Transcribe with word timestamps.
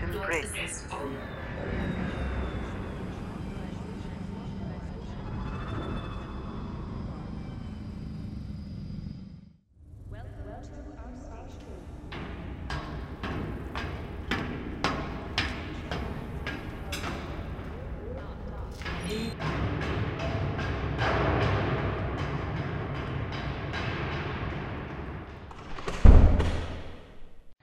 station 0.00 0.12
Flight 0.12 0.26
bridge. 0.26 0.44
assist 0.44 0.86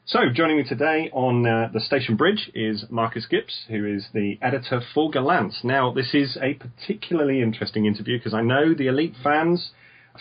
So, 0.10 0.20
joining 0.34 0.56
me 0.56 0.64
today 0.64 1.10
on 1.12 1.46
uh, 1.46 1.70
the 1.74 1.82
station 1.82 2.16
bridge 2.16 2.50
is 2.56 2.86
Marcus 2.90 3.26
Gibbs, 3.26 3.66
who 3.68 3.86
is 3.86 4.08
the 4.14 4.40
editor 4.42 4.80
for 4.94 5.12
Gollancz. 5.12 5.66
Now, 5.66 5.92
this 5.92 6.14
is 6.14 6.38
a 6.42 6.54
particularly 6.54 7.42
interesting 7.42 7.86
interview 7.86 8.18
because 8.18 8.34
I 8.34 8.42
know 8.42 8.74
the 8.74 8.88
Elite 8.88 9.16
fans, 9.22 9.72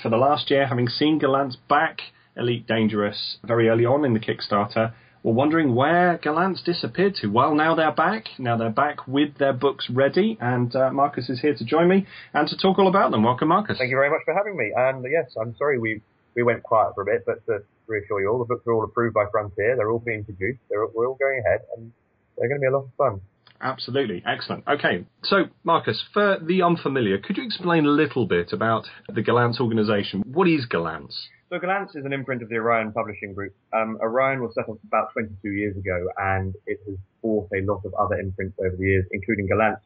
for 0.03 0.09
the 0.09 0.17
last 0.17 0.51
year, 0.51 0.67
having 0.67 0.89
seen 0.89 1.21
Gollancz 1.21 1.55
back 1.69 2.01
Elite 2.37 2.67
Dangerous 2.67 3.39
very 3.45 3.69
early 3.69 3.85
on 3.85 4.05
in 4.05 4.13
the 4.13 4.19
Kickstarter, 4.19 4.93
were 5.23 5.33
wondering 5.33 5.73
where 5.73 6.19
Gollancz 6.19 6.65
disappeared 6.65 7.15
to. 7.21 7.29
Well, 7.29 7.55
now 7.55 7.77
they're 7.77 7.93
back. 7.93 8.25
Now 8.41 8.57
they're 8.57 8.71
back 8.71 9.07
with 9.07 9.39
their 9.39 9.53
books 9.53 9.89
ready, 9.89 10.37
and 10.41 10.75
uh, 10.75 10.91
Marcus 10.91 11.29
is 11.29 11.41
here 11.41 11.55
to 11.55 11.65
join 11.65 11.89
me 11.89 12.09
and 12.35 12.49
to 12.49 12.57
talk 12.57 12.81
all 12.81 12.89
about 12.89 13.13
them. 13.13 13.23
Welcome, 13.23 13.47
Marcus. 13.47 13.79
Thank 13.79 13.91
you 13.91 13.97
very 13.97 14.11
much 14.11 14.23
for 14.25 14.35
having 14.35 14.57
me. 14.57 14.73
And 14.77 15.05
yes, 15.09 15.33
I'm 15.41 15.55
sorry 15.57 15.79
we, 15.79 16.03
we 16.35 16.43
went 16.43 16.65
quiet 16.65 16.97
for 16.97 17.03
a 17.03 17.05
bit, 17.05 17.23
but 17.25 17.47
to 17.47 17.63
reassure 17.89 18.21
you 18.21 18.29
all, 18.29 18.39
the 18.39 18.45
books 18.45 18.67
are 18.67 18.73
all 18.73 18.85
approved 18.85 19.15
by 19.15 19.25
Frontier. 19.31 19.77
They're 19.77 19.91
all 19.91 19.99
being 19.99 20.25
produced. 20.25 20.61
They're, 20.69 20.87
we're 20.87 21.07
all 21.07 21.19
going 21.21 21.43
ahead, 21.47 21.61
and 21.77 21.93
they're 22.37 22.49
going 22.49 22.61
to 22.61 22.65
be 22.65 22.69
a 22.69 22.77
lot 22.77 22.85
of 22.85 22.91
fun. 22.97 23.21
Absolutely. 23.61 24.23
Excellent. 24.27 24.65
Okay. 24.69 25.05
So, 25.25 25.45
Marcus, 25.65 26.03
for 26.13 26.39
the 26.43 26.63
unfamiliar, 26.63 27.19
could 27.19 27.37
you 27.37 27.45
explain 27.45 27.87
a 27.87 27.91
little 27.91 28.27
bit 28.27 28.53
about 28.53 28.87
the 29.09 29.23
Gollancz 29.23 29.61
organization? 29.61 30.23
What 30.27 30.49
is 30.49 30.67
Gollancz? 30.71 31.15
So 31.49 31.59
Gollancz 31.59 31.95
is 31.95 32.05
an 32.05 32.13
imprint 32.13 32.43
of 32.43 32.49
the 32.49 32.57
Orion 32.57 32.93
Publishing 32.93 33.33
Group. 33.33 33.55
Um, 33.73 33.99
Orion 34.03 34.43
was 34.43 34.53
set 34.55 34.69
up 34.69 34.79
about 34.85 35.13
22 35.13 35.49
years 35.51 35.77
ago, 35.77 36.09
and 36.19 36.55
it 36.67 36.81
has 36.89 36.97
bought 37.23 37.49
a 37.55 37.63
lot 37.65 37.83
of 37.85 37.95
other 37.95 38.17
imprints 38.17 38.59
over 38.59 38.75
the 38.77 38.85
years, 38.85 39.07
including 39.13 39.49
Gollancz. 39.49 39.79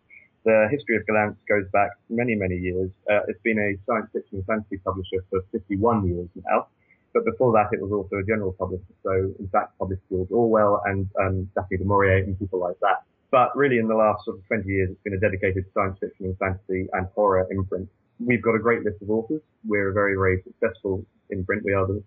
The 0.44 0.68
history 0.70 0.96
of 0.96 1.02
Gollancz 1.04 1.36
goes 1.46 1.68
back 1.70 1.90
many, 2.08 2.34
many 2.34 2.56
years. 2.56 2.90
Uh, 3.10 3.20
it's 3.28 3.42
been 3.42 3.58
a 3.58 3.76
science 3.84 4.08
fiction 4.10 4.38
and 4.38 4.46
fantasy 4.46 4.78
publisher 4.78 5.22
for 5.28 5.42
51 5.52 6.08
years 6.08 6.28
now. 6.48 6.68
But 7.12 7.24
before 7.24 7.52
that, 7.52 7.68
it 7.72 7.82
was 7.82 7.90
also 7.92 8.16
a 8.16 8.24
general 8.24 8.52
publisher. 8.52 8.94
So, 9.02 9.34
in 9.38 9.48
fact, 9.50 9.76
published 9.78 10.02
George 10.08 10.30
Orwell 10.30 10.82
and 10.86 11.08
um, 11.20 11.50
Daphne 11.54 11.78
du 11.78 11.84
Maurier 11.84 12.18
and 12.18 12.38
people 12.38 12.60
like 12.60 12.78
that. 12.80 13.02
But 13.30 13.56
really, 13.56 13.78
in 13.78 13.88
the 13.88 13.94
last 13.94 14.24
sort 14.24 14.38
of 14.38 14.46
20 14.46 14.68
years, 14.68 14.90
it's 14.90 15.02
been 15.02 15.14
a 15.14 15.20
dedicated 15.20 15.64
science 15.74 15.98
fiction 16.00 16.26
and 16.26 16.38
fantasy 16.38 16.88
and 16.92 17.06
horror 17.14 17.46
imprint. 17.50 17.88
We've 18.18 18.42
got 18.42 18.54
a 18.54 18.58
great 18.58 18.84
list 18.84 19.02
of 19.02 19.10
authors. 19.10 19.40
We're 19.64 19.90
a 19.90 19.92
very, 19.92 20.14
very 20.14 20.42
successful 20.42 21.04
imprint. 21.30 21.64
We 21.64 21.72
are 21.72 21.86
the, 21.86 22.02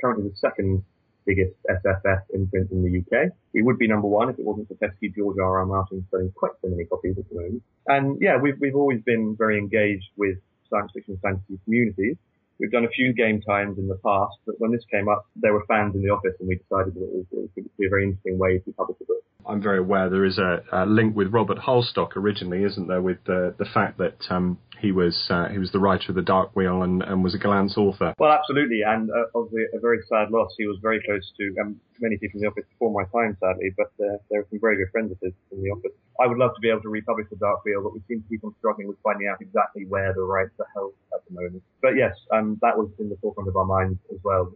currently 0.00 0.28
the 0.28 0.36
second 0.36 0.84
biggest 1.24 1.54
SFF 1.68 2.22
imprint 2.32 2.70
in 2.70 2.82
the 2.82 2.98
UK. 3.00 3.32
We 3.52 3.62
would 3.62 3.78
be 3.78 3.88
number 3.88 4.06
one 4.06 4.30
if 4.30 4.38
it 4.38 4.44
wasn't 4.44 4.68
for 4.68 4.74
pesky 4.74 5.08
George 5.08 5.38
R. 5.38 5.58
R. 5.58 5.66
Martin 5.66 6.06
selling 6.10 6.32
quite 6.34 6.52
so 6.62 6.68
many 6.68 6.84
copies 6.84 7.16
at 7.18 7.28
the 7.28 7.34
moment. 7.34 7.62
And 7.86 8.18
yeah, 8.20 8.36
we've, 8.36 8.58
we've 8.60 8.76
always 8.76 9.02
been 9.02 9.34
very 9.36 9.58
engaged 9.58 10.08
with 10.16 10.38
science 10.70 10.92
fiction 10.94 11.14
and 11.14 11.22
fantasy 11.22 11.58
communities. 11.64 12.16
We've 12.58 12.70
done 12.70 12.84
a 12.84 12.88
few 12.88 13.12
game 13.12 13.42
times 13.42 13.78
in 13.78 13.88
the 13.88 13.98
past, 14.04 14.36
but 14.46 14.56
when 14.58 14.72
this 14.72 14.84
came 14.90 15.08
up, 15.08 15.26
there 15.36 15.52
were 15.52 15.64
fans 15.68 15.94
in 15.94 16.02
the 16.02 16.10
office 16.10 16.34
and 16.40 16.48
we 16.48 16.56
decided 16.56 16.94
that 16.94 17.02
it, 17.02 17.26
was, 17.30 17.48
it 17.56 17.62
would 17.62 17.76
be 17.78 17.86
a 17.86 17.90
very 17.90 18.04
interesting 18.04 18.38
way 18.38 18.58
to 18.58 18.72
publish 18.72 18.96
a 19.02 19.04
book. 19.04 19.22
I'm 19.48 19.62
very 19.62 19.78
aware 19.78 20.10
there 20.10 20.24
is 20.24 20.38
a, 20.38 20.62
a 20.72 20.86
link 20.86 21.14
with 21.14 21.32
Robert 21.32 21.58
Holdstock 21.58 22.16
originally, 22.16 22.64
isn't 22.64 22.88
there, 22.88 23.00
with 23.00 23.18
the 23.26 23.54
the 23.58 23.64
fact 23.64 23.98
that 23.98 24.18
um, 24.28 24.58
he 24.80 24.90
was 24.90 25.14
uh, 25.30 25.48
he 25.48 25.58
was 25.58 25.70
the 25.70 25.78
writer 25.78 26.10
of 26.10 26.16
the 26.16 26.22
Dark 26.22 26.54
Wheel 26.56 26.82
and, 26.82 27.02
and 27.02 27.22
was 27.22 27.34
a 27.34 27.38
Gollancz 27.38 27.76
author. 27.78 28.12
Well, 28.18 28.32
absolutely, 28.32 28.82
and 28.82 29.08
uh, 29.10 29.38
obviously 29.38 29.62
a 29.72 29.80
very 29.80 30.00
sad 30.08 30.30
loss. 30.30 30.50
He 30.58 30.66
was 30.66 30.78
very 30.82 31.00
close 31.06 31.22
to 31.38 31.44
um, 31.60 31.80
many 32.00 32.16
people 32.18 32.38
in 32.38 32.42
the 32.42 32.48
office 32.48 32.64
before 32.70 32.92
my 32.92 33.04
time, 33.14 33.36
sadly, 33.40 33.70
but 33.76 33.92
uh, 34.02 34.18
there 34.30 34.40
are 34.40 34.46
some 34.50 34.60
very 34.60 34.76
good 34.78 34.90
friends 34.90 35.12
of 35.12 35.18
his 35.22 35.32
in 35.52 35.62
the 35.62 35.70
office. 35.70 35.94
I 36.20 36.26
would 36.26 36.38
love 36.38 36.54
to 36.54 36.60
be 36.60 36.70
able 36.70 36.82
to 36.82 36.88
republish 36.88 37.26
the 37.30 37.36
Dark 37.36 37.64
Wheel, 37.64 37.82
but 37.82 37.92
we 37.92 38.00
seem 38.08 38.22
to 38.22 38.28
keep 38.28 38.42
on 38.44 38.54
struggling 38.58 38.88
with 38.88 38.96
finding 39.02 39.28
out 39.28 39.40
exactly 39.40 39.84
where 39.86 40.12
the 40.14 40.22
rights 40.22 40.56
are 40.58 40.70
held 40.74 40.92
at 41.14 41.20
the 41.28 41.34
moment. 41.34 41.62
But 41.82 41.96
yes, 41.96 42.14
um, 42.32 42.45
that 42.62 42.76
was 42.76 42.90
in 42.98 43.08
the 43.08 43.16
forefront 43.20 43.48
of 43.48 43.56
our 43.56 43.64
minds 43.64 43.98
as 44.12 44.18
well. 44.22 44.52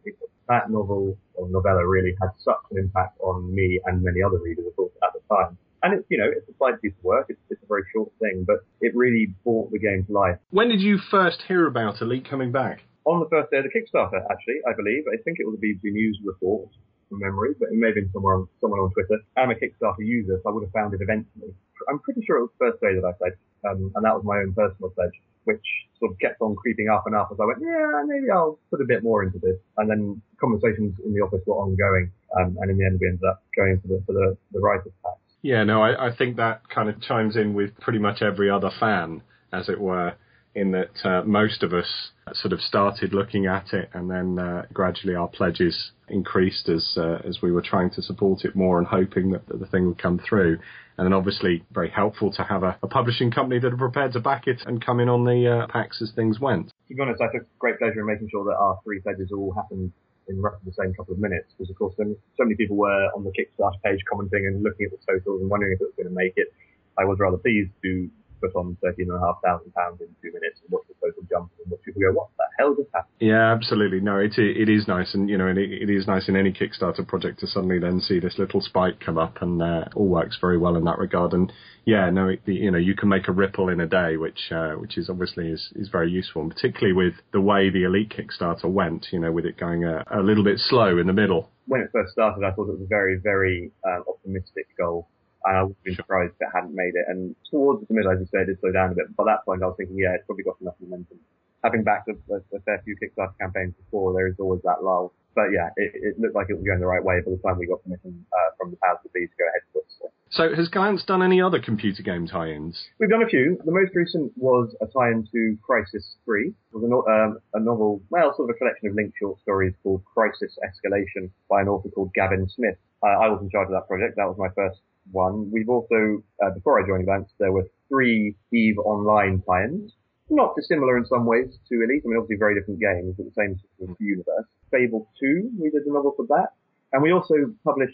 That 0.48 0.70
novel 0.70 1.16
or 1.34 1.48
novella 1.48 1.86
really 1.86 2.14
had 2.20 2.30
such 2.38 2.62
an 2.70 2.78
impact 2.78 3.18
on 3.20 3.54
me 3.54 3.80
and 3.86 4.02
many 4.02 4.22
other 4.22 4.38
readers, 4.38 4.66
of 4.66 4.76
course, 4.76 4.92
at 5.02 5.10
the 5.14 5.20
time. 5.34 5.58
And 5.82 5.94
it's, 5.94 6.06
you 6.10 6.18
know, 6.18 6.28
it's 6.28 6.48
a 6.48 6.56
slight 6.58 6.80
piece 6.82 6.92
of 6.98 7.04
work. 7.04 7.26
It's, 7.28 7.40
it's 7.48 7.62
a 7.62 7.66
very 7.66 7.84
short 7.92 8.10
thing, 8.20 8.44
but 8.46 8.66
it 8.80 8.92
really 8.94 9.32
brought 9.44 9.70
the 9.72 9.78
game 9.78 10.04
to 10.06 10.12
life. 10.12 10.36
When 10.50 10.68
did 10.68 10.80
you 10.80 10.98
first 11.10 11.42
hear 11.48 11.66
about 11.66 12.02
Elite 12.02 12.28
coming 12.28 12.52
back? 12.52 12.80
On 13.06 13.20
the 13.20 13.28
first 13.30 13.50
day 13.50 13.58
of 13.58 13.64
the 13.64 13.72
Kickstarter, 13.72 14.20
actually, 14.30 14.60
I 14.68 14.76
believe. 14.76 15.04
I 15.08 15.16
think 15.22 15.38
it 15.40 15.46
was 15.46 15.56
a 15.56 15.62
BBC 15.64 15.92
News 15.92 16.20
report 16.22 16.68
from 17.08 17.18
memory, 17.20 17.54
but 17.58 17.68
it 17.72 17.76
may 17.76 17.88
have 17.88 17.96
been 17.96 18.10
somewhere 18.12 18.34
on, 18.34 18.48
someone 18.60 18.78
on 18.80 18.92
Twitter. 18.92 19.20
I'm 19.36 19.50
a 19.50 19.54
Kickstarter 19.54 20.04
user, 20.04 20.40
so 20.42 20.50
I 20.50 20.52
would 20.52 20.64
have 20.64 20.72
found 20.72 20.94
it 20.94 21.00
eventually. 21.02 21.52
I'm 21.88 21.98
pretty 21.98 22.22
sure 22.24 22.38
it 22.38 22.42
was 22.42 22.50
the 22.58 22.70
first 22.70 22.80
day 22.80 22.94
that 22.94 23.04
I 23.04 23.12
pledged, 23.16 23.40
um, 23.64 23.90
and 23.94 24.04
that 24.04 24.14
was 24.14 24.24
my 24.24 24.38
own 24.38 24.52
personal 24.52 24.90
pledge, 24.90 25.16
which 25.44 25.64
sort 25.98 26.12
of 26.12 26.18
kept 26.18 26.40
on 26.40 26.54
creeping 26.56 26.88
up 26.88 27.04
and 27.06 27.14
up 27.14 27.28
as 27.32 27.38
I 27.40 27.44
went, 27.44 27.60
yeah, 27.60 28.02
maybe 28.06 28.30
I'll 28.30 28.58
put 28.70 28.80
a 28.80 28.84
bit 28.84 29.02
more 29.02 29.22
into 29.22 29.38
this. 29.38 29.56
And 29.76 29.88
then 29.90 30.22
conversations 30.40 30.94
in 31.04 31.14
the 31.14 31.20
office 31.20 31.40
were 31.46 31.54
ongoing, 31.54 32.10
um, 32.38 32.56
and 32.60 32.70
in 32.70 32.78
the 32.78 32.84
end 32.84 32.98
we 33.00 33.08
ended 33.08 33.24
up 33.24 33.42
going 33.56 33.80
for 33.80 33.88
the, 33.88 34.02
for 34.06 34.12
the, 34.12 34.36
the 34.52 34.60
writer's 34.60 34.92
pack. 35.04 35.14
Yeah, 35.42 35.64
no, 35.64 35.82
I, 35.82 36.08
I 36.08 36.16
think 36.16 36.36
that 36.36 36.68
kind 36.68 36.88
of 36.88 37.00
chimes 37.00 37.36
in 37.36 37.54
with 37.54 37.78
pretty 37.80 37.98
much 37.98 38.22
every 38.22 38.50
other 38.50 38.70
fan, 38.78 39.22
as 39.52 39.68
it 39.68 39.80
were, 39.80 40.14
in 40.54 40.72
that 40.72 41.04
uh, 41.04 41.22
most 41.24 41.62
of 41.62 41.72
us 41.72 42.10
sort 42.34 42.52
of 42.52 42.60
started 42.60 43.12
looking 43.12 43.46
at 43.46 43.72
it, 43.72 43.88
and 43.94 44.10
then 44.10 44.38
uh, 44.38 44.66
gradually 44.72 45.14
our 45.14 45.28
pledges 45.28 45.92
increased 46.08 46.68
as 46.68 46.94
uh, 46.96 47.18
as 47.24 47.40
we 47.40 47.52
were 47.52 47.62
trying 47.62 47.90
to 47.90 48.02
support 48.02 48.44
it 48.44 48.56
more 48.56 48.78
and 48.78 48.86
hoping 48.86 49.30
that, 49.30 49.46
that 49.46 49.60
the 49.60 49.66
thing 49.66 49.86
would 49.86 50.02
come 50.02 50.20
through. 50.28 50.58
And 51.00 51.06
then 51.06 51.14
obviously 51.14 51.64
very 51.72 51.88
helpful 51.88 52.30
to 52.32 52.42
have 52.44 52.62
a, 52.62 52.76
a 52.82 52.86
publishing 52.86 53.30
company 53.30 53.58
that 53.58 53.72
are 53.72 53.76
prepared 53.78 54.12
to 54.12 54.20
back 54.20 54.46
it 54.46 54.60
and 54.66 54.84
come 54.84 55.00
in 55.00 55.08
on 55.08 55.24
the 55.24 55.48
uh, 55.48 55.66
packs 55.72 56.02
as 56.02 56.12
things 56.12 56.38
went. 56.38 56.68
To 56.88 56.94
be 56.94 57.00
honest, 57.00 57.22
I 57.22 57.32
took 57.32 57.48
great 57.58 57.78
pleasure 57.78 58.00
in 58.00 58.06
making 58.06 58.28
sure 58.30 58.44
that 58.44 58.58
our 58.60 58.78
three 58.84 59.00
pledges 59.00 59.32
all 59.32 59.50
happened 59.54 59.92
in 60.28 60.42
roughly 60.42 60.60
the 60.66 60.76
same 60.76 60.92
couple 60.92 61.14
of 61.14 61.18
minutes, 61.18 61.54
because 61.56 61.70
of 61.70 61.76
course 61.76 61.94
so 61.96 62.04
so 62.36 62.44
many 62.44 62.54
people 62.54 62.76
were 62.76 63.08
on 63.16 63.24
the 63.24 63.32
Kickstarter 63.32 63.80
page 63.82 64.00
commenting 64.12 64.44
and 64.44 64.62
looking 64.62 64.84
at 64.84 64.92
the 64.92 65.00
totals 65.10 65.40
and 65.40 65.48
wondering 65.48 65.72
if 65.72 65.80
it 65.80 65.84
was 65.84 65.94
going 65.96 66.06
to 66.06 66.14
make 66.14 66.34
it. 66.36 66.52
I 66.98 67.06
was 67.06 67.18
rather 67.18 67.38
pleased 67.38 67.70
to 67.80 68.10
put 68.40 68.54
on 68.56 68.76
thirteen 68.82 69.08
and 69.10 69.16
a 69.16 69.20
half 69.20 69.38
thousand 69.44 69.72
pounds 69.74 70.00
in 70.00 70.08
two 70.22 70.32
minutes 70.32 70.60
and 70.62 70.70
watch 70.70 70.84
the 70.88 70.94
total 71.00 71.22
jump 71.28 71.50
and 71.62 71.70
watch 71.70 71.80
people 71.84 72.00
go, 72.00 72.12
what 72.12 72.28
the 72.38 72.44
hell 72.58 72.74
just 72.74 72.88
happened? 72.94 73.14
Yeah, 73.20 73.52
absolutely. 73.52 74.00
No, 74.00 74.18
it 74.18 74.38
it 74.38 74.68
is 74.68 74.88
nice, 74.88 75.14
and 75.14 75.28
you 75.28 75.36
know, 75.38 75.48
it, 75.48 75.58
it 75.58 75.90
is 75.90 76.06
nice 76.06 76.28
in 76.28 76.36
any 76.36 76.52
Kickstarter 76.52 77.06
project 77.06 77.40
to 77.40 77.46
suddenly 77.46 77.78
then 77.78 78.00
see 78.00 78.18
this 78.18 78.38
little 78.38 78.60
spike 78.60 79.00
come 79.00 79.18
up, 79.18 79.42
and 79.42 79.62
uh, 79.62 79.84
all 79.94 80.08
works 80.08 80.38
very 80.40 80.58
well 80.58 80.76
in 80.76 80.84
that 80.84 80.98
regard. 80.98 81.32
And 81.32 81.52
yeah, 81.84 82.10
no, 82.10 82.28
it, 82.28 82.40
you 82.46 82.70
know, 82.70 82.78
you 82.78 82.94
can 82.94 83.08
make 83.08 83.28
a 83.28 83.32
ripple 83.32 83.68
in 83.68 83.80
a 83.80 83.86
day, 83.86 84.16
which 84.16 84.50
uh, 84.50 84.72
which 84.72 84.96
is 84.96 85.10
obviously 85.10 85.48
is 85.48 85.72
is 85.76 85.88
very 85.88 86.10
useful, 86.10 86.42
and 86.42 86.50
particularly 86.50 86.94
with 86.94 87.14
the 87.32 87.40
way 87.40 87.70
the 87.70 87.84
Elite 87.84 88.14
Kickstarter 88.16 88.70
went, 88.70 89.08
you 89.12 89.18
know, 89.18 89.32
with 89.32 89.44
it 89.44 89.58
going 89.58 89.84
a, 89.84 90.04
a 90.10 90.20
little 90.20 90.44
bit 90.44 90.58
slow 90.58 90.98
in 90.98 91.06
the 91.06 91.12
middle. 91.12 91.50
When 91.66 91.80
it 91.82 91.90
first 91.92 92.12
started, 92.12 92.44
I 92.44 92.50
thought 92.50 92.68
it 92.68 92.78
was 92.78 92.82
a 92.82 92.88
very, 92.88 93.18
very 93.22 93.70
um, 93.86 94.04
optimistic 94.08 94.66
goal. 94.76 95.08
And 95.44 95.56
I 95.56 95.62
would 95.62 95.76
have 95.76 95.84
been 95.84 95.96
surprised 95.96 96.34
if 96.36 96.48
it 96.48 96.52
hadn't 96.52 96.74
made 96.74 96.94
it. 96.94 97.06
And 97.08 97.34
towards 97.50 97.86
the 97.86 97.94
middle, 97.94 98.12
as 98.12 98.20
you 98.20 98.28
said, 98.30 98.48
it 98.48 98.60
slowed 98.60 98.74
down 98.74 98.92
a 98.92 98.94
bit. 98.94 99.08
But 99.16 99.24
by 99.24 99.32
that 99.32 99.44
point, 99.44 99.62
I 99.62 99.66
was 99.66 99.76
thinking, 99.76 99.96
yeah, 99.96 100.14
it's 100.14 100.26
probably 100.26 100.44
got 100.44 100.60
enough 100.60 100.76
momentum. 100.80 101.18
Having 101.64 101.84
backed 101.84 102.08
a, 102.08 102.16
a, 102.32 102.38
a 102.56 102.60
fair 102.64 102.80
few 102.84 102.96
Kickstarter 102.96 103.36
campaigns 103.40 103.74
before, 103.76 104.12
there 104.12 104.28
is 104.28 104.36
always 104.38 104.60
that 104.64 104.82
lull. 104.82 105.12
But 105.34 105.52
yeah, 105.54 105.70
it, 105.76 105.92
it 105.94 106.20
looked 106.20 106.34
like 106.34 106.48
it 106.50 106.54
was 106.54 106.64
going 106.64 106.80
the 106.80 106.86
right 106.86 107.04
way 107.04 107.20
by 107.20 107.30
the 107.30 107.38
time 107.38 107.58
we 107.58 107.66
got 107.66 107.82
permission 107.84 108.26
uh, 108.32 108.50
from 108.58 108.70
the 108.70 108.76
powers 108.82 108.98
that 109.02 109.12
be 109.12 109.26
to 109.26 109.36
go 109.38 109.46
ahead 109.48 109.62
with 109.74 109.84
it. 109.84 109.92
So. 110.00 110.08
So 110.30 110.54
has 110.54 110.68
Gollancz 110.68 111.04
done 111.06 111.22
any 111.22 111.42
other 111.42 111.58
computer 111.60 112.02
game 112.02 112.26
tie-ins? 112.26 112.78
We've 112.98 113.10
done 113.10 113.22
a 113.22 113.26
few. 113.26 113.58
The 113.64 113.72
most 113.72 113.94
recent 113.94 114.32
was 114.36 114.74
a 114.80 114.86
tie-in 114.86 115.26
to 115.32 115.58
Crysis 115.58 116.14
3. 116.24 116.48
It 116.48 116.54
was 116.72 116.84
a, 116.84 116.88
no- 116.88 117.06
um, 117.06 117.38
a 117.54 117.60
novel, 117.60 118.00
well, 118.10 118.34
sort 118.36 118.48
of 118.48 118.54
a 118.54 118.58
collection 118.58 118.88
of 118.88 118.94
linked 118.94 119.18
short 119.18 119.40
stories 119.42 119.74
called 119.82 120.02
Crysis 120.16 120.54
Escalation 120.62 121.30
by 121.48 121.62
an 121.62 121.68
author 121.68 121.88
called 121.90 122.14
Gavin 122.14 122.48
Smith. 122.48 122.76
Uh, 123.02 123.06
I 123.06 123.28
was 123.28 123.40
in 123.42 123.50
charge 123.50 123.66
of 123.66 123.72
that 123.72 123.88
project. 123.88 124.16
That 124.16 124.26
was 124.26 124.36
my 124.38 124.50
first 124.54 124.78
one. 125.12 125.50
We've 125.50 125.68
also, 125.68 126.22
uh, 126.42 126.50
before 126.50 126.82
I 126.82 126.86
joined 126.86 127.06
Gollancz, 127.06 127.30
there 127.38 127.52
were 127.52 127.66
three 127.88 128.36
EVE 128.52 128.78
Online 128.78 129.42
tie-ins. 129.46 129.92
Not 130.30 130.54
dissimilar 130.54 130.96
in 130.96 131.04
some 131.06 131.26
ways 131.26 131.58
to 131.68 131.74
Elite. 131.82 132.02
I 132.04 132.08
mean, 132.08 132.18
obviously 132.18 132.36
very 132.38 132.54
different 132.58 132.80
games, 132.80 133.14
but 133.16 133.26
the 133.26 133.32
same 133.36 133.58
sort 133.78 133.90
of 133.90 133.96
universe. 133.98 134.46
Fable 134.70 135.08
2, 135.18 135.50
we 135.58 135.70
did 135.70 135.82
a 135.82 135.92
novel 135.92 136.14
for 136.16 136.26
that. 136.28 136.54
And 136.92 137.02
we 137.02 137.12
also 137.12 137.34
publish 137.64 137.90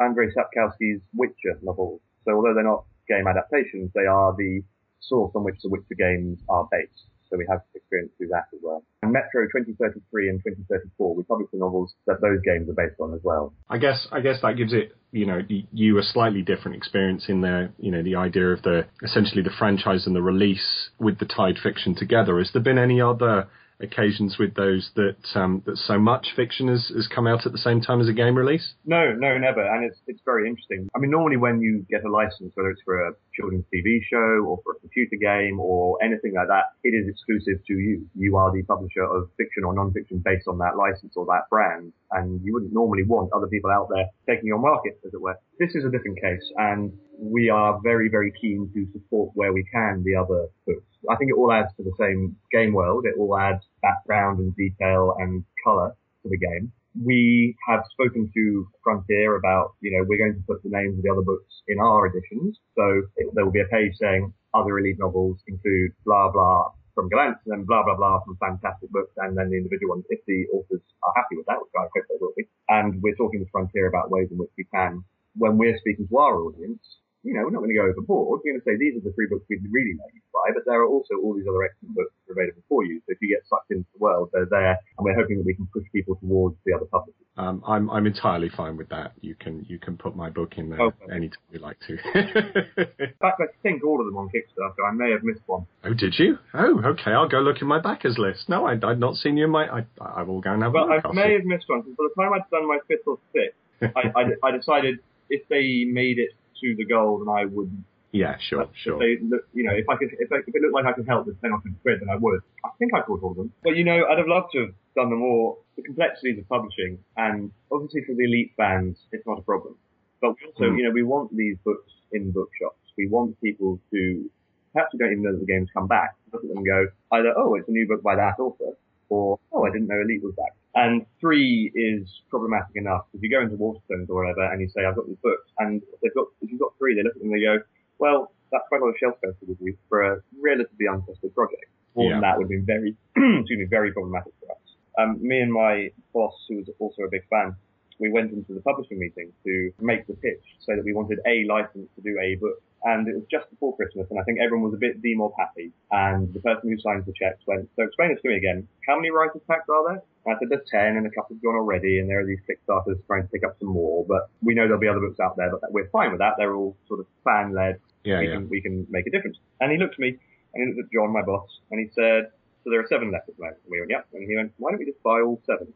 Andrei 0.00 0.28
Sapkowski's 0.28 1.00
Witcher 1.14 1.58
novels. 1.62 2.00
So 2.24 2.32
although 2.32 2.54
they're 2.54 2.64
not 2.64 2.84
game 3.08 3.26
adaptations, 3.26 3.90
they 3.94 4.06
are 4.06 4.34
the 4.36 4.62
source 5.00 5.32
on 5.34 5.44
which 5.44 5.56
the 5.62 5.68
Witcher 5.68 5.96
games 5.98 6.38
are 6.48 6.68
based. 6.70 7.06
So 7.30 7.38
we 7.38 7.46
have 7.48 7.62
experience 7.74 8.10
through 8.18 8.28
that 8.28 8.46
as 8.52 8.60
well. 8.62 8.82
And 9.02 9.12
Metro 9.12 9.46
2033 9.46 10.28
and 10.28 10.38
2034, 10.44 11.14
we 11.14 11.22
published 11.22 11.52
the 11.52 11.58
novels 11.58 11.94
that 12.06 12.20
those 12.20 12.40
games 12.44 12.68
are 12.68 12.74
based 12.74 13.00
on 13.00 13.14
as 13.14 13.20
well. 13.22 13.54
I 13.68 13.78
guess 13.78 14.08
I 14.10 14.20
guess 14.20 14.40
that 14.42 14.56
gives 14.56 14.72
it 14.72 14.96
you 15.12 15.26
know 15.26 15.40
you 15.72 15.98
a 15.98 16.02
slightly 16.02 16.42
different 16.42 16.76
experience 16.76 17.26
in 17.28 17.40
there. 17.40 17.72
you 17.78 17.90
know 17.90 18.02
the 18.02 18.16
idea 18.16 18.48
of 18.48 18.62
the 18.62 18.86
essentially 19.02 19.42
the 19.42 19.54
franchise 19.58 20.06
and 20.06 20.14
the 20.14 20.22
release 20.22 20.90
with 20.98 21.18
the 21.18 21.26
tied 21.26 21.58
fiction 21.62 21.94
together. 21.94 22.38
Has 22.38 22.50
there 22.52 22.62
been 22.62 22.78
any 22.78 23.00
other 23.00 23.48
occasions 23.80 24.36
with 24.38 24.54
those 24.54 24.90
that 24.96 25.16
um, 25.34 25.62
that 25.66 25.76
so 25.76 25.98
much 25.98 26.28
fiction 26.36 26.68
has, 26.68 26.90
has 26.94 27.08
come 27.08 27.26
out 27.26 27.46
at 27.46 27.52
the 27.52 27.58
same 27.58 27.80
time 27.80 28.00
as 28.00 28.08
a 28.08 28.12
game 28.12 28.36
release? 28.36 28.74
No, 28.84 29.12
no, 29.12 29.38
never. 29.38 29.64
And 29.64 29.84
it's 29.84 29.98
it's 30.06 30.20
very 30.24 30.48
interesting. 30.48 30.88
I 30.94 30.98
mean, 30.98 31.10
normally 31.10 31.36
when 31.36 31.60
you 31.60 31.86
get 31.88 32.04
a 32.04 32.10
license, 32.10 32.52
whether 32.54 32.70
it's 32.70 32.82
for 32.84 33.08
a 33.08 33.12
children's 33.34 33.64
TV 33.74 34.00
show 34.08 34.44
or 34.46 34.60
for 34.62 34.72
a 34.72 34.80
computer 34.80 35.16
game 35.20 35.60
or 35.60 35.98
anything 36.02 36.34
like 36.34 36.48
that, 36.48 36.76
it 36.84 36.90
is 36.90 37.08
exclusive 37.08 37.64
to 37.66 37.74
you. 37.74 38.08
You 38.14 38.36
are 38.36 38.52
the 38.52 38.62
publisher 38.62 39.04
of 39.04 39.30
fiction 39.36 39.64
or 39.64 39.74
non-fiction 39.74 40.22
based 40.24 40.48
on 40.48 40.58
that 40.58 40.76
license 40.76 41.14
or 41.16 41.26
that 41.26 41.48
brand, 41.50 41.92
and 42.12 42.40
you 42.44 42.52
wouldn't 42.52 42.72
normally 42.72 43.04
want 43.04 43.32
other 43.32 43.48
people 43.48 43.70
out 43.70 43.88
there 43.94 44.06
taking 44.28 44.46
your 44.46 44.58
market, 44.58 45.00
as 45.06 45.14
it 45.14 45.20
were. 45.20 45.36
This 45.58 45.74
is 45.74 45.84
a 45.84 45.90
different 45.90 46.20
case, 46.20 46.44
and 46.56 46.92
we 47.18 47.50
are 47.50 47.80
very, 47.82 48.08
very 48.08 48.32
keen 48.40 48.70
to 48.74 48.86
support 48.92 49.30
where 49.34 49.52
we 49.52 49.64
can 49.72 50.02
the 50.04 50.16
other 50.16 50.48
books. 50.66 50.89
I 51.10 51.16
think 51.16 51.30
it 51.30 51.36
all 51.36 51.52
adds 51.52 51.74
to 51.76 51.82
the 51.82 51.92
same 51.98 52.36
game 52.52 52.72
world. 52.72 53.04
It 53.04 53.18
all 53.18 53.36
adds 53.36 53.64
background 53.82 54.38
and 54.38 54.54
detail 54.54 55.16
and 55.18 55.44
color 55.64 55.96
to 56.22 56.28
the 56.28 56.38
game. 56.38 56.72
We 57.04 57.56
have 57.68 57.82
spoken 57.90 58.30
to 58.34 58.68
Frontier 58.82 59.36
about, 59.36 59.74
you 59.80 59.90
know, 59.90 60.04
we're 60.06 60.18
going 60.18 60.34
to 60.34 60.46
put 60.46 60.62
the 60.62 60.70
names 60.70 60.98
of 60.98 61.02
the 61.02 61.10
other 61.10 61.22
books 61.22 61.62
in 61.68 61.78
our 61.78 62.06
editions. 62.06 62.58
So 62.76 63.02
it, 63.16 63.30
there 63.34 63.44
will 63.44 63.52
be 63.52 63.60
a 63.60 63.70
page 63.70 63.94
saying 64.00 64.32
other 64.54 64.78
elite 64.78 64.98
novels 64.98 65.38
include 65.46 65.92
blah, 66.04 66.30
blah 66.30 66.70
from 66.94 67.08
Gollancz 67.08 67.38
and 67.46 67.52
then 67.52 67.64
blah, 67.64 67.84
blah, 67.84 67.96
blah 67.96 68.20
from 68.24 68.36
fantastic 68.36 68.90
books 68.90 69.12
and 69.18 69.36
then 69.36 69.50
the 69.50 69.56
individual 69.56 69.94
ones 69.94 70.04
if 70.10 70.20
the 70.26 70.46
authors 70.52 70.82
are 71.02 71.12
happy 71.16 71.36
with 71.36 71.46
that, 71.46 71.58
which 71.60 71.70
I 71.78 71.82
hope 71.82 72.04
they 72.08 72.18
will 72.20 72.34
be. 72.36 72.48
And 72.68 73.02
we're 73.02 73.14
talking 73.14 73.40
with 73.40 73.50
Frontier 73.50 73.86
about 73.86 74.10
ways 74.10 74.28
in 74.30 74.38
which 74.38 74.50
we 74.58 74.64
can, 74.64 75.04
when 75.36 75.58
we're 75.58 75.78
speaking 75.78 76.08
to 76.08 76.18
our 76.18 76.36
audience, 76.36 76.82
you 77.22 77.34
know, 77.34 77.44
we're 77.44 77.50
not 77.52 77.60
going 77.60 77.70
to 77.70 77.76
go 77.76 77.84
overboard. 77.84 78.40
We're 78.44 78.52
going 78.56 78.60
to 78.60 78.64
say 78.64 78.76
these 78.80 78.96
are 78.96 79.04
the 79.04 79.12
three 79.12 79.28
books 79.28 79.44
we'd 79.50 79.60
really 79.70 79.92
like 80.00 80.12
you 80.14 80.20
to 80.24 80.32
buy, 80.32 80.48
but 80.54 80.64
there 80.64 80.80
are 80.80 80.88
also 80.88 81.14
all 81.22 81.34
these 81.36 81.44
other 81.48 81.62
excellent 81.64 81.94
books 81.94 82.12
that 82.16 82.32
are 82.32 82.36
available 82.40 82.62
for 82.68 82.84
you. 82.84 83.00
So 83.04 83.12
if 83.12 83.18
you 83.20 83.28
get 83.28 83.44
sucked 83.48 83.70
into 83.70 83.84
the 83.92 84.00
world, 84.00 84.30
they're 84.32 84.48
there, 84.48 84.78
and 84.96 85.04
we're 85.04 85.14
hoping 85.16 85.36
that 85.38 85.44
we 85.46 85.54
can 85.54 85.68
push 85.72 85.84
people 85.92 86.16
towards 86.16 86.56
the 86.64 86.72
other 86.72 86.86
publishers. 86.86 87.16
Um, 87.36 87.62
I'm 87.66 87.88
I'm 87.90 88.06
entirely 88.06 88.48
fine 88.50 88.76
with 88.76 88.88
that. 88.90 89.12
You 89.20 89.34
can 89.34 89.64
you 89.68 89.78
can 89.78 89.96
put 89.96 90.14
my 90.16 90.28
book 90.28 90.54
in 90.58 90.68
there 90.68 90.80
Okay. 90.82 91.12
anytime 91.14 91.40
you 91.52 91.58
like 91.60 91.78
to. 91.86 91.94
In 91.94 93.14
fact, 93.20 93.40
I 93.40 93.46
think 93.62 93.84
all 93.84 94.00
of 94.00 94.06
them 94.06 94.16
on 94.16 94.28
Kickstarter. 94.28 94.84
I 94.86 94.92
may 94.92 95.10
have 95.12 95.22
missed 95.22 95.40
one. 95.46 95.64
oh, 95.84 95.94
did 95.94 96.14
you? 96.18 96.38
Oh, 96.54 96.82
okay. 96.84 97.12
I'll 97.12 97.28
go 97.28 97.38
look 97.40 97.62
in 97.62 97.68
my 97.68 97.80
backers 97.80 98.18
list. 98.18 98.48
No, 98.48 98.66
I, 98.66 98.72
I'd 98.82 98.98
not 99.00 99.16
seen 99.16 99.36
you 99.36 99.44
in 99.44 99.50
my. 99.50 99.64
I 99.66 99.84
I 100.00 100.22
will 100.22 100.40
go 100.40 100.52
and 100.52 100.62
have 100.62 100.72
a 100.72 100.74
Well, 100.74 100.90
I 100.90 100.96
look. 100.96 101.04
I'll 101.06 101.12
may 101.12 101.28
see. 101.28 101.32
have 101.34 101.44
missed 101.44 101.64
one 101.68 101.80
because 101.82 101.96
by 101.96 102.04
the 102.14 102.22
time 102.22 102.32
I'd 102.34 102.50
done 102.50 102.66
my 102.68 102.78
fifth 102.88 103.06
or 103.06 103.18
sixth, 103.32 103.56
I, 103.96 104.12
I, 104.20 104.48
I 104.48 104.56
decided 104.56 104.98
if 105.30 105.46
they 105.48 105.84
made 105.90 106.18
it 106.18 106.30
to 106.60 106.74
the 106.76 106.84
goal, 106.84 107.18
then 107.24 107.28
I 107.34 107.44
would. 107.46 107.70
Yeah, 108.12 108.36
sure, 108.40 108.62
If 108.62 108.70
sure. 108.82 108.98
they 108.98 109.18
look, 109.22 109.42
you 109.54 109.62
know, 109.62 109.72
if 109.72 109.88
I 109.88 109.94
could, 109.96 110.08
if, 110.18 110.32
I, 110.32 110.36
if 110.44 110.48
it 110.52 110.60
looked 110.62 110.74
like 110.74 110.84
I 110.84 110.92
could 110.92 111.06
help 111.06 111.26
with 111.26 111.40
ten 111.40 111.52
or 111.52 111.60
twenty 111.60 111.76
quid, 111.82 112.00
then 112.00 112.08
I 112.10 112.16
would. 112.16 112.40
I 112.64 112.70
think 112.78 112.92
I 112.92 113.02
caught 113.02 113.22
all 113.22 113.30
of 113.30 113.36
them. 113.36 113.52
But 113.62 113.76
you 113.76 113.84
know, 113.84 114.04
I'd 114.10 114.18
have 114.18 114.26
loved 114.26 114.48
to 114.54 114.58
have 114.66 114.74
done 114.96 115.10
them 115.10 115.22
all. 115.22 115.62
The 115.76 115.82
complexities 115.82 116.38
of 116.38 116.48
publishing, 116.48 116.98
and 117.16 117.52
obviously 117.70 118.02
for 118.04 118.14
the 118.14 118.24
elite 118.24 118.52
fans, 118.56 118.98
it's 119.12 119.24
not 119.26 119.38
a 119.38 119.42
problem. 119.42 119.76
But 120.20 120.34
we 120.40 120.46
also, 120.48 120.70
Hmm. 120.72 120.76
you 120.78 120.84
know, 120.84 120.90
we 120.90 121.04
want 121.04 121.34
these 121.36 121.56
books 121.64 121.92
in 122.12 122.32
bookshops. 122.32 122.82
We 122.98 123.06
want 123.08 123.40
people 123.40 123.78
to 123.92 124.28
perhaps 124.72 124.90
who 124.92 124.98
don't 124.98 125.12
even 125.12 125.22
know 125.22 125.32
that 125.32 125.40
the 125.40 125.46
game's 125.46 125.68
come 125.72 125.86
back, 125.86 126.14
look 126.32 126.42
at 126.44 126.48
them 126.48 126.58
and 126.58 126.66
go 126.66 126.86
either, 127.12 127.32
oh, 127.36 127.54
it's 127.54 127.68
a 127.68 127.72
new 127.72 127.88
book 127.88 128.02
by 128.02 128.14
that 128.16 128.38
author, 128.38 128.76
or 129.10 129.38
oh, 129.52 129.64
I 129.64 129.70
didn't 129.70 129.88
know 129.88 130.00
Elite 130.00 130.22
was 130.22 130.34
back. 130.34 130.54
And 130.74 131.04
three 131.20 131.70
is 131.74 132.08
problematic 132.30 132.76
enough. 132.76 133.04
If 133.12 133.22
you 133.22 133.30
go 133.30 133.42
into 133.42 133.56
Waterstones 133.56 134.08
or 134.08 134.22
whatever 134.22 134.50
and 134.50 134.60
you 134.60 134.68
say, 134.68 134.84
I've 134.86 134.94
got 134.94 135.06
these 135.06 135.18
books, 135.22 135.50
and 135.58 135.82
they've 136.02 136.14
got, 136.14 136.26
if 136.40 136.50
you've 136.50 136.60
got 136.60 136.72
three, 136.78 136.94
they 136.94 137.02
look 137.02 137.16
at 137.16 137.20
them 137.20 137.32
and 137.32 137.36
they 137.36 137.44
go, 137.44 137.58
well, 137.98 138.32
that's 138.52 138.64
quite 138.68 138.80
a 138.80 138.84
lot 138.84 138.90
of 138.90 138.96
shelf 138.98 139.16
space 139.18 139.34
to 139.40 139.46
give 139.46 139.56
you 139.60 139.76
for 139.88 140.02
a 140.02 140.22
relatively 140.40 140.86
untested 140.86 141.34
project. 141.34 141.66
More 141.96 142.10
than 142.10 142.20
that 142.20 142.38
would 142.38 142.44
have 142.44 142.50
been 142.50 142.64
very, 142.64 142.96
excuse 143.40 143.58
me, 143.58 143.66
very 143.68 143.92
problematic 143.92 144.32
for 144.40 144.52
us. 144.52 144.58
Um, 144.98 145.18
me 145.20 145.40
and 145.40 145.52
my 145.52 145.90
boss, 146.14 146.34
who 146.48 146.56
was 146.56 146.70
also 146.78 147.02
a 147.02 147.10
big 147.10 147.28
fan, 147.28 147.56
we 147.98 148.10
went 148.10 148.32
into 148.32 148.54
the 148.54 148.60
publishing 148.60 148.98
meeting 148.98 149.32
to 149.44 149.72
make 149.80 150.06
the 150.06 150.14
pitch 150.14 150.42
so 150.60 150.74
that 150.74 150.84
we 150.84 150.92
wanted 150.92 151.18
a 151.26 151.44
license 151.46 151.88
to 151.96 152.00
do 152.02 152.18
a 152.18 152.36
book. 152.36 152.62
And 152.82 153.06
it 153.08 153.14
was 153.14 153.24
just 153.30 153.50
before 153.50 153.76
Christmas, 153.76 154.06
and 154.08 154.18
I 154.18 154.22
think 154.24 154.40
everyone 154.40 154.64
was 154.64 154.74
a 154.74 154.80
bit 154.80 154.96
happy. 155.36 155.72
And 155.90 156.32
the 156.32 156.40
person 156.40 156.70
who 156.70 156.80
signs 156.80 157.04
the 157.04 157.12
checks 157.12 157.44
went, 157.46 157.68
so 157.76 157.84
explain 157.84 158.14
this 158.14 158.22
to 158.22 158.28
me 158.28 158.36
again. 158.36 158.66
How 158.88 158.96
many 158.96 159.10
writers 159.10 159.42
packs 159.46 159.68
are 159.68 159.84
there? 159.84 160.02
And 160.24 160.36
I 160.36 160.38
said, 160.38 160.48
there's 160.48 160.64
10, 160.70 160.96
and 160.96 161.06
a 161.06 161.10
couple 161.10 161.36
have 161.36 161.42
gone 161.42 161.56
already, 161.56 161.98
and 161.98 162.08
there 162.08 162.20
are 162.20 162.26
these 162.26 162.40
Kickstarters 162.48 163.04
trying 163.06 163.24
to 163.24 163.28
pick 163.28 163.44
up 163.44 163.56
some 163.58 163.68
more. 163.68 164.06
But 164.08 164.30
we 164.40 164.54
know 164.54 164.64
there'll 164.64 164.80
be 164.80 164.88
other 164.88 165.00
books 165.00 165.20
out 165.20 165.36
there, 165.36 165.50
but 165.50 165.60
we're 165.72 165.90
fine 165.90 166.10
with 166.10 166.20
that. 166.20 166.34
They're 166.38 166.54
all 166.54 166.76
sort 166.88 167.00
of 167.00 167.06
fan-led. 167.24 167.80
Yeah, 168.04 168.20
we, 168.20 168.28
yeah. 168.28 168.34
Can, 168.34 168.48
we 168.48 168.60
can 168.62 168.86
make 168.88 169.06
a 169.06 169.10
difference. 169.10 169.36
And 169.60 169.70
he 169.70 169.76
looked 169.76 169.94
at 169.94 170.00
me, 170.00 170.16
and 170.54 170.56
he 170.56 170.66
looked 170.72 170.88
at 170.88 170.92
John, 170.92 171.12
my 171.12 171.22
boss, 171.22 171.48
and 171.70 171.80
he 171.80 171.92
said, 171.92 172.32
so 172.64 172.70
there 172.70 172.80
are 172.80 172.88
seven 172.88 173.12
left 173.12 173.28
at 173.28 173.36
the 173.36 173.42
moment. 173.42 173.60
And 173.64 173.70
we 173.72 173.80
went, 173.80 173.90
yep. 173.90 174.06
And 174.12 174.28
he 174.28 174.36
went, 174.36 174.52
why 174.56 174.70
don't 174.70 174.78
we 174.78 174.86
just 174.86 175.02
buy 175.02 175.20
all 175.20 175.40
seven? 175.44 175.72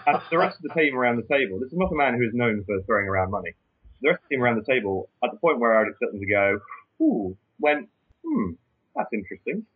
And 0.07 0.21
the 0.31 0.39
rest 0.39 0.59
of 0.61 0.63
the 0.63 0.75
team 0.79 0.97
around 0.97 1.17
the 1.17 1.29
table, 1.29 1.59
this 1.59 1.73
is 1.73 1.79
not 1.79 1.93
a 1.93 1.97
man 1.97 2.15
who 2.15 2.25
is 2.25 2.35
known 2.35 2.65
for 2.65 2.81
throwing 2.83 3.07
around 3.07 3.31
money. 3.31 3.55
The 4.03 4.09
rest 4.11 4.23
of 4.23 4.29
the 4.29 4.35
team 4.35 4.43
around 4.43 4.57
the 4.57 4.73
table, 4.73 5.09
at 5.23 5.31
the 5.31 5.39
point 5.39 5.61
where 5.61 5.77
I 5.77 5.83
would 5.83 5.91
expect 5.91 6.13
them 6.13 6.21
to 6.21 6.27
go, 6.27 6.61
ooh, 7.01 7.37
went, 7.61 7.89
hmm, 8.25 8.53
that's 8.95 9.13
interesting. 9.13 9.67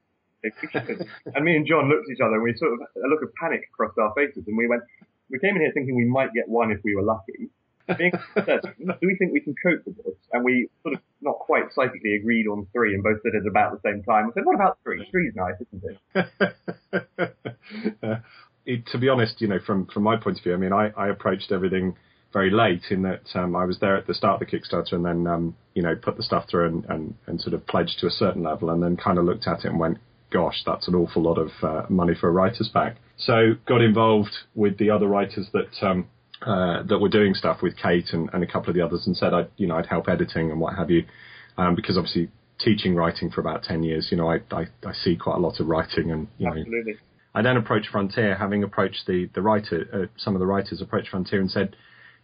and 1.34 1.44
me 1.44 1.56
and 1.56 1.66
John 1.66 1.88
looked 1.88 2.08
at 2.08 2.14
each 2.14 2.20
other 2.20 2.34
and 2.34 2.42
we 2.42 2.54
sort 2.56 2.74
of, 2.74 2.80
a 2.80 3.08
look 3.08 3.22
of 3.22 3.34
panic 3.34 3.70
crossed 3.72 3.98
our 3.98 4.12
faces 4.14 4.44
and 4.46 4.56
we 4.56 4.68
went, 4.68 4.82
we 5.30 5.38
came 5.38 5.56
in 5.56 5.62
here 5.62 5.72
thinking 5.74 5.96
we 5.96 6.04
might 6.04 6.32
get 6.32 6.48
one 6.48 6.70
if 6.70 6.78
we 6.84 6.94
were 6.94 7.02
lucky. 7.02 7.50
Being 7.96 8.12
do 8.36 8.94
we 9.02 9.16
think 9.16 9.32
we 9.32 9.40
can 9.40 9.54
cope 9.62 9.84
with 9.86 9.96
this? 9.96 10.14
And 10.32 10.44
we 10.44 10.68
sort 10.82 10.94
of 10.94 11.00
not 11.22 11.38
quite 11.38 11.72
psychically 11.74 12.16
agreed 12.16 12.46
on 12.46 12.66
three 12.72 12.94
and 12.94 13.02
both 13.02 13.22
said 13.22 13.32
it 13.34 13.46
about 13.46 13.72
the 13.72 13.80
same 13.88 14.02
time. 14.02 14.26
We 14.26 14.32
said, 14.34 14.44
what 14.44 14.54
about 14.54 14.78
three? 14.84 15.08
Three's 15.10 15.32
nice, 15.34 15.54
isn't 15.72 15.98
it? 16.14 16.54
Uh, 18.02 18.16
it, 18.64 18.86
to 18.92 18.98
be 18.98 19.08
honest, 19.08 19.40
you 19.40 19.46
know, 19.48 19.58
from 19.64 19.86
from 19.86 20.02
my 20.02 20.16
point 20.16 20.38
of 20.38 20.42
view, 20.42 20.54
I 20.54 20.56
mean, 20.56 20.72
I, 20.72 20.90
I 20.96 21.08
approached 21.08 21.52
everything 21.52 21.96
very 22.32 22.50
late 22.50 22.82
in 22.90 23.02
that 23.02 23.22
um, 23.34 23.56
I 23.56 23.64
was 23.64 23.78
there 23.80 23.96
at 23.96 24.06
the 24.06 24.14
start 24.14 24.40
of 24.40 24.48
the 24.48 24.56
Kickstarter 24.56 24.92
and 24.92 25.04
then 25.04 25.26
um, 25.26 25.56
you 25.74 25.82
know 25.82 25.96
put 25.96 26.16
the 26.16 26.22
stuff 26.22 26.44
through 26.50 26.66
and, 26.66 26.84
and, 26.86 27.14
and 27.26 27.40
sort 27.40 27.54
of 27.54 27.66
pledged 27.66 27.98
to 28.00 28.06
a 28.06 28.10
certain 28.10 28.42
level 28.42 28.70
and 28.70 28.82
then 28.82 28.96
kind 28.96 29.18
of 29.18 29.24
looked 29.24 29.46
at 29.46 29.64
it 29.64 29.66
and 29.66 29.78
went, 29.78 29.98
gosh, 30.30 30.62
that's 30.66 30.88
an 30.88 30.94
awful 30.94 31.22
lot 31.22 31.38
of 31.38 31.50
uh, 31.62 31.86
money 31.88 32.14
for 32.18 32.28
a 32.28 32.32
writer's 32.32 32.68
pack. 32.72 32.96
So 33.16 33.54
got 33.66 33.80
involved 33.80 34.36
with 34.54 34.78
the 34.78 34.90
other 34.90 35.06
writers 35.06 35.48
that 35.52 35.86
um, 35.86 36.08
uh, 36.42 36.82
that 36.84 36.98
were 36.98 37.08
doing 37.08 37.34
stuff 37.34 37.62
with 37.62 37.76
Kate 37.76 38.12
and, 38.12 38.30
and 38.32 38.44
a 38.44 38.46
couple 38.46 38.68
of 38.68 38.76
the 38.76 38.82
others 38.82 39.04
and 39.06 39.16
said 39.16 39.34
I'd 39.34 39.48
you 39.56 39.66
know 39.66 39.76
I'd 39.76 39.86
help 39.86 40.08
editing 40.08 40.50
and 40.50 40.60
what 40.60 40.76
have 40.76 40.90
you 40.90 41.04
um, 41.56 41.74
because 41.74 41.96
obviously 41.96 42.30
teaching 42.60 42.94
writing 42.94 43.30
for 43.30 43.40
about 43.40 43.64
10 43.64 43.82
years 43.82 44.08
you 44.10 44.16
know 44.16 44.30
I, 44.30 44.38
I, 44.52 44.66
I 44.84 44.92
see 44.92 45.16
quite 45.16 45.36
a 45.36 45.40
lot 45.40 45.58
of 45.58 45.66
writing 45.66 46.12
and 46.12 46.28
you 46.38 46.46
know 46.46 46.56
Absolutely. 46.56 46.94
I 47.34 47.42
then 47.42 47.56
approached 47.56 47.88
Frontier, 47.90 48.36
having 48.36 48.64
approached 48.64 49.06
the 49.06 49.28
the 49.34 49.42
writer, 49.42 49.86
uh, 49.92 50.06
some 50.16 50.34
of 50.34 50.40
the 50.40 50.46
writers 50.46 50.80
approached 50.80 51.10
Frontier 51.10 51.40
and 51.40 51.50
said, 51.50 51.76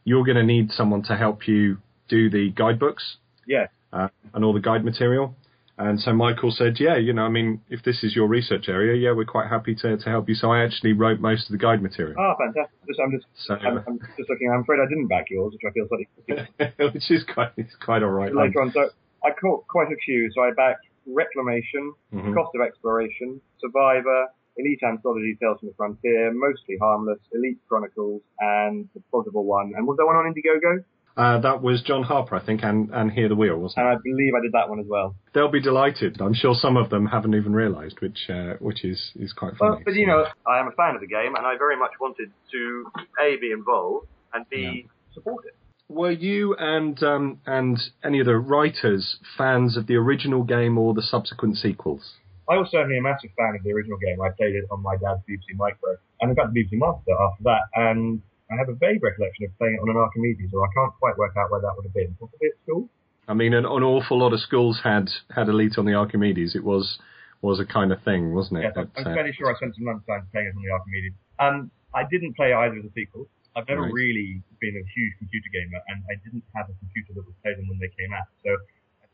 "You're 0.05 0.25
going 0.25 0.37
to 0.37 0.43
need 0.45 0.71
someone 0.73 1.03
to 1.05 1.17
help 1.17 1.49
you 1.49 1.79
do 2.09 2.29
the 2.31 2.51
guidebooks 2.51 3.17
Yeah. 3.47 3.67
uh, 3.93 4.09
and 4.33 4.45
all 4.45 4.53
the 4.53 4.61
guide 4.61 4.85
material." 4.85 5.35
And 5.77 5.99
so 6.01 6.13
Michael 6.13 6.53
said, 6.53 6.79
"Yeah, 6.79 6.97
you 6.97 7.13
know, 7.13 7.25
I 7.25 7.29
mean, 7.31 7.61
if 7.69 7.83
this 7.83 8.05
is 8.05 8.15
your 8.15 8.29
research 8.29 8.69
area, 8.69 8.95
yeah, 8.95 9.11
we're 9.11 9.25
quite 9.25 9.49
happy 9.49 9.75
to 9.77 9.97
to 9.97 10.09
help 10.09 10.29
you." 10.29 10.37
So 10.37 10.53
I 10.53 10.63
actually 10.63 10.93
wrote 10.93 11.19
most 11.19 11.47
of 11.47 11.53
the 11.53 11.59
guide 11.59 11.83
material, 11.83 12.15
Ah, 12.17 12.37
fantastic. 12.37 12.79
Just, 12.87 13.01
I'm 13.01 13.11
just, 13.11 13.27
so 13.47 13.55
I'm, 13.57 13.79
I'm 13.89 13.99
just 14.17 14.31
looking. 14.31 14.51
I'm 14.55 14.61
afraid 14.61 14.79
I 14.81 14.87
didn't 14.89 15.09
back 15.09 15.27
yours, 15.31 15.53
which 15.53 15.63
I 15.69 15.73
feel 15.73 15.89
slightly 15.89 16.93
which 16.95 17.11
is 17.11 17.25
quite 17.25 17.51
it's 17.57 17.75
quite 17.85 18.05
all 18.05 18.11
right. 18.11 18.33
later 18.33 18.61
on. 18.63 18.71
So 18.73 18.89
I 19.25 19.31
caught 19.33 19.67
quite 19.67 19.89
a 19.91 19.97
few. 20.05 20.31
So 20.33 20.43
I 20.43 20.53
backed 20.57 20.87
Reclamation, 21.07 21.93
Mhm. 22.15 22.35
Cost 22.35 22.55
of 22.55 22.61
Exploration, 22.61 23.41
Survivor, 23.61 24.29
Elite 24.57 24.81
Anthology 24.87 25.37
Tales 25.41 25.59
from 25.61 25.69
the 25.69 25.75
Frontier, 25.77 26.33
Mostly 26.33 26.77
Harmless, 26.81 27.19
Elite 27.33 27.59
Chronicles, 27.69 28.23
and 28.41 28.89
the 28.95 29.01
Plausible 29.11 29.45
One. 29.45 29.73
And 29.77 29.87
was 29.87 29.97
there 29.97 30.07
one 30.07 30.17
on 30.17 30.33
Indiegogo? 30.33 30.85
Uh, 31.17 31.39
that 31.41 31.63
was 31.63 31.81
John 31.83 32.03
Harper, 32.03 32.35
I 32.35 32.45
think, 32.45 32.65
and 32.65 32.91
and 32.93 33.09
Here 33.11 33.29
the 33.29 33.37
Wheel, 33.37 33.57
wasn't 33.57 33.79
it? 33.79 33.89
And 33.89 33.99
I 33.99 34.01
believe 34.03 34.33
I 34.35 34.43
did 34.43 34.51
that 34.53 34.69
one 34.69 34.81
as 34.81 34.87
well. 34.89 35.15
They'll 35.33 35.51
be 35.51 35.61
delighted. 35.63 36.21
I'm 36.21 36.35
sure 36.35 36.55
some 36.55 36.77
of 36.77 36.91
them 36.91 37.07
haven't 37.07 37.35
even 37.37 37.53
realised, 37.53 38.01
which 38.01 38.29
uh, 38.29 38.55
which 38.59 38.85
is 38.85 39.13
is 39.15 39.33
quite 39.33 39.53
Well, 39.61 39.75
funny. 39.75 39.85
but 39.85 39.95
you 39.95 40.09
know, 40.09 40.25
I 40.45 40.59
am 40.59 40.67
a 40.67 40.73
fan 40.73 40.97
of 40.97 41.01
the 41.01 41.07
game, 41.07 41.37
and 41.37 41.47
I 41.47 41.57
very 41.57 41.77
much 41.77 41.93
wanted 42.01 42.31
to 42.51 42.85
a 43.21 43.37
be 43.41 43.53
involved 43.53 44.09
and 44.33 44.45
b 44.51 44.89
support 45.13 45.45
it. 45.47 45.55
Were 45.89 46.11
you 46.11 46.57
and 46.59 47.01
um, 47.05 47.39
and 47.47 47.79
any 48.03 48.19
of 48.19 48.27
the 48.27 48.37
writers 48.37 49.19
fans 49.39 49.77
of 49.77 49.87
the 49.87 49.95
original 49.95 50.43
game 50.43 50.79
or 50.79 50.95
the 50.95 51.03
subsequent 51.03 51.59
sequels? 51.59 52.15
I 52.49 52.57
was 52.57 52.69
certainly 52.71 52.99
a 52.99 53.03
massive 53.03 53.31
fan 53.37 53.55
of 53.57 53.63
the 53.65 53.73
original 53.73 53.99
game. 53.99 54.21
I 54.21 54.31
played 54.31 54.55
it 54.55 54.65
on 54.71 54.83
my 54.83 54.97
dad's 54.97 55.21
BBC 55.29 55.57
Micro, 55.57 55.97
and 56.21 56.31
in 56.31 56.37
fact 56.37 56.53
the 56.53 56.61
BBC 56.65 56.77
Master 56.79 57.13
after 57.17 57.43
that. 57.45 57.63
And 57.75 58.21
I 58.53 58.57
have 58.57 58.69
a 58.69 58.75
vague 58.75 59.03
recollection 59.03 59.47
of 59.47 59.57
playing 59.59 59.75
it 59.75 59.81
on 59.81 59.89
an 59.89 59.97
Archimedes, 59.97 60.53
or 60.53 60.65
I 60.65 60.71
can't 60.75 60.93
quite 61.01 61.17
work 61.17 61.33
out 61.37 61.51
where 61.51 61.61
that 61.61 61.73
would 61.77 61.85
have 61.87 61.95
been. 61.95 62.15
Possibly 62.21 62.49
at 62.49 62.57
school. 62.63 62.89
I 63.27 63.33
mean, 63.33 63.55
an, 63.55 63.65
an 63.65 63.83
awful 63.83 64.19
lot 64.19 64.33
of 64.35 64.41
schools 64.41 64.81
had 64.85 65.09
had 65.35 65.49
Elite 65.49 65.79
on 65.79 65.87
the 65.87 65.95
Archimedes. 65.95 66.55
It 66.55 66.65
was 66.65 66.99
was 67.41 67.61
a 67.61 67.65
kind 67.67 67.93
of 67.93 68.01
thing, 68.03 68.33
wasn't 68.35 68.61
it? 68.61 68.63
Yes, 68.65 68.73
I'm, 68.77 68.91
But, 68.95 69.01
I'm 69.07 69.13
uh, 69.13 69.15
fairly 69.17 69.33
sure 69.33 69.53
I 69.53 69.57
spent 69.57 69.75
some 69.77 69.85
time 69.85 70.29
playing 70.33 70.49
it 70.49 70.57
on 70.57 70.63
the 70.65 70.73
Archimedes. 70.73 71.13
Um, 71.41 71.71
I 71.93 72.05
didn't 72.09 72.37
play 72.37 72.53
either 72.53 72.77
of 72.81 72.85
the 72.85 72.93
sequels. 72.97 73.29
I've 73.57 73.69
never 73.69 73.83
Right. 73.87 73.93
really 73.93 74.43
been 74.61 74.75
a 74.75 74.85
huge 74.97 75.13
computer 75.21 75.49
gamer, 75.53 75.79
and 75.89 76.03
I 76.11 76.17
didn't 76.25 76.43
have 76.57 76.67
a 76.69 76.75
computer 76.81 77.13
that 77.15 77.25
would 77.25 77.39
play 77.43 77.55
them 77.55 77.69
when 77.69 77.79
they 77.79 77.93
came 77.97 78.13
out. 78.13 78.27
So 78.43 78.57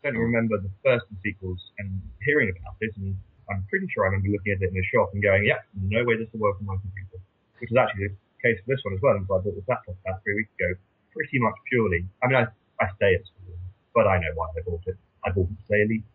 I 0.00 0.09
certainly 0.09 0.25
remember 0.33 0.57
the 0.57 0.73
first 0.80 1.04
two 1.12 1.16
sequels 1.21 1.61
and 1.76 2.00
hearing 2.25 2.49
about 2.49 2.80
this, 2.80 2.88
and 2.97 3.12
I'm 3.52 3.69
pretty 3.69 3.85
sure 3.92 4.09
I 4.09 4.16
remember 4.16 4.33
looking 4.33 4.57
at 4.57 4.64
it 4.64 4.73
in 4.73 4.75
the 4.75 4.87
shop 4.88 5.12
and 5.12 5.21
going, 5.21 5.45
"Yeah, 5.45 5.61
no 5.76 6.04
way 6.09 6.16
this 6.16 6.33
will 6.33 6.40
work 6.40 6.57
on 6.57 6.64
my 6.64 6.80
computer." 6.80 7.21
Which 7.61 7.71
is 7.71 7.76
actually 7.76 8.09
the 8.09 8.16
case 8.40 8.57
for 8.64 8.73
this 8.73 8.80
one 8.80 8.95
as 8.97 9.02
well. 9.04 9.12
And 9.21 9.28
so 9.28 9.37
I 9.37 9.45
bought 9.45 9.54
this 9.54 9.69
laptop 9.69 10.00
about 10.00 10.25
three 10.25 10.40
weeks 10.40 10.49
ago, 10.57 10.73
pretty 11.12 11.38
much 11.38 11.52
purely. 11.69 12.09
I 12.25 12.33
mean, 12.33 12.37
I, 12.40 12.49
I 12.80 12.88
stay 12.97 13.12
at 13.12 13.28
school, 13.28 13.61
but 13.92 14.09
I 14.09 14.16
know 14.25 14.33
why 14.40 14.49
I 14.57 14.64
bought 14.64 14.88
it. 14.88 14.97
I 15.21 15.37
bought 15.37 15.52
it 15.52 15.61
to 15.61 15.64
play 15.69 15.85
Elite. 15.85 16.09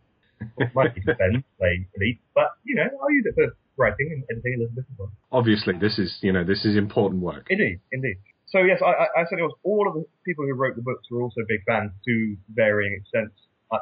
It 0.57 0.73
might 0.73 0.95
be 0.95 1.01
spend 1.05 1.45
play 1.61 1.85
Elite, 1.93 2.19
but 2.33 2.57
you 2.65 2.73
know, 2.73 2.89
I'll 2.89 3.13
use 3.13 3.29
it 3.29 3.35
for 3.37 3.53
writing 3.77 4.09
and 4.17 4.23
editing 4.33 4.55
a 4.55 4.65
little 4.65 4.73
bit 4.73 4.85
as 4.89 4.97
well. 4.97 5.11
obviously, 5.31 5.77
this 5.77 5.99
is 5.99 6.17
you 6.25 6.33
know 6.33 6.43
this 6.43 6.65
is 6.65 6.75
important 6.75 7.21
work. 7.21 7.45
Indeed, 7.53 7.81
indeed. 7.91 8.17
So 8.47 8.65
yes, 8.65 8.81
I, 8.81 8.89
I, 8.89 9.05
I 9.21 9.23
certainly 9.29 9.43
was. 9.43 9.53
All 9.61 9.85
of 9.87 9.93
the 9.93 10.05
people 10.25 10.45
who 10.45 10.53
wrote 10.57 10.75
the 10.75 10.81
books 10.81 11.05
were 11.11 11.21
also 11.21 11.45
big 11.47 11.61
fans 11.67 11.91
to 12.05 12.35
varying 12.49 12.97
extents 12.97 13.37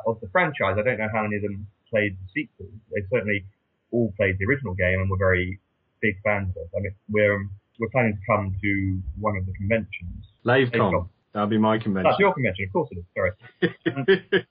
of 0.06 0.20
the 0.22 0.30
franchise. 0.30 0.76
I 0.78 0.84
don't 0.84 0.98
know 0.98 1.10
how 1.14 1.24
many 1.24 1.38
of 1.38 1.44
them 1.44 1.68
played 1.90 2.18
the 2.18 2.28
sequel. 2.34 2.68
They 2.92 3.02
certainly 3.12 3.46
all 3.92 4.14
played 4.18 4.38
the 4.40 4.46
original 4.46 4.74
game 4.74 5.00
and 5.00 5.10
were 5.10 5.18
very 5.18 5.60
big 6.02 6.16
fans 6.24 6.50
of 6.52 6.58
it. 6.58 6.70
I 6.76 6.80
mean, 6.82 6.96
we're 7.10 7.46
we're 7.80 7.90
planning 7.90 8.14
to 8.14 8.24
come 8.30 8.56
to 8.62 9.02
one 9.20 9.38
of 9.38 9.46
the 9.46 9.54
conventions. 9.54 10.26
LaveCon, 10.46 11.08
that'll 11.34 11.48
be 11.48 11.58
my 11.58 11.78
convention. 11.78 12.10
That's 12.10 12.20
your 12.20 12.34
convention, 12.34 12.66
of 12.66 12.74
course 12.74 12.90
it 12.92 13.00
is. 13.00 13.06
Sorry. 13.16 13.32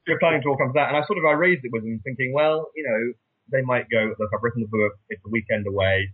we're 0.07 0.19
planning 0.19 0.43
to 0.43 0.49
all 0.49 0.57
come 0.57 0.69
to 0.69 0.75
that. 0.75 0.89
And 0.89 0.97
I 0.97 1.07
sort 1.07 1.19
of 1.19 1.25
I 1.25 1.33
raised 1.33 1.65
it 1.65 1.71
with 1.73 1.83
them, 1.83 2.01
thinking, 2.03 2.33
well, 2.33 2.71
you 2.75 2.83
know, 2.83 3.13
they 3.51 3.63
might 3.63 3.89
go, 3.91 4.15
look, 4.19 4.31
I've 4.35 4.43
written 4.43 4.63
the 4.63 4.69
book. 4.69 4.93
It's 5.09 5.23
a 5.25 5.31
weekend 5.31 5.67
away, 5.67 6.11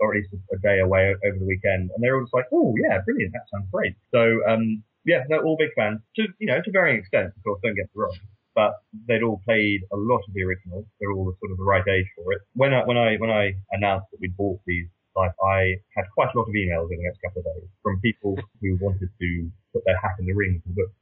or 0.00 0.14
at 0.14 0.22
least 0.22 0.32
a, 0.32 0.56
a 0.56 0.58
day 0.58 0.80
away 0.80 1.14
over 1.24 1.38
the 1.38 1.46
weekend. 1.46 1.90
And 1.92 2.00
they're 2.00 2.16
all 2.16 2.24
just 2.24 2.34
like, 2.34 2.46
oh 2.52 2.74
yeah, 2.80 2.98
brilliant, 3.04 3.32
that 3.32 3.44
sounds 3.52 3.68
great. 3.70 3.94
So 4.10 4.40
um, 4.48 4.82
yeah, 5.04 5.24
they're 5.28 5.44
all 5.44 5.56
big 5.58 5.74
fans 5.76 6.00
to 6.16 6.26
you 6.38 6.46
know 6.46 6.60
to 6.62 6.70
varying 6.70 6.98
extents. 6.98 7.36
Of 7.36 7.44
course, 7.44 7.60
don't 7.62 7.74
get 7.74 7.86
me 7.94 8.02
wrong. 8.02 8.16
But 8.58 8.74
they'd 9.06 9.22
all 9.22 9.40
played 9.46 9.86
a 9.94 9.98
lot 10.10 10.18
of 10.26 10.34
the 10.34 10.42
originals. 10.42 10.86
They're 10.98 11.14
all 11.14 11.30
sort 11.38 11.52
of 11.54 11.58
the 11.62 11.68
right 11.74 11.86
age 11.86 12.10
for 12.16 12.32
it. 12.34 12.40
When 12.58 12.74
I 12.74 12.82
when 12.82 12.98
I 12.98 13.14
when 13.22 13.30
I 13.30 13.54
announced 13.70 14.10
that 14.10 14.18
we'd 14.20 14.36
bought 14.36 14.58
these 14.66 14.90
like 15.14 15.34
I 15.42 15.78
had 15.94 16.06
quite 16.14 16.30
a 16.34 16.38
lot 16.38 16.50
of 16.50 16.54
emails 16.54 16.90
in 16.90 16.98
the 16.98 17.06
next 17.06 17.22
couple 17.22 17.42
of 17.42 17.46
days 17.50 17.70
from 17.82 18.00
people 18.00 18.38
who 18.60 18.78
wanted 18.80 19.10
to 19.10 19.28
put 19.72 19.82
their 19.86 19.98
hat 19.98 20.18
in 20.18 20.26
the 20.26 20.34
ring 20.34 20.62
for 20.62 20.70
book. 20.74 20.92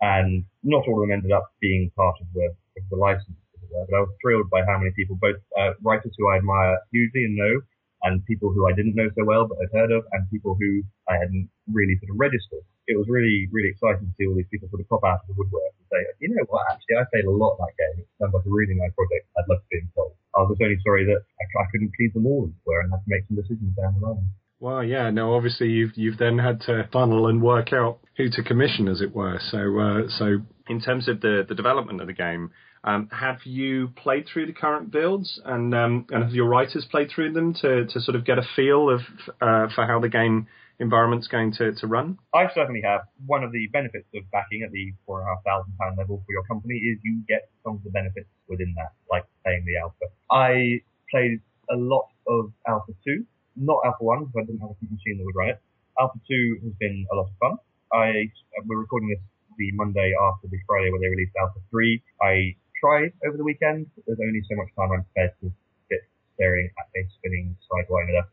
And 0.00 0.44
not 0.62 0.86
all 0.86 1.02
of 1.02 1.06
them 1.06 1.14
ended 1.14 1.32
up 1.32 1.50
being 1.60 1.90
part 1.96 2.16
of 2.20 2.26
the, 2.34 2.46
of 2.50 2.84
the 2.90 2.96
license, 2.96 3.38
but 3.70 3.94
I 3.94 4.00
was 4.06 4.14
thrilled 4.22 4.50
by 4.50 4.62
how 4.66 4.78
many 4.78 4.92
people, 4.94 5.16
both 5.20 5.42
uh, 5.58 5.74
writers 5.82 6.14
who 6.18 6.28
I 6.30 6.36
admire 6.36 6.78
hugely 6.92 7.24
and 7.24 7.36
know, 7.36 7.60
and 8.02 8.24
people 8.26 8.52
who 8.52 8.68
I 8.68 8.72
didn't 8.72 8.94
know 8.94 9.08
so 9.16 9.24
well 9.24 9.48
but 9.48 9.58
I'd 9.58 9.74
heard 9.74 9.90
of, 9.90 10.04
and 10.12 10.30
people 10.30 10.54
who 10.54 10.82
I 11.08 11.18
hadn't 11.18 11.50
really 11.72 11.98
sort 11.98 12.10
of 12.10 12.18
registered. 12.18 12.62
It 12.86 12.96
was 12.96 13.08
really, 13.08 13.48
really 13.50 13.72
exciting 13.72 14.06
to 14.06 14.14
see 14.16 14.26
all 14.28 14.36
these 14.36 14.50
people 14.52 14.68
sort 14.68 14.84
of 14.84 14.88
pop 14.88 15.04
out 15.04 15.24
of 15.24 15.32
the 15.32 15.36
woodwork 15.40 15.72
and 15.80 15.86
say, 15.88 16.00
you 16.20 16.28
know 16.32 16.44
what, 16.52 16.68
actually, 16.68 17.00
I 17.00 17.04
played 17.08 17.24
a 17.24 17.32
lot 17.32 17.56
that 17.56 17.72
game. 17.80 18.04
It 18.04 18.08
sounds 18.20 18.34
like 18.36 18.44
a 18.44 18.52
really 18.52 18.76
nice 18.76 18.92
project. 18.92 19.24
I'd 19.36 19.48
love 19.48 19.64
to 19.64 19.70
be 19.72 19.80
involved. 19.80 20.20
I 20.36 20.44
was 20.44 20.52
just 20.52 20.62
only 20.62 20.80
sorry 20.84 21.04
that 21.08 21.20
I, 21.20 21.44
I 21.62 21.64
couldn't 21.72 21.92
please 21.96 22.12
them 22.12 22.26
all, 22.26 22.52
were, 22.66 22.80
and 22.80 22.92
had 22.92 23.00
to 23.00 23.08
make 23.08 23.24
some 23.26 23.40
decisions 23.40 23.72
down 23.76 23.96
the 23.96 24.04
line. 24.04 24.28
Well, 24.60 24.84
yeah, 24.84 25.10
no, 25.10 25.34
obviously 25.34 25.68
you've 25.68 25.92
you've 25.94 26.16
then 26.16 26.38
had 26.38 26.60
to 26.62 26.88
funnel 26.92 27.26
and 27.26 27.42
work 27.42 27.72
out 27.72 27.98
who 28.16 28.30
to 28.30 28.42
commission, 28.42 28.88
as 28.88 29.00
it 29.00 29.14
were. 29.14 29.38
So, 29.50 29.58
uh, 29.78 30.08
so 30.08 30.38
in 30.68 30.80
terms 30.80 31.08
of 31.08 31.20
the 31.20 31.44
the 31.46 31.54
development 31.54 32.00
of 32.00 32.06
the 32.06 32.14
game, 32.14 32.50
um, 32.82 33.08
have 33.12 33.38
you 33.44 33.88
played 33.88 34.26
through 34.26 34.46
the 34.46 34.52
current 34.52 34.90
builds, 34.90 35.40
and 35.44 35.74
um, 35.74 36.06
and 36.10 36.22
have 36.24 36.32
your 36.32 36.48
writers 36.48 36.86
played 36.90 37.10
through 37.14 37.32
them 37.32 37.52
to 37.60 37.86
to 37.86 38.00
sort 38.00 38.14
of 38.14 38.24
get 38.24 38.38
a 38.38 38.42
feel 38.56 38.90
of 38.90 39.00
uh, 39.40 39.68
for 39.74 39.86
how 39.86 40.00
the 40.00 40.08
game 40.08 40.46
environment's 40.80 41.28
going 41.28 41.52
to 41.54 41.72
to 41.72 41.86
run? 41.86 42.18
I 42.34 42.46
certainly 42.54 42.82
have. 42.82 43.02
One 43.26 43.44
of 43.44 43.52
the 43.52 43.66
benefits 43.72 44.06
of 44.14 44.30
backing 44.30 44.62
at 44.62 44.72
the 44.72 44.92
four 45.06 45.20
and 45.20 45.28
a 45.28 45.34
half 45.34 45.44
thousand 45.44 45.72
pound 45.80 45.98
level 45.98 46.22
for 46.26 46.32
your 46.32 46.44
company 46.44 46.74
is 46.74 46.98
you 47.02 47.22
get 47.28 47.50
some 47.62 47.76
of 47.76 47.84
the 47.84 47.90
benefits 47.90 48.28
within 48.48 48.74
that, 48.76 48.92
like 49.10 49.24
playing 49.42 49.64
the 49.66 49.76
alpha. 49.76 50.06
I 50.30 50.80
played 51.10 51.40
a 51.70 51.76
lot 51.76 52.08
of 52.26 52.52
Alpha 52.66 52.92
2, 53.04 53.24
not 53.56 53.80
Alpha 53.84 54.02
1 54.02 54.24
because 54.24 54.34
I 54.36 54.44
didn't 54.46 54.60
have 54.60 54.70
a 54.70 54.76
machine 54.82 55.18
that 55.18 55.24
would 55.24 55.36
run 55.36 55.50
it. 55.50 55.60
Alpha 56.00 56.18
2 56.26 56.58
has 56.64 56.72
been 56.80 57.06
a 57.12 57.14
lot 57.14 57.30
of 57.30 57.36
fun. 57.40 57.56
I 57.92 58.30
we're 58.66 58.78
recording 58.78 59.08
this 59.08 59.20
the 59.56 59.70
Monday 59.72 60.12
after 60.18 60.48
the 60.48 60.58
Friday 60.66 60.90
where 60.90 60.98
they 61.00 61.06
released 61.06 61.36
Alpha 61.38 61.60
3. 61.70 62.02
I 62.20 62.56
tried 62.80 63.12
over 63.26 63.36
the 63.36 63.44
weekend, 63.44 63.86
but 63.94 64.04
there's 64.06 64.18
only 64.18 64.42
so 64.50 64.56
much 64.56 64.68
time 64.74 64.90
I'm 64.90 65.04
prepared 65.14 65.32
to 65.40 65.52
sit 65.88 66.02
staring 66.34 66.68
at 66.74 66.90
a 66.98 67.06
spinning 67.14 67.56
sidewinder. 67.70 68.26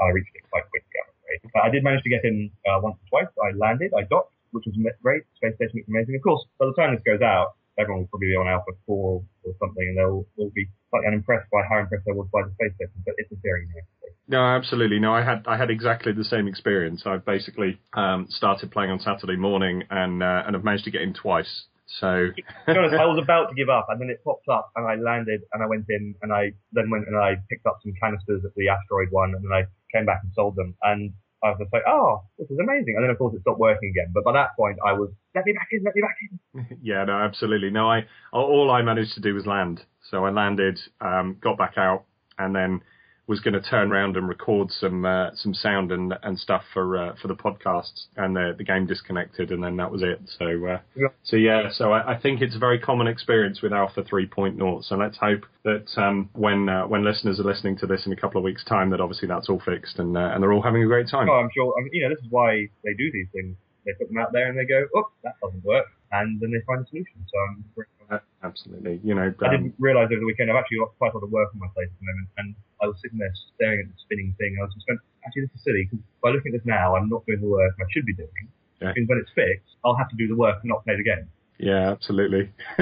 I 0.00 0.08
reached 0.14 0.30
it 0.34 0.46
quite 0.48 0.70
quickly, 0.70 1.09
I 1.62 1.70
did 1.70 1.84
manage 1.84 2.02
to 2.02 2.10
get 2.10 2.24
in 2.24 2.50
uh, 2.66 2.80
once 2.82 2.96
or 2.98 3.06
twice. 3.08 3.32
I 3.38 3.56
landed, 3.56 3.92
I 3.96 4.02
docked, 4.04 4.34
which 4.52 4.64
was 4.66 4.74
great. 5.02 5.22
Space 5.36 5.54
station 5.56 5.80
looks 5.80 5.88
amazing. 5.88 6.14
Of 6.16 6.22
course, 6.22 6.44
by 6.58 6.66
the 6.66 6.74
time 6.74 6.94
this 6.94 7.04
goes 7.04 7.22
out, 7.22 7.54
everyone 7.78 8.02
will 8.02 8.12
probably 8.12 8.28
be 8.28 8.36
on 8.36 8.48
Alpha 8.48 8.72
4 8.86 8.94
or 8.94 9.52
something, 9.58 9.86
and 9.86 9.96
they'll, 9.96 10.26
they'll 10.36 10.54
be 10.54 10.68
slightly 10.90 11.08
unimpressed 11.08 11.48
by 11.50 11.62
how 11.68 11.80
impressed 11.80 12.04
I 12.08 12.12
was 12.12 12.28
by 12.32 12.42
the 12.42 12.52
space 12.58 12.74
station. 12.76 13.02
But 13.04 13.14
it's 13.18 13.32
a 13.32 13.38
very 13.42 13.66
nice. 13.66 13.86
No, 14.30 14.38
absolutely. 14.42 15.00
No, 15.00 15.12
I 15.12 15.22
had 15.24 15.42
I 15.48 15.56
had 15.56 15.70
exactly 15.70 16.12
the 16.12 16.22
same 16.22 16.46
experience. 16.46 17.02
I 17.04 17.16
basically 17.16 17.80
um, 17.94 18.26
started 18.30 18.70
playing 18.70 18.90
on 18.90 19.00
Saturday 19.00 19.34
morning 19.34 19.82
and 19.90 20.22
uh, 20.22 20.44
and 20.46 20.54
have 20.54 20.62
managed 20.62 20.84
to 20.84 20.92
get 20.92 21.02
in 21.02 21.14
twice. 21.14 21.64
So 21.98 22.30
honest, 22.68 22.94
I 22.94 23.06
was 23.06 23.18
about 23.22 23.48
to 23.48 23.54
give 23.54 23.68
up, 23.68 23.86
and 23.88 24.00
then 24.00 24.10
it 24.10 24.22
popped 24.22 24.48
up, 24.48 24.70
and 24.76 24.86
I 24.86 24.94
landed, 24.94 25.42
and 25.52 25.62
I 25.62 25.66
went 25.66 25.86
in, 25.88 26.14
and 26.22 26.32
I 26.32 26.52
then 26.72 26.90
went 26.90 27.08
and 27.08 27.16
I 27.16 27.36
picked 27.48 27.66
up 27.66 27.78
some 27.82 27.92
canisters 28.00 28.44
at 28.44 28.54
the 28.54 28.68
asteroid 28.68 29.08
one, 29.10 29.34
and 29.34 29.44
then 29.44 29.52
I 29.52 29.64
came 29.92 30.06
back 30.06 30.20
and 30.22 30.32
sold 30.34 30.54
them, 30.54 30.76
and 30.82 31.12
I 31.42 31.50
was 31.50 31.58
just 31.58 31.72
like, 31.72 31.82
oh, 31.88 32.22
this 32.38 32.50
is 32.50 32.58
amazing. 32.58 32.94
And 32.96 33.04
then 33.04 33.10
of 33.10 33.18
course 33.18 33.34
it 33.34 33.40
stopped 33.40 33.58
working 33.58 33.90
again, 33.90 34.12
but 34.14 34.24
by 34.24 34.32
that 34.32 34.54
point 34.56 34.78
I 34.84 34.92
was, 34.92 35.10
let 35.34 35.46
me 35.46 35.52
back 35.52 35.68
in, 35.72 35.82
let 35.82 35.94
me 35.94 36.02
back 36.02 36.16
in. 36.22 36.78
yeah, 36.82 37.04
no, 37.04 37.14
absolutely. 37.14 37.70
No, 37.70 37.90
I 37.90 38.06
all 38.32 38.70
I 38.70 38.82
managed 38.82 39.14
to 39.14 39.20
do 39.20 39.34
was 39.34 39.46
land. 39.46 39.82
So 40.10 40.24
I 40.24 40.30
landed, 40.30 40.78
um, 41.00 41.36
got 41.40 41.56
back 41.56 41.74
out, 41.76 42.04
and 42.38 42.54
then 42.54 42.82
was 43.30 43.38
going 43.38 43.54
to 43.54 43.60
turn 43.62 43.92
around 43.92 44.16
and 44.16 44.28
record 44.28 44.72
some 44.72 45.04
uh, 45.06 45.30
some 45.36 45.54
sound 45.54 45.92
and 45.92 46.12
and 46.24 46.36
stuff 46.36 46.62
for 46.74 46.98
uh, 46.98 47.14
for 47.22 47.28
the 47.28 47.36
podcasts, 47.36 48.06
and 48.16 48.34
the 48.34 48.54
the 48.58 48.64
game 48.64 48.86
disconnected, 48.86 49.52
and 49.52 49.62
then 49.62 49.76
that 49.76 49.90
was 49.92 50.02
it. 50.02 50.18
So 50.36 50.46
uh, 50.66 50.80
Yeah. 50.96 51.08
so 51.22 51.36
yeah, 51.36 51.70
so 51.72 51.92
I, 51.92 52.14
I 52.14 52.20
think 52.20 52.42
it's 52.42 52.56
a 52.56 52.58
very 52.58 52.80
common 52.80 53.06
experience 53.06 53.62
with 53.62 53.72
Alpha 53.72 54.02
3.0. 54.02 54.84
So 54.84 54.96
let's 54.96 55.16
hope 55.16 55.42
that 55.62 55.86
um, 55.96 56.28
when 56.32 56.68
uh, 56.68 56.88
when 56.88 57.04
listeners 57.04 57.38
are 57.38 57.44
listening 57.44 57.78
to 57.78 57.86
this 57.86 58.04
in 58.04 58.12
a 58.12 58.16
couple 58.16 58.38
of 58.38 58.44
weeks' 58.44 58.64
time, 58.64 58.90
that 58.90 59.00
obviously 59.00 59.28
that's 59.28 59.48
all 59.48 59.62
fixed 59.64 60.00
and 60.00 60.16
uh, 60.18 60.32
and 60.34 60.42
they're 60.42 60.52
all 60.52 60.62
having 60.62 60.82
a 60.82 60.86
great 60.86 61.08
time. 61.08 61.30
Oh, 61.30 61.34
I'm 61.34 61.50
sure, 61.54 61.72
I 61.78 61.82
mean, 61.84 61.90
you 61.92 62.02
know, 62.02 62.10
this 62.12 62.18
is 62.24 62.30
why 62.30 62.66
they 62.82 62.94
do 62.98 63.12
these 63.12 63.28
things. 63.32 63.54
They 63.86 63.92
put 63.92 64.08
them 64.08 64.18
out 64.18 64.32
there 64.32 64.48
and 64.48 64.58
they 64.58 64.66
go, 64.66 64.86
oh, 64.96 65.08
that 65.22 65.34
doesn't 65.40 65.64
work. 65.64 65.86
And 66.10 66.40
then 66.40 66.50
they 66.50 66.60
find 66.66 66.84
a 66.84 66.88
solution. 66.88 67.14
So 67.30 67.38
I'm 67.48 67.64
absolutely, 68.42 69.00
you 69.04 69.14
know. 69.14 69.32
I 69.42 69.46
um, 69.46 69.50
didn't 69.50 69.74
realise 69.78 70.10
over 70.10 70.20
the 70.20 70.26
weekend 70.26 70.50
I've 70.50 70.56
actually 70.56 70.78
got 70.78 70.96
quite 70.98 71.12
a 71.12 71.18
lot 71.18 71.24
of 71.24 71.30
work 71.30 71.50
on 71.54 71.60
my 71.60 71.68
plate 71.74 71.88
at 71.88 71.98
the 72.00 72.06
moment, 72.06 72.28
and 72.38 72.54
I 72.82 72.86
was 72.86 72.96
sitting 73.02 73.18
there 73.18 73.30
staring 73.54 73.80
at 73.80 73.88
the 73.88 73.98
spinning 74.02 74.34
thing. 74.38 74.56
And 74.56 74.62
I 74.62 74.64
was 74.66 74.74
just 74.74 74.86
going, 74.86 74.98
actually, 75.26 75.42
this 75.46 75.54
is 75.54 75.62
silly 75.64 75.86
because 75.86 76.04
by 76.22 76.30
looking 76.30 76.54
at 76.54 76.60
this 76.60 76.66
now, 76.66 76.96
I'm 76.96 77.08
not 77.08 77.24
doing 77.26 77.40
the 77.40 77.48
work 77.48 77.72
I 77.78 77.86
should 77.90 78.06
be 78.06 78.14
doing. 78.14 78.48
Yeah. 78.80 78.92
Because 78.92 79.08
when 79.08 79.18
it's 79.18 79.30
fixed, 79.34 79.76
I'll 79.84 79.96
have 79.96 80.08
to 80.10 80.16
do 80.16 80.26
the 80.26 80.36
work 80.36 80.58
and 80.62 80.68
not 80.68 80.84
play 80.84 80.96
the 80.96 81.04
game. 81.04 81.28
Yeah, 81.58 81.92
absolutely. 81.92 82.50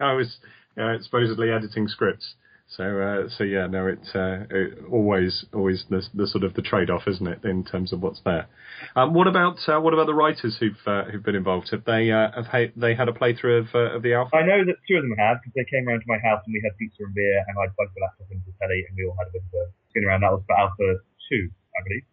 I 0.00 0.12
was 0.12 0.38
uh, 0.76 0.98
supposedly 1.02 1.50
editing 1.50 1.86
scripts, 1.86 2.34
so 2.70 2.84
uh, 3.02 3.28
so 3.28 3.42
yeah, 3.42 3.66
no, 3.66 3.90
it, 3.90 3.98
uh, 4.14 4.46
it 4.46 4.78
always 4.90 5.44
always 5.52 5.84
the, 5.90 6.06
the 6.14 6.26
sort 6.26 6.44
of 6.44 6.54
the 6.54 6.62
trade 6.62 6.88
off, 6.88 7.02
isn't 7.10 7.26
it, 7.26 7.42
in 7.42 7.64
terms 7.64 7.92
of 7.92 8.00
what's 8.00 8.22
there. 8.24 8.46
Um, 8.94 9.12
what 9.12 9.26
about 9.26 9.58
uh, 9.66 9.82
what 9.82 9.92
about 9.92 10.06
the 10.06 10.14
writers 10.14 10.56
who've 10.60 10.78
uh, 10.86 11.10
who've 11.10 11.22
been 11.22 11.34
involved? 11.34 11.70
Have 11.74 11.82
they 11.82 12.14
uh, 12.14 12.30
have 12.30 12.46
ha- 12.46 12.70
they 12.76 12.94
had 12.94 13.08
a 13.08 13.12
playthrough 13.12 13.66
of 13.66 13.74
uh, 13.74 13.96
of 13.98 14.02
the 14.06 14.14
alpha? 14.14 14.36
I 14.36 14.46
know 14.46 14.62
that 14.62 14.78
two 14.86 14.94
of 14.94 15.02
them 15.02 15.18
had 15.18 15.42
because 15.42 15.50
they 15.58 15.66
came 15.66 15.82
round 15.82 16.02
to 16.02 16.06
my 16.06 16.22
house 16.22 16.46
and 16.46 16.54
we 16.54 16.62
had 16.62 16.78
pizza 16.78 17.02
and 17.02 17.12
beer, 17.12 17.42
and 17.42 17.58
I 17.58 17.66
plugged 17.74 17.90
the 17.98 18.06
laptop 18.06 18.30
into 18.30 18.46
the 18.46 18.54
telly 18.62 18.86
and 18.86 18.94
we 18.94 19.02
all 19.02 19.18
had 19.18 19.26
a 19.26 19.34
bit 19.34 19.42
of 19.42 19.50
a 19.50 19.64
spin 19.90 20.06
around. 20.06 20.22
That 20.22 20.30
was 20.30 20.46
for 20.46 20.54
Alpha 20.54 21.02
2, 21.26 21.50
I 21.74 21.78
believe. 21.82 22.06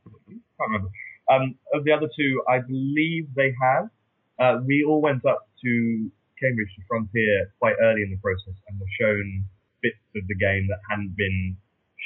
Can't 0.58 0.74
remember. 0.74 0.90
Um, 1.30 1.54
of 1.78 1.86
the 1.86 1.94
other 1.94 2.10
two, 2.10 2.42
I 2.50 2.66
believe 2.66 3.30
they 3.38 3.54
have. 3.62 3.94
We 4.66 4.82
all 4.82 5.06
went 5.06 5.22
up 5.22 5.46
to 5.62 6.10
Cambridge 6.42 6.74
to 6.78 6.82
Frontier 6.90 7.54
quite 7.62 7.78
early 7.78 8.02
in 8.02 8.10
the 8.10 8.18
process 8.18 8.58
and 8.70 8.80
were 8.80 8.90
shown 8.98 9.46
bits 9.88 10.04
of 10.20 10.28
the 10.28 10.36
game 10.36 10.68
that 10.68 10.84
hadn't 10.92 11.16
been 11.16 11.56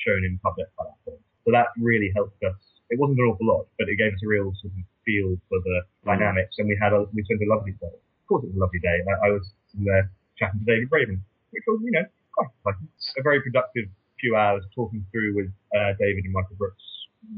shown 0.05 0.21
in 0.21 0.37
public 0.45 0.69
by 0.77 0.85
that 0.85 0.99
point. 1.01 1.23
So 1.45 1.49
that 1.49 1.73
really 1.81 2.13
helped 2.13 2.37
us. 2.45 2.57
It 2.93 3.01
wasn't 3.01 3.17
an 3.17 3.25
awful 3.25 3.47
lot, 3.49 3.65
but 3.81 3.89
it 3.89 3.97
gave 3.97 4.13
us 4.13 4.21
a 4.21 4.29
real 4.29 4.53
sort 4.61 4.77
of 4.77 4.85
feel 5.01 5.33
for 5.49 5.57
the 5.65 5.81
dynamics, 6.05 6.61
and 6.61 6.69
we 6.69 6.77
had 6.77 6.93
a 6.93 7.09
we 7.15 7.23
spent 7.25 7.41
a 7.41 7.49
lovely 7.49 7.73
day. 7.81 7.95
Of 7.97 8.25
course, 8.29 8.43
it 8.45 8.53
was 8.53 8.59
a 8.59 8.63
lovely 8.63 8.83
day. 8.83 9.01
I, 9.01 9.13
I 9.25 9.29
was 9.33 9.49
there 9.73 10.11
chatting 10.37 10.61
to 10.61 10.67
David 10.67 10.91
Braben, 10.91 11.17
which 11.49 11.65
was 11.65 11.81
you 11.81 11.91
know 11.91 12.05
quite. 12.35 12.77
A 13.17 13.23
very 13.23 13.41
productive 13.41 13.89
few 14.19 14.35
hours 14.35 14.63
talking 14.75 15.01
through 15.09 15.33
with 15.33 15.49
uh, 15.73 15.97
David 15.97 16.27
and 16.27 16.33
Michael 16.33 16.55
Brookes 16.59 16.83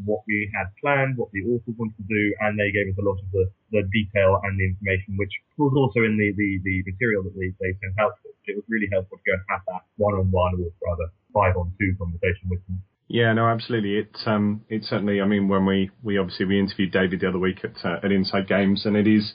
what 0.06 0.24
we 0.28 0.50
had 0.56 0.72
planned, 0.80 1.18
what 1.18 1.30
the 1.32 1.44
authors 1.44 1.76
wanted 1.78 1.98
to 1.98 2.08
do, 2.08 2.24
and 2.42 2.58
they 2.60 2.72
gave 2.72 2.88
us 2.88 2.98
a 3.00 3.06
lot 3.06 3.20
of 3.20 3.28
the, 3.32 3.46
the 3.72 3.84
detail 3.92 4.40
and 4.44 4.56
the 4.60 4.66
information, 4.72 5.16
which 5.20 5.34
was 5.58 5.74
also 5.76 6.06
in 6.08 6.16
the, 6.18 6.32
the, 6.36 6.50
the 6.64 6.84
material 6.88 7.24
that 7.24 7.36
they, 7.36 7.52
they 7.60 7.76
sent 7.84 7.96
out 8.00 8.16
to 8.24 8.30
us. 8.32 8.38
It 8.48 8.56
was 8.56 8.66
really 8.68 8.88
helpful 8.92 9.20
to 9.20 9.24
go 9.24 9.36
and 9.36 9.46
have 9.52 9.64
that 9.68 9.84
one-on-one 9.98 10.60
or 10.60 10.72
rather 10.84 11.08
five-on-two 11.34 11.96
conversation 12.00 12.48
with 12.50 12.64
them. 12.68 12.82
Yeah, 13.08 13.34
no, 13.34 13.48
absolutely. 13.48 13.98
It 14.00 14.16
um, 14.26 14.64
it 14.70 14.84
certainly. 14.86 15.22
I 15.22 15.26
mean, 15.26 15.48
when 15.48 15.66
we 15.66 15.92
we 16.02 16.18
obviously 16.18 16.46
we 16.46 16.60
interviewed 16.60 16.92
David 16.92 17.20
the 17.20 17.30
other 17.30 17.38
week 17.38 17.60
at 17.64 17.76
uh, 17.86 18.00
at 18.02 18.12
Inside 18.12 18.48
Games, 18.48 18.86
and 18.86 18.96
it 18.96 19.08
is 19.08 19.34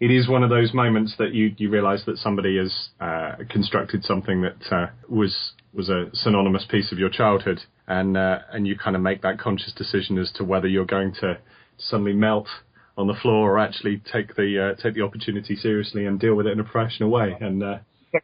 it 0.00 0.10
is 0.10 0.28
one 0.28 0.42
of 0.42 0.50
those 0.50 0.72
moments 0.72 1.14
that 1.18 1.32
you 1.32 1.54
you 1.56 1.70
realise 1.70 2.02
that 2.06 2.16
somebody 2.16 2.56
has 2.56 2.74
uh, 3.00 3.36
constructed 3.48 4.04
something 4.04 4.40
that 4.40 4.72
uh, 4.72 4.86
was 5.08 5.52
was 5.72 5.88
a 5.88 6.10
synonymous 6.12 6.66
piece 6.68 6.92
of 6.92 6.98
your 6.98 7.10
childhood, 7.10 7.60
and 7.86 8.16
uh, 8.16 8.40
and 8.52 8.66
you 8.66 8.76
kind 8.76 8.96
of 8.96 9.02
make 9.02 9.22
that 9.22 9.38
conscious 9.38 9.72
decision 9.72 10.18
as 10.18 10.30
to 10.32 10.44
whether 10.44 10.66
you're 10.66 10.84
going 10.84 11.14
to 11.20 11.38
suddenly 11.78 12.12
melt 12.12 12.48
on 12.96 13.06
the 13.06 13.14
floor 13.14 13.56
or 13.56 13.58
actually 13.58 14.02
take 14.12 14.36
the 14.36 14.74
uh, 14.76 14.82
take 14.82 14.94
the 14.94 15.02
opportunity 15.02 15.56
seriously 15.56 16.06
and 16.06 16.18
deal 16.20 16.34
with 16.34 16.46
it 16.46 16.52
in 16.52 16.60
a 16.60 16.64
professional 16.64 17.10
way. 17.10 17.36
And 17.40 17.62
uh, 17.62 17.78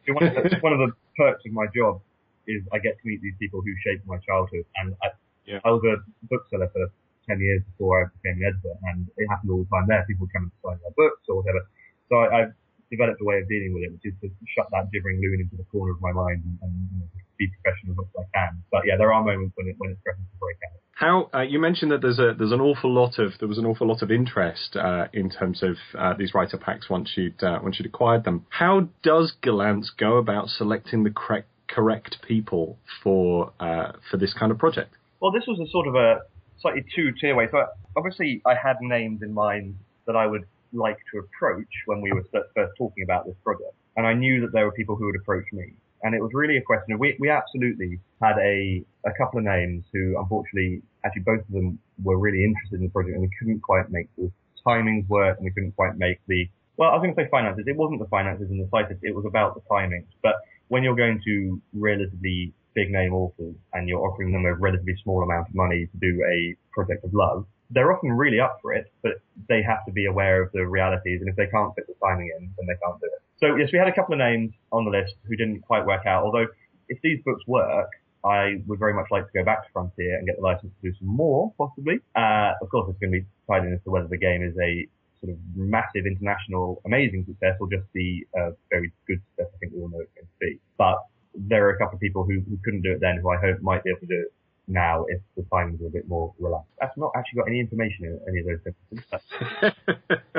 one, 0.07 0.27
of 0.27 0.33
the, 0.33 0.57
one 0.61 0.73
of 0.73 0.79
the 0.79 0.91
perks 1.17 1.43
of 1.45 1.53
my 1.53 1.65
job 1.75 2.01
is 2.47 2.61
I 2.73 2.79
get 2.79 2.99
to 2.99 3.03
meet 3.07 3.21
these 3.21 3.35
people 3.39 3.61
who 3.61 3.73
shaped 3.83 4.05
my 4.07 4.17
childhood. 4.27 4.65
And 4.77 4.95
I, 5.03 5.07
Yeah. 5.47 5.59
I 5.63 5.71
was 5.71 5.83
a 5.87 6.03
bookseller 6.27 6.69
for 6.71 6.91
10 7.27 7.39
years 7.39 7.63
before 7.71 8.03
I 8.03 8.11
became 8.19 8.43
an 8.43 8.51
editor, 8.51 8.75
and 8.91 9.07
it 9.15 9.27
happened 9.27 9.51
all 9.51 9.63
the 9.63 9.71
time 9.71 9.87
there. 9.87 10.03
People 10.07 10.27
would 10.27 10.33
come 10.35 10.51
and 10.51 10.55
sign 10.63 10.79
my 10.83 10.91
books 10.95 11.23
or 11.27 11.39
whatever. 11.39 11.63
So 12.11 12.19
I, 12.19 12.25
I've 12.35 12.53
developed 12.91 13.19
a 13.19 13.25
way 13.25 13.39
of 13.39 13.47
dealing 13.47 13.73
with 13.73 13.83
it, 13.83 13.91
which 13.95 14.05
is 14.07 14.15
to 14.23 14.27
shut 14.55 14.67
that 14.71 14.91
gibbering 14.91 15.19
loon 15.19 15.43
into 15.43 15.55
the 15.55 15.67
corner 15.71 15.91
of 15.91 15.99
my 15.99 16.11
mind 16.11 16.43
and, 16.43 16.55
and 16.63 16.71
you 16.91 16.99
know, 16.99 17.09
be 17.37 17.47
professional 17.61 17.93
as 17.93 17.97
much 17.97 18.07
as 18.17 18.25
I 18.25 18.27
can. 18.37 18.63
But 18.71 18.81
yeah, 18.85 18.97
there 18.97 19.13
are 19.13 19.23
moments 19.23 19.53
when 19.55 19.67
it 19.67 19.75
when 19.77 19.91
it's 19.91 20.01
threatening 20.03 20.27
to 20.31 20.37
break 20.39 20.57
out. 20.65 20.79
How 20.97 21.29
uh, 21.33 21.41
you 21.41 21.59
mentioned 21.59 21.91
that 21.91 22.01
there's 22.01 22.19
a 22.19 22.33
there's 22.37 22.51
an 22.51 22.61
awful 22.61 22.91
lot 22.91 23.19
of 23.19 23.33
there 23.39 23.47
was 23.47 23.57
an 23.57 23.65
awful 23.65 23.87
lot 23.87 24.01
of 24.01 24.11
interest 24.11 24.75
uh, 24.75 25.07
in 25.13 25.29
terms 25.29 25.61
of 25.61 25.75
uh, 25.97 26.13
these 26.17 26.33
writer 26.33 26.57
packs 26.57 26.89
once 26.89 27.13
you'd 27.15 27.41
uh, 27.43 27.59
once 27.61 27.77
you'd 27.77 27.85
acquired 27.85 28.23
them. 28.23 28.45
How 28.49 28.89
does 29.03 29.33
Gollancz 29.43 29.87
go 29.95 30.17
about 30.17 30.49
selecting 30.49 31.03
the 31.03 31.11
correct 31.11 31.49
correct 31.67 32.17
people 32.27 32.79
for 33.03 33.53
uh, 33.59 33.91
for 34.09 34.17
this 34.17 34.33
kind 34.33 34.51
of 34.51 34.57
project? 34.57 34.93
Well, 35.19 35.31
this 35.31 35.43
was 35.47 35.59
a 35.59 35.69
sort 35.69 35.87
of 35.87 35.95
a 35.95 36.21
slightly 36.61 36.83
two-tier 36.95 37.35
way. 37.35 37.47
So 37.51 37.65
obviously, 37.95 38.41
I 38.45 38.55
had 38.55 38.77
names 38.81 39.21
in 39.21 39.33
mind 39.33 39.75
that 40.05 40.15
I 40.15 40.25
would 40.25 40.45
like 40.73 40.97
to 41.13 41.19
approach 41.19 41.69
when 41.85 42.01
we 42.01 42.11
were 42.11 42.23
first 42.31 42.49
first 42.55 42.73
talking 42.77 43.03
about 43.03 43.25
this 43.25 43.35
project, 43.43 43.75
and 43.95 44.07
I 44.07 44.13
knew 44.13 44.41
that 44.41 44.51
there 44.51 44.65
were 44.65 44.71
people 44.71 44.95
who 44.95 45.05
would 45.05 45.15
approach 45.15 45.45
me. 45.53 45.73
And 46.03 46.13
it 46.13 46.21
was 46.21 46.31
really 46.33 46.57
a 46.57 46.61
question 46.61 46.93
of 46.93 46.99
we, 46.99 47.17
we 47.19 47.29
absolutely 47.29 47.99
had 48.21 48.37
a, 48.37 48.83
a 49.05 49.11
couple 49.17 49.39
of 49.39 49.45
names 49.45 49.83
who 49.93 50.15
unfortunately 50.19 50.81
actually 51.05 51.23
both 51.23 51.41
of 51.41 51.51
them 51.51 51.79
were 52.03 52.17
really 52.17 52.43
interested 52.43 52.77
in 52.77 52.83
the 52.83 52.89
project 52.89 53.13
and 53.15 53.21
we 53.21 53.29
couldn't 53.39 53.61
quite 53.61 53.89
make 53.89 54.07
the 54.17 54.31
timings 54.65 55.07
work 55.07 55.37
and 55.37 55.45
we 55.45 55.51
couldn't 55.51 55.75
quite 55.75 55.97
make 55.97 56.19
the 56.27 56.47
well, 56.77 56.91
I 56.91 56.93
was 56.93 57.01
going 57.01 57.15
to 57.15 57.21
say 57.21 57.27
finances. 57.29 57.65
It 57.65 57.75
wasn't 57.75 57.99
the 57.99 58.07
finances 58.07 58.51
in 58.51 58.59
the 58.59 58.67
slightest. 58.69 58.99
It 59.01 59.15
was 59.15 59.25
about 59.25 59.55
the 59.55 59.61
timings. 59.61 60.05
But 60.21 60.35
when 60.67 60.83
you're 60.83 60.95
going 60.95 61.19
to 61.25 61.59
relatively 61.73 62.53
big 62.75 62.91
name 62.91 63.13
authors 63.13 63.55
and 63.73 63.89
you're 63.89 64.05
offering 64.05 64.31
them 64.31 64.45
a 64.45 64.53
relatively 64.53 64.95
small 65.03 65.23
amount 65.23 65.49
of 65.49 65.55
money 65.55 65.87
to 65.87 65.97
do 65.97 66.23
a 66.23 66.55
project 66.71 67.03
of 67.03 67.13
love, 67.13 67.47
they're 67.71 67.91
often 67.91 68.11
really 68.11 68.39
up 68.39 68.59
for 68.61 68.73
it, 68.73 68.91
but 69.01 69.13
they 69.49 69.61
have 69.63 69.83
to 69.85 69.91
be 69.91 70.05
aware 70.05 70.41
of 70.43 70.51
the 70.53 70.65
realities. 70.65 71.19
And 71.19 71.29
if 71.29 71.35
they 71.35 71.47
can't 71.47 71.73
fit 71.75 71.87
the 71.87 71.95
timing 72.01 72.31
in, 72.37 72.53
then 72.57 72.67
they 72.67 72.77
can't 72.85 72.99
do 73.01 73.07
it. 73.07 73.21
So 73.39 73.55
yes, 73.55 73.69
we 73.71 73.79
had 73.79 73.87
a 73.87 73.93
couple 73.93 74.13
of 74.13 74.19
names 74.19 74.53
on 74.71 74.85
the 74.85 74.91
list 74.91 75.13
who 75.23 75.35
didn't 75.35 75.61
quite 75.61 75.85
work 75.85 76.05
out. 76.05 76.23
Although 76.23 76.47
if 76.89 76.99
these 77.01 77.19
books 77.23 77.43
work, 77.47 77.89
I 78.25 78.55
would 78.65 78.79
very 78.79 78.93
much 78.93 79.07
like 79.11 79.25
to 79.25 79.33
go 79.33 79.45
back 79.45 79.65
to 79.65 79.71
Frontier 79.71 80.17
and 80.17 80.25
get 80.25 80.37
the 80.37 80.41
license 80.41 80.73
to 80.81 80.89
do 80.89 80.97
some 80.97 81.07
more, 81.07 81.53
possibly. 81.57 81.99
Uh, 82.15 82.53
of 82.61 82.69
course, 82.69 82.89
it's 82.89 82.99
going 82.99 83.11
to 83.13 83.19
be 83.19 83.25
tied 83.47 83.63
in 83.63 83.73
as 83.73 83.79
to 83.83 83.91
whether 83.91 84.07
the 84.07 84.17
game 84.17 84.41
is 84.41 84.55
a 84.57 84.87
sort 85.21 85.33
of 85.33 85.39
massive 85.55 86.05
international, 86.05 86.81
amazing 86.85 87.25
success 87.25 87.55
or 87.59 87.69
just 87.69 87.85
the 87.93 88.25
uh, 88.37 88.51
very 88.69 88.91
good 89.07 89.21
success 89.29 89.51
I 89.53 89.57
think 89.59 89.73
we 89.73 89.81
all 89.81 89.89
know 89.89 90.01
it's 90.01 90.13
going 90.13 90.27
to 90.27 90.39
be. 90.39 90.59
But 90.77 90.97
there 91.35 91.67
are 91.67 91.71
a 91.71 91.77
couple 91.77 91.95
of 91.95 92.01
people 92.01 92.23
who, 92.23 92.41
who 92.49 92.57
couldn't 92.63 92.81
do 92.81 92.91
it 92.91 92.99
then 92.99 93.17
who 93.21 93.29
I 93.29 93.37
hope 93.37 93.61
might 93.61 93.83
be 93.83 93.91
able 93.91 94.01
to 94.01 94.07
do 94.07 94.21
it 94.21 94.33
now 94.67 95.05
if 95.07 95.21
the 95.35 95.43
timings 95.43 95.81
are 95.81 95.87
a 95.87 95.89
bit 95.89 96.07
more 96.07 96.33
relaxed. 96.39 96.69
That's 96.79 96.97
not 96.97 97.11
actually 97.15 97.39
got 97.39 97.47
any 97.47 97.59
information 97.59 98.05
in 98.05 98.19
any 98.27 98.39
of 98.39 98.45
those 98.45 98.59
sentences. 98.63 99.77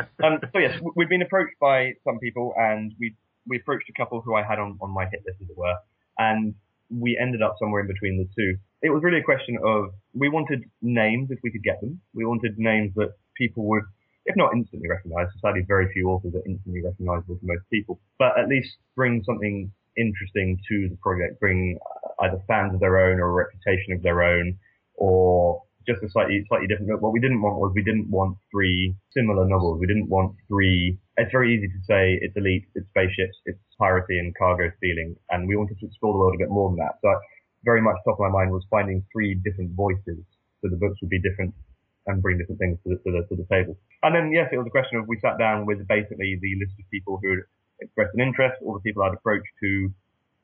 um, 0.24 0.38
so 0.52 0.58
yes, 0.58 0.78
we've 0.94 1.08
been 1.08 1.22
approached 1.22 1.58
by 1.60 1.92
some 2.04 2.18
people 2.18 2.52
and 2.56 2.94
we 3.00 3.14
we 3.46 3.56
approached 3.56 3.88
a 3.88 3.92
couple 3.92 4.20
who 4.20 4.34
I 4.34 4.42
had 4.42 4.58
on, 4.58 4.78
on 4.82 4.90
my 4.90 5.06
hit 5.06 5.22
list 5.26 5.38
as 5.42 5.48
it 5.48 5.56
were, 5.56 5.74
and 6.18 6.54
we 6.90 7.18
ended 7.20 7.42
up 7.42 7.56
somewhere 7.58 7.80
in 7.80 7.86
between 7.86 8.18
the 8.18 8.28
two. 8.36 8.58
It 8.82 8.90
was 8.90 9.02
really 9.02 9.20
a 9.20 9.22
question 9.22 9.58
of 9.64 9.90
we 10.14 10.28
wanted 10.28 10.64
names 10.82 11.30
if 11.30 11.38
we 11.42 11.50
could 11.50 11.64
get 11.64 11.80
them. 11.80 12.00
We 12.14 12.26
wanted 12.26 12.58
names 12.58 12.92
that 12.96 13.14
people 13.36 13.64
would, 13.68 13.84
if 14.26 14.36
not 14.36 14.52
instantly 14.54 14.88
recognise, 14.88 15.28
sadly 15.40 15.64
very 15.66 15.90
few 15.92 16.10
authors 16.10 16.34
are 16.34 16.42
instantly 16.46 16.82
recognisable 16.82 17.36
to 17.36 17.46
most 17.46 17.62
people, 17.70 18.00
but 18.18 18.38
at 18.38 18.48
least 18.48 18.76
bring 18.94 19.22
something 19.24 19.72
interesting 19.96 20.58
to 20.68 20.88
the 20.88 20.96
project, 21.02 21.40
bring 21.40 21.78
either 22.20 22.38
fans 22.46 22.74
of 22.74 22.80
their 22.80 22.98
own 22.98 23.20
or 23.20 23.28
a 23.30 23.44
reputation 23.44 23.92
of 23.92 24.02
their 24.02 24.22
own, 24.22 24.58
or 24.94 25.62
just 25.86 26.02
a 26.02 26.08
slightly 26.10 26.44
slightly 26.48 26.66
different. 26.68 27.00
What 27.00 27.12
we 27.12 27.20
didn't 27.20 27.40
want 27.40 27.56
was 27.58 27.72
we 27.74 27.82
didn't 27.82 28.10
want 28.10 28.36
three 28.52 28.94
similar 29.16 29.48
novels. 29.48 29.80
We 29.80 29.86
didn't 29.86 30.08
want 30.08 30.36
three. 30.46 30.98
It's 31.16 31.32
very 31.32 31.56
easy 31.56 31.68
to 31.68 31.80
say 31.88 32.18
it's 32.20 32.36
elite, 32.36 32.68
it's 32.74 32.86
spaceships, 32.90 33.40
it's 33.46 33.58
piracy 33.78 34.18
and 34.18 34.36
cargo 34.36 34.70
stealing, 34.76 35.16
and 35.30 35.48
we 35.48 35.56
wanted 35.56 35.80
to 35.80 35.86
explore 35.86 36.12
the 36.12 36.18
world 36.18 36.34
a 36.34 36.38
bit 36.38 36.50
more 36.50 36.68
than 36.70 36.78
that. 36.78 37.00
So 37.00 37.08
very 37.64 37.80
much 37.80 37.96
top 38.04 38.20
of 38.20 38.20
my 38.20 38.28
mind 38.28 38.52
was 38.52 38.64
finding 38.70 39.02
three 39.10 39.34
different 39.34 39.72
voices, 39.74 40.20
so 40.60 40.68
the 40.68 40.76
books 40.76 41.00
would 41.00 41.10
be 41.10 41.20
different 41.20 41.54
and 42.06 42.22
bring 42.22 42.38
different 42.38 42.58
things 42.58 42.78
to 42.84 42.90
the, 42.90 42.96
to 43.04 43.10
the, 43.10 43.22
to 43.28 43.34
the 43.36 43.46
table. 43.50 43.76
And 44.02 44.14
then 44.14 44.32
yes, 44.32 44.48
it 44.52 44.56
was 44.56 44.66
a 44.66 44.70
question 44.70 44.98
of 44.98 45.08
we 45.08 45.18
sat 45.20 45.38
down 45.38 45.66
with 45.66 45.86
basically 45.88 46.38
the 46.40 46.52
list 46.60 46.72
of 46.78 46.88
people 46.90 47.18
who 47.22 47.30
had 47.30 47.44
expressed 47.80 48.14
an 48.14 48.20
interest, 48.20 48.60
all 48.62 48.74
the 48.74 48.80
people 48.80 49.02
I'd 49.02 49.14
approached 49.14 49.52
who 49.60 49.90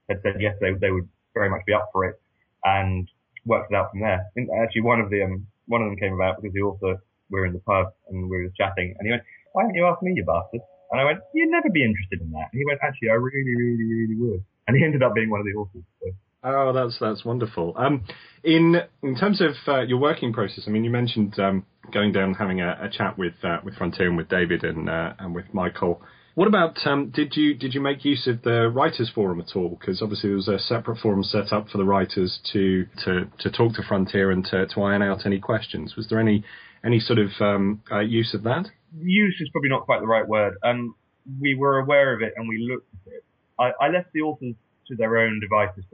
had 0.09 0.21
said 0.23 0.41
yes, 0.41 0.57
they 0.61 0.73
they 0.81 0.91
would 0.91 1.09
very 1.35 1.51
much 1.51 1.63
be 1.67 1.75
up 1.75 1.91
for 1.93 2.05
it, 2.07 2.21
and 2.65 3.09
worked 3.45 3.73
it 3.73 3.77
out 3.77 3.91
from 3.91 4.01
there. 4.01 4.27
And 4.37 4.49
actually, 4.63 4.83
one 4.83 5.01
of 5.01 5.11
the 5.11 5.23
um, 5.23 5.47
one 5.67 5.83
of 5.83 5.89
them 5.89 5.97
came 5.97 6.15
about 6.15 6.41
because 6.41 6.55
the 6.55 6.63
author 6.63 7.03
we 7.31 7.41
were 7.41 7.47
in 7.47 7.53
the 7.53 7.61
pub 7.61 7.93
and 8.09 8.31
we 8.31 8.39
were 8.39 8.53
chatting, 8.57 8.95
and 8.99 9.07
he 9.07 9.11
went, 9.11 9.23
"Why 9.53 9.63
haven't 9.63 9.77
you 9.77 9.87
asked 9.87 10.03
me, 10.03 10.13
you 10.15 10.25
bastard?" 10.25 10.61
And 10.91 11.01
I 11.01 11.05
went, 11.05 11.21
"You'd 11.35 11.51
never 11.51 11.71
be 11.71 11.85
interested 11.85 12.21
in 12.21 12.31
that." 12.33 12.49
And 12.53 12.59
he 12.59 12.65
went, 12.65 12.81
"Actually, 12.83 13.11
I 13.11 13.15
really, 13.15 13.55
really, 13.55 13.85
really 13.85 14.17
would." 14.17 14.45
And 14.67 14.77
he 14.77 14.85
ended 14.85 15.03
up 15.03 15.15
being 15.15 15.31
one 15.31 15.41
of 15.41 15.47
the 15.47 15.53
authors. 15.53 15.85
So. 16.01 16.11
Oh, 16.45 16.73
that's 16.75 16.99
that's 17.01 17.25
wonderful. 17.25 17.75
Um, 17.77 18.05
in 18.43 18.77
in 19.03 19.17
terms 19.17 19.41
of 19.41 19.55
uh, 19.67 19.81
your 19.81 19.99
working 19.99 20.33
process, 20.33 20.65
I 20.67 20.71
mean, 20.71 20.85
you 20.85 20.91
mentioned 20.91 21.39
um, 21.39 21.65
going 21.91 22.13
down 22.13 22.35
having 22.35 22.61
a, 22.61 22.79
a 22.83 22.91
chat 22.91 23.17
with 23.17 23.33
uh, 23.43 23.59
with 23.65 23.77
Frontier 23.77 24.09
and 24.09 24.17
with 24.17 24.29
David 24.29 24.63
and 24.63 24.91
uh, 24.91 25.15
and 25.19 25.35
with 25.35 25.47
Michael. 25.55 26.03
What 26.35 26.49
about 26.49 26.85
um, 26.85 27.11
did 27.11 27.37
you 27.37 27.55
did 27.55 27.75
you 27.75 27.81
make 27.81 28.05
use 28.05 28.27
of 28.27 28.43
the 28.43 28.69
writers 28.69 29.11
forum 29.15 29.41
at 29.41 29.55
all? 29.55 29.77
Because 29.79 30.03
obviously 30.03 30.31
there 30.31 30.37
was 30.37 30.49
a 30.49 30.59
separate 30.59 30.99
forum 30.99 31.23
set 31.23 31.53
up 31.53 31.69
for 31.69 31.79
the 31.79 31.85
writers 31.85 32.41
to 32.53 32.87
to, 33.05 33.31
to 33.39 33.51
talk 33.51 33.75
to 33.75 33.83
Frontier 33.87 34.33
and 34.33 34.45
to, 34.47 34.67
to 34.67 34.83
iron 34.83 35.03
out 35.03 35.27
any 35.27 35.39
questions. 35.39 35.95
Was 35.97 36.09
there 36.09 36.19
any 36.19 36.45
any 36.85 36.99
sort 36.99 37.21
of 37.21 37.31
um, 37.41 37.83
uh, 37.91 38.01
use 38.01 38.35
of 38.35 38.43
that? 38.43 38.67
Use 38.99 39.37
is 39.41 39.49
probably 39.51 39.71
not 39.71 39.85
quite 39.85 40.01
the 40.01 40.09
right 40.09 40.27
word. 40.27 40.55
Um, 40.65 40.97
we 41.41 41.55
were 41.55 41.79
aware 41.79 42.13
of 42.15 42.21
it 42.21 42.35
and 42.37 42.49
we 42.49 42.59
looked 42.69 42.93
at 43.07 43.13
it. 43.13 43.25
I, 43.59 43.71
I 43.81 43.89
left 43.91 44.13
the 44.13 44.23
authors 44.23 44.55
to 44.89 44.97
their 44.97 45.17
own 45.17 45.41
devices. 45.41 45.85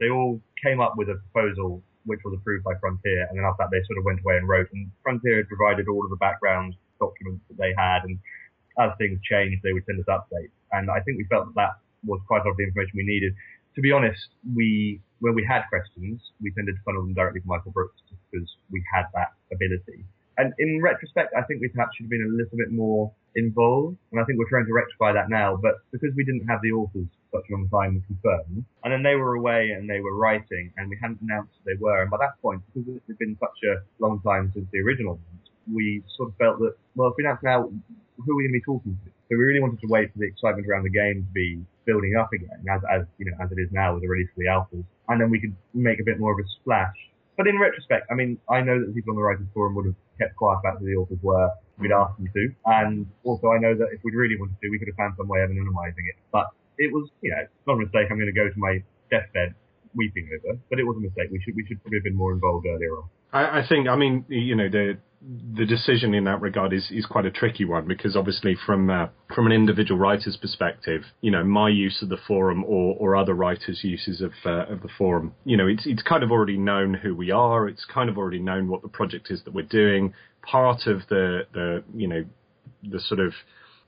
They 0.00 0.08
all 0.08 0.40
came 0.64 0.80
up 0.80 0.94
with 0.96 1.08
a 1.08 1.20
proposal 1.30 1.82
which 2.06 2.20
was 2.24 2.34
approved 2.40 2.64
by 2.64 2.72
Frontier, 2.80 3.26
and 3.28 3.38
then 3.38 3.44
after 3.44 3.64
that 3.64 3.70
they 3.70 3.84
sort 3.86 3.98
of 3.98 4.04
went 4.04 4.20
away 4.24 4.38
and 4.38 4.48
wrote. 4.48 4.68
And 4.72 4.90
Frontier 5.02 5.36
had 5.36 5.48
provided 5.48 5.86
all 5.88 6.02
of 6.02 6.10
the 6.10 6.16
background 6.16 6.74
documents 6.98 7.44
that 7.48 7.58
they 7.58 7.74
had, 7.76 8.04
and 8.04 8.18
as 8.78 8.90
things 8.98 9.20
changed, 9.22 9.62
they 9.62 9.72
would 9.72 9.84
send 9.86 10.00
us 10.00 10.06
updates. 10.06 10.54
And 10.72 10.90
I 10.90 11.00
think 11.00 11.18
we 11.18 11.24
felt 11.24 11.46
that 11.46 11.54
that 11.56 11.72
was 12.04 12.20
quite 12.26 12.42
a 12.42 12.44
lot 12.44 12.52
of 12.52 12.56
the 12.56 12.64
information 12.64 12.92
we 12.94 13.04
needed. 13.04 13.34
To 13.74 13.80
be 13.80 13.92
honest, 13.92 14.28
we 14.54 15.00
when 15.20 15.34
we 15.34 15.44
had 15.44 15.62
questions, 15.68 16.20
we 16.40 16.50
tended 16.52 16.74
to 16.74 16.82
funnel 16.84 17.02
them 17.02 17.14
directly 17.14 17.40
to 17.40 17.46
Michael 17.46 17.72
Brookes 17.72 18.00
because 18.08 18.48
we 18.70 18.82
had 18.92 19.04
that 19.14 19.36
ability. 19.52 20.04
And 20.38 20.54
in 20.58 20.80
retrospect, 20.80 21.34
I 21.36 21.42
think 21.42 21.60
we 21.60 21.68
perhaps 21.68 21.96
should 21.96 22.04
have 22.04 22.10
been 22.10 22.24
a 22.24 22.32
little 22.32 22.56
bit 22.56 22.72
more 22.72 23.12
involved, 23.36 23.98
and 24.10 24.20
I 24.20 24.24
think 24.24 24.38
we're 24.38 24.48
trying 24.48 24.64
to 24.66 24.72
rectify 24.72 25.12
that 25.12 25.28
now. 25.28 25.58
But 25.60 25.84
because 25.92 26.16
we 26.16 26.24
didn't 26.24 26.48
have 26.48 26.60
the 26.62 26.72
authors 26.72 27.06
such 27.30 27.44
a 27.50 27.52
long 27.52 27.68
time 27.68 28.02
confirmed, 28.06 28.64
and 28.82 28.92
then 28.92 29.02
they 29.02 29.16
were 29.16 29.34
away 29.34 29.70
and 29.76 29.88
they 29.88 30.00
were 30.00 30.16
writing, 30.16 30.72
and 30.78 30.88
we 30.88 30.96
hadn't 31.00 31.20
announced 31.20 31.52
they 31.66 31.76
were, 31.78 32.00
and 32.00 32.10
by 32.10 32.16
that 32.18 32.40
point, 32.40 32.62
because 32.72 32.88
it 32.88 33.02
had 33.06 33.18
been 33.18 33.36
such 33.38 33.60
a 33.68 33.84
long 34.00 34.20
time 34.24 34.50
since 34.54 34.66
the 34.72 34.80
original 34.80 35.20
we 35.72 36.02
sort 36.16 36.30
of 36.30 36.36
felt 36.36 36.58
that 36.60 36.74
well, 36.94 37.08
if 37.08 37.14
we 37.16 37.24
announce 37.24 37.42
now, 37.42 37.68
who 37.68 38.32
are 38.32 38.36
we 38.36 38.44
going 38.44 38.54
to 38.54 38.60
be 38.60 38.64
talking 38.64 38.98
to? 39.04 39.10
So 39.30 39.38
we 39.38 39.44
really 39.44 39.60
wanted 39.60 39.80
to 39.80 39.86
wait 39.86 40.12
for 40.12 40.18
the 40.18 40.26
excitement 40.26 40.66
around 40.66 40.82
the 40.82 40.90
game 40.90 41.22
to 41.22 41.32
be 41.32 41.62
building 41.86 42.16
up 42.16 42.32
again, 42.32 42.62
as 42.68 42.82
as 42.90 43.06
you 43.18 43.30
know, 43.30 43.36
as 43.42 43.50
it 43.52 43.58
is 43.60 43.70
now 43.70 43.94
with 43.94 44.02
the 44.02 44.08
release 44.08 44.28
of 44.34 44.38
the 44.42 44.50
alphas, 44.50 44.84
and 45.08 45.20
then 45.20 45.30
we 45.30 45.40
could 45.40 45.54
make 45.74 46.00
a 46.00 46.04
bit 46.04 46.18
more 46.18 46.32
of 46.32 46.38
a 46.38 46.48
splash. 46.60 46.96
But 47.36 47.46
in 47.46 47.58
retrospect, 47.58 48.06
I 48.10 48.14
mean, 48.14 48.38
I 48.50 48.60
know 48.60 48.78
that 48.78 48.86
the 48.86 48.92
people 48.92 49.12
on 49.12 49.16
the 49.16 49.22
writers 49.22 49.46
forum 49.54 49.74
would 49.76 49.86
have 49.86 49.94
kept 50.18 50.36
quiet 50.36 50.58
about 50.60 50.80
who 50.80 50.86
the 50.86 50.96
authors 50.96 51.22
were. 51.22 51.48
We'd 51.78 51.92
asked 51.92 52.18
them 52.18 52.28
to, 52.34 52.44
and 52.66 53.06
also 53.24 53.48
I 53.48 53.58
know 53.58 53.72
that 53.72 53.88
if 53.94 54.04
we'd 54.04 54.14
really 54.14 54.36
wanted 54.36 54.60
to, 54.60 54.68
we 54.68 54.78
could 54.78 54.88
have 54.88 54.96
found 54.96 55.14
some 55.16 55.28
way 55.28 55.40
of 55.40 55.48
anonymizing 55.48 56.04
it. 56.10 56.20
But 56.30 56.52
it 56.76 56.92
was, 56.92 57.08
you 57.22 57.30
know, 57.30 57.40
it's 57.40 57.66
not 57.66 57.74
a 57.74 57.82
mistake. 57.86 58.08
I'm 58.10 58.18
going 58.18 58.28
to 58.28 58.36
go 58.36 58.50
to 58.50 58.58
my 58.58 58.82
deathbed 59.10 59.54
weeping 59.94 60.28
over, 60.28 60.58
but 60.68 60.78
it 60.78 60.84
was 60.84 60.96
a 60.98 61.00
mistake. 61.00 61.30
We 61.32 61.40
should 61.40 61.56
we 61.56 61.64
should 61.66 61.80
probably 61.82 61.98
have 61.98 62.04
been 62.04 62.16
more 62.16 62.32
involved 62.32 62.66
earlier 62.66 62.98
on. 62.98 63.08
I, 63.32 63.60
I 63.60 63.62
think, 63.68 63.88
I 63.88 63.96
mean, 63.96 64.24
you 64.28 64.56
know, 64.56 64.68
the 64.68 64.98
the 65.54 65.66
decision 65.66 66.14
in 66.14 66.24
that 66.24 66.40
regard 66.40 66.72
is, 66.72 66.90
is 66.90 67.04
quite 67.04 67.26
a 67.26 67.30
tricky 67.30 67.66
one 67.66 67.86
because 67.86 68.16
obviously 68.16 68.56
from 68.64 68.88
uh, 68.88 69.08
from 69.34 69.44
an 69.44 69.52
individual 69.52 70.00
writer's 70.00 70.38
perspective, 70.38 71.02
you 71.20 71.30
know, 71.30 71.44
my 71.44 71.68
use 71.68 72.00
of 72.00 72.08
the 72.08 72.16
forum 72.26 72.64
or, 72.64 72.96
or 72.98 73.16
other 73.16 73.34
writers' 73.34 73.80
uses 73.82 74.22
of 74.22 74.32
uh, 74.46 74.72
of 74.72 74.80
the 74.80 74.88
forum, 74.96 75.34
you 75.44 75.56
know, 75.56 75.66
it's 75.66 75.86
it's 75.86 76.02
kind 76.02 76.22
of 76.22 76.30
already 76.30 76.56
known 76.56 76.94
who 76.94 77.14
we 77.14 77.30
are. 77.30 77.68
It's 77.68 77.84
kind 77.84 78.08
of 78.08 78.16
already 78.16 78.38
known 78.38 78.68
what 78.68 78.80
the 78.80 78.88
project 78.88 79.30
is 79.30 79.42
that 79.44 79.52
we're 79.52 79.62
doing. 79.62 80.14
Part 80.42 80.86
of 80.86 81.02
the 81.10 81.42
the 81.52 81.84
you 81.94 82.08
know 82.08 82.24
the 82.82 83.00
sort 83.00 83.20
of 83.20 83.34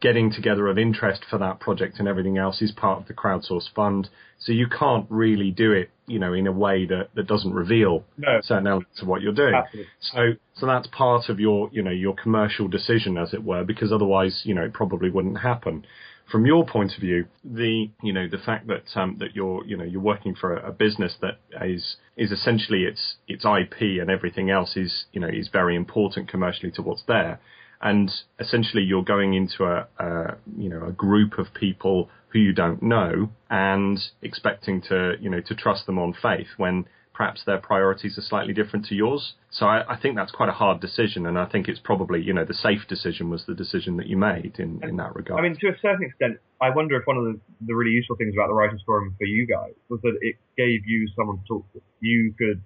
getting 0.03 0.33
together 0.33 0.67
of 0.67 0.77
interest 0.79 1.23
for 1.31 1.39
that 1.39 1.61
project 1.61 1.99
and 2.01 2.09
everything 2.09 2.37
else 2.37 2.61
is 2.61 2.73
part 2.73 3.01
of 3.01 3.07
the 3.07 3.15
crowdsource 3.15 3.73
fund. 3.75 4.11
So 4.39 4.51
you 4.53 4.67
can't 4.67 5.07
really 5.09 5.53
do 5.53 5.71
it, 5.73 5.91
you 6.07 6.19
know, 6.19 6.33
in 6.35 6.49
a 6.49 6.53
way 6.53 6.85
that, 6.87 7.11
that 7.15 7.29
doesn't 7.29 7.55
reveal 7.55 8.05
No. 8.19 8.41
certain 8.43 8.67
elements 8.67 9.01
of 9.01 9.07
what 9.07 9.23
you're 9.23 9.33
doing. 9.33 9.55
Absolutely. 9.55 9.91
So 10.01 10.33
so 10.55 10.67
that's 10.67 10.89
part 10.89 11.29
of 11.31 11.41
your, 11.41 11.71
you 11.73 11.83
know, 11.83 11.93
your 11.93 12.15
commercial 12.15 12.69
decision 12.69 13.17
as 13.17 13.33
it 13.33 13.43
were, 13.43 13.65
because 13.65 13.93
otherwise, 13.93 14.43
you 14.45 14.55
know, 14.55 14.65
it 14.65 14.75
probably 14.75 15.09
wouldn't 15.09 15.39
happen. 15.39 15.87
From 16.31 16.47
your 16.47 16.67
point 16.67 16.93
of 16.95 17.01
view, 17.01 17.27
the 17.45 17.91
you 18.03 18.13
know 18.13 18.27
the 18.29 18.39
fact 18.39 18.67
that 18.67 18.85
um, 18.97 19.17
that 19.21 19.37
you're 19.37 19.65
you 19.67 19.77
know 19.77 19.85
you're 19.85 20.01
working 20.01 20.35
for 20.35 20.57
a, 20.57 20.71
a 20.71 20.73
business 20.73 21.15
that 21.21 21.39
is 21.63 21.97
is 22.17 22.33
essentially 22.33 22.85
its 22.85 23.17
its 23.29 23.45
IP 23.45 24.01
and 24.01 24.11
everything 24.11 24.51
else 24.51 24.77
is 24.77 25.05
you 25.13 25.21
know 25.21 25.29
is 25.29 25.49
very 25.49 25.77
important 25.77 26.29
commercially 26.29 26.73
to 26.73 26.83
what's 26.83 27.05
there 27.07 27.39
and 27.83 28.11
essentially 28.39 28.83
you're 28.83 29.05
going 29.05 29.35
into 29.35 29.65
a, 29.65 29.87
a 29.99 30.37
you 30.57 30.69
know 30.69 30.87
a 30.87 30.93
group 30.93 31.39
of 31.39 31.53
people 31.55 32.09
who 32.29 32.39
you 32.39 32.53
don't 32.53 32.83
know 32.83 33.29
and 33.51 33.99
expecting 34.23 34.81
to 34.81 35.15
you 35.21 35.29
know 35.29 35.41
to 35.41 35.55
trust 35.55 35.87
them 35.87 35.99
on 35.99 36.15
faith 36.21 36.49
when 36.57 36.87
perhaps 37.15 37.43
their 37.45 37.59
priorities 37.59 38.17
are 38.17 38.23
slightly 38.23 38.55
different 38.55 38.87
to 38.87 38.95
yours. 38.95 39.35
So 39.51 39.67
I, 39.67 39.95
I 39.95 40.01
think 40.01 40.17
that's 40.17 40.33
quite 40.33 40.49
a 40.49 40.53
hard 40.53 40.81
decision, 40.81 41.27
and 41.27 41.39
I 41.39 41.45
think 41.45 41.69
it's 41.69 41.81
probably 41.81 42.23
you 42.23 42.33
know 42.33 42.45
the 42.45 42.55
safe 42.55 42.83
decision 42.89 43.31
was 43.31 43.45
the 43.47 43.55
decision 43.55 43.97
that 43.99 44.07
you 44.07 44.17
made 44.17 44.57
in, 44.59 44.81
in 44.83 44.97
that 44.97 45.15
regard. 45.15 45.39
I 45.39 45.43
mean, 45.43 45.57
to 45.61 45.69
a 45.69 45.79
certain 45.83 46.07
extent, 46.07 46.39
I 46.61 46.71
wonder 46.71 46.97
if 46.97 47.07
one 47.07 47.19
of 47.19 47.25
the, 47.25 47.41
the 47.67 47.75
really 47.75 47.91
useful 47.91 48.17
things 48.17 48.35
about 48.35 48.49
the 48.49 48.55
Writers 48.55 48.83
Forum 48.87 49.15
for 49.19 49.25
you 49.25 49.47
guys 49.47 49.73
was 49.89 50.01
that 50.03 50.17
it 50.21 50.37
gave 50.57 50.87
you 50.87 51.09
someone 51.17 51.39
to 51.39 51.45
talk 51.47 51.73
to. 51.75 51.81
You 52.01 52.35
could 52.39 52.63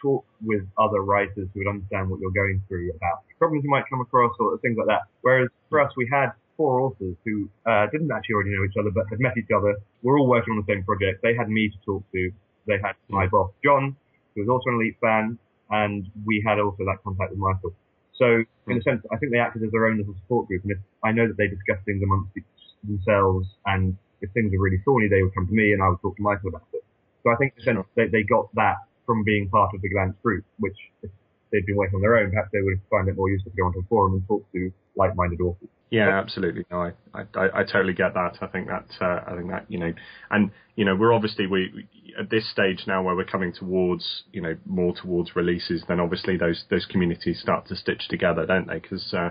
talk 0.00 0.24
with 0.42 0.62
other 0.78 1.02
writers 1.02 1.48
who 1.52 1.60
would 1.60 1.68
understand 1.68 2.10
what 2.10 2.20
you're 2.20 2.30
going 2.30 2.62
through 2.68 2.90
about 2.90 3.22
problems 3.38 3.64
you 3.64 3.70
might 3.70 3.84
come 3.88 4.00
across 4.00 4.34
or 4.38 4.58
things 4.58 4.76
like 4.76 4.86
that. 4.86 5.02
Whereas 5.22 5.48
for 5.70 5.80
us, 5.80 5.92
we 5.96 6.08
had 6.12 6.30
four 6.56 6.80
authors 6.80 7.14
who 7.24 7.48
uh, 7.66 7.86
didn't 7.92 8.10
actually 8.10 8.34
already 8.34 8.50
know 8.50 8.64
each 8.64 8.76
other, 8.78 8.90
but 8.90 9.06
had 9.08 9.20
met 9.20 9.38
each 9.38 9.50
other. 9.56 9.76
We're 10.02 10.18
all 10.18 10.26
working 10.26 10.52
on 10.52 10.64
the 10.66 10.72
same 10.72 10.84
project. 10.84 11.22
They 11.22 11.34
had 11.34 11.48
me 11.48 11.68
to 11.68 11.78
talk 11.86 12.02
to. 12.12 12.30
They 12.66 12.78
had 12.82 12.94
my 13.08 13.26
boss, 13.26 13.50
John, 13.64 13.96
who 14.34 14.42
was 14.42 14.48
also 14.50 14.70
an 14.70 14.76
elite 14.76 14.96
fan, 15.00 15.38
and 15.70 16.10
we 16.26 16.42
had 16.44 16.58
also 16.58 16.84
that 16.84 16.98
contact 17.04 17.30
with 17.30 17.38
Michael. 17.38 17.72
So 18.16 18.42
in 18.66 18.76
a 18.76 18.82
sense, 18.82 19.02
I 19.12 19.16
think 19.16 19.32
they 19.32 19.38
acted 19.38 19.62
as 19.62 19.70
their 19.70 19.86
own 19.86 19.98
little 19.98 20.14
support 20.14 20.48
group. 20.48 20.64
And 20.64 20.72
if 20.72 20.78
I 21.04 21.12
know 21.12 21.28
that 21.28 21.36
they 21.36 21.46
discuss 21.46 21.78
things 21.86 22.02
amongst 22.02 22.34
themselves, 22.82 23.46
and 23.64 23.96
if 24.20 24.30
things 24.32 24.52
are 24.52 24.58
really 24.58 24.82
thorny, 24.84 25.08
they 25.08 25.22
would 25.22 25.34
come 25.34 25.46
to 25.46 25.52
me 25.54 25.72
and 25.72 25.82
I 25.82 25.88
would 25.88 26.00
talk 26.02 26.16
to 26.16 26.22
Michael 26.22 26.48
about 26.48 26.66
it. 26.72 26.84
So 27.22 27.30
I 27.30 27.36
think 27.36 27.54
in 27.56 27.62
a 27.62 27.64
sense 27.64 27.86
they, 27.94 28.08
they 28.08 28.22
got 28.24 28.52
that 28.56 28.76
from 29.08 29.24
being 29.24 29.48
part 29.48 29.70
of 29.74 29.80
the 29.80 29.88
Gollancz 29.88 30.20
group, 30.22 30.44
which 30.58 30.76
if 31.02 31.10
they'd 31.50 31.64
been 31.64 31.76
working 31.76 31.96
on 31.96 32.02
their 32.02 32.18
own, 32.18 32.28
perhaps 32.30 32.50
they 32.52 32.60
would 32.60 32.78
find 32.90 33.08
it 33.08 33.16
more 33.16 33.30
useful 33.30 33.50
to 33.50 33.56
go 33.56 33.64
onto 33.64 33.78
a 33.78 33.82
forum 33.88 34.12
and 34.12 34.28
talk 34.28 34.44
to 34.52 34.70
like-minded 34.96 35.40
authors. 35.40 35.70
Yeah, 35.90 36.10
absolutely. 36.20 36.66
No, 36.70 36.92
I, 37.14 37.20
I, 37.34 37.60
I 37.60 37.64
totally 37.64 37.94
get 37.94 38.12
that. 38.12 38.36
I 38.42 38.46
think 38.48 38.68
that, 38.68 38.84
uh, 39.00 39.24
I 39.26 39.34
think 39.34 39.48
that, 39.48 39.64
you 39.70 39.78
know, 39.78 39.94
and, 40.30 40.50
you 40.76 40.84
know, 40.84 40.94
we're 40.94 41.14
obviously, 41.14 41.46
we, 41.46 41.72
we, 41.74 42.14
at 42.20 42.28
this 42.28 42.50
stage 42.50 42.84
now 42.86 43.02
where 43.02 43.16
we're 43.16 43.24
coming 43.24 43.54
towards, 43.54 44.24
you 44.30 44.42
know, 44.42 44.54
more 44.66 44.94
towards 44.94 45.34
releases, 45.34 45.82
then 45.88 46.00
obviously 46.00 46.36
those, 46.36 46.64
those 46.68 46.84
communities 46.84 47.40
start 47.40 47.66
to 47.68 47.76
stitch 47.76 48.08
together, 48.10 48.44
don't 48.44 48.68
they? 48.68 48.80
Because, 48.80 49.14
uh, 49.14 49.30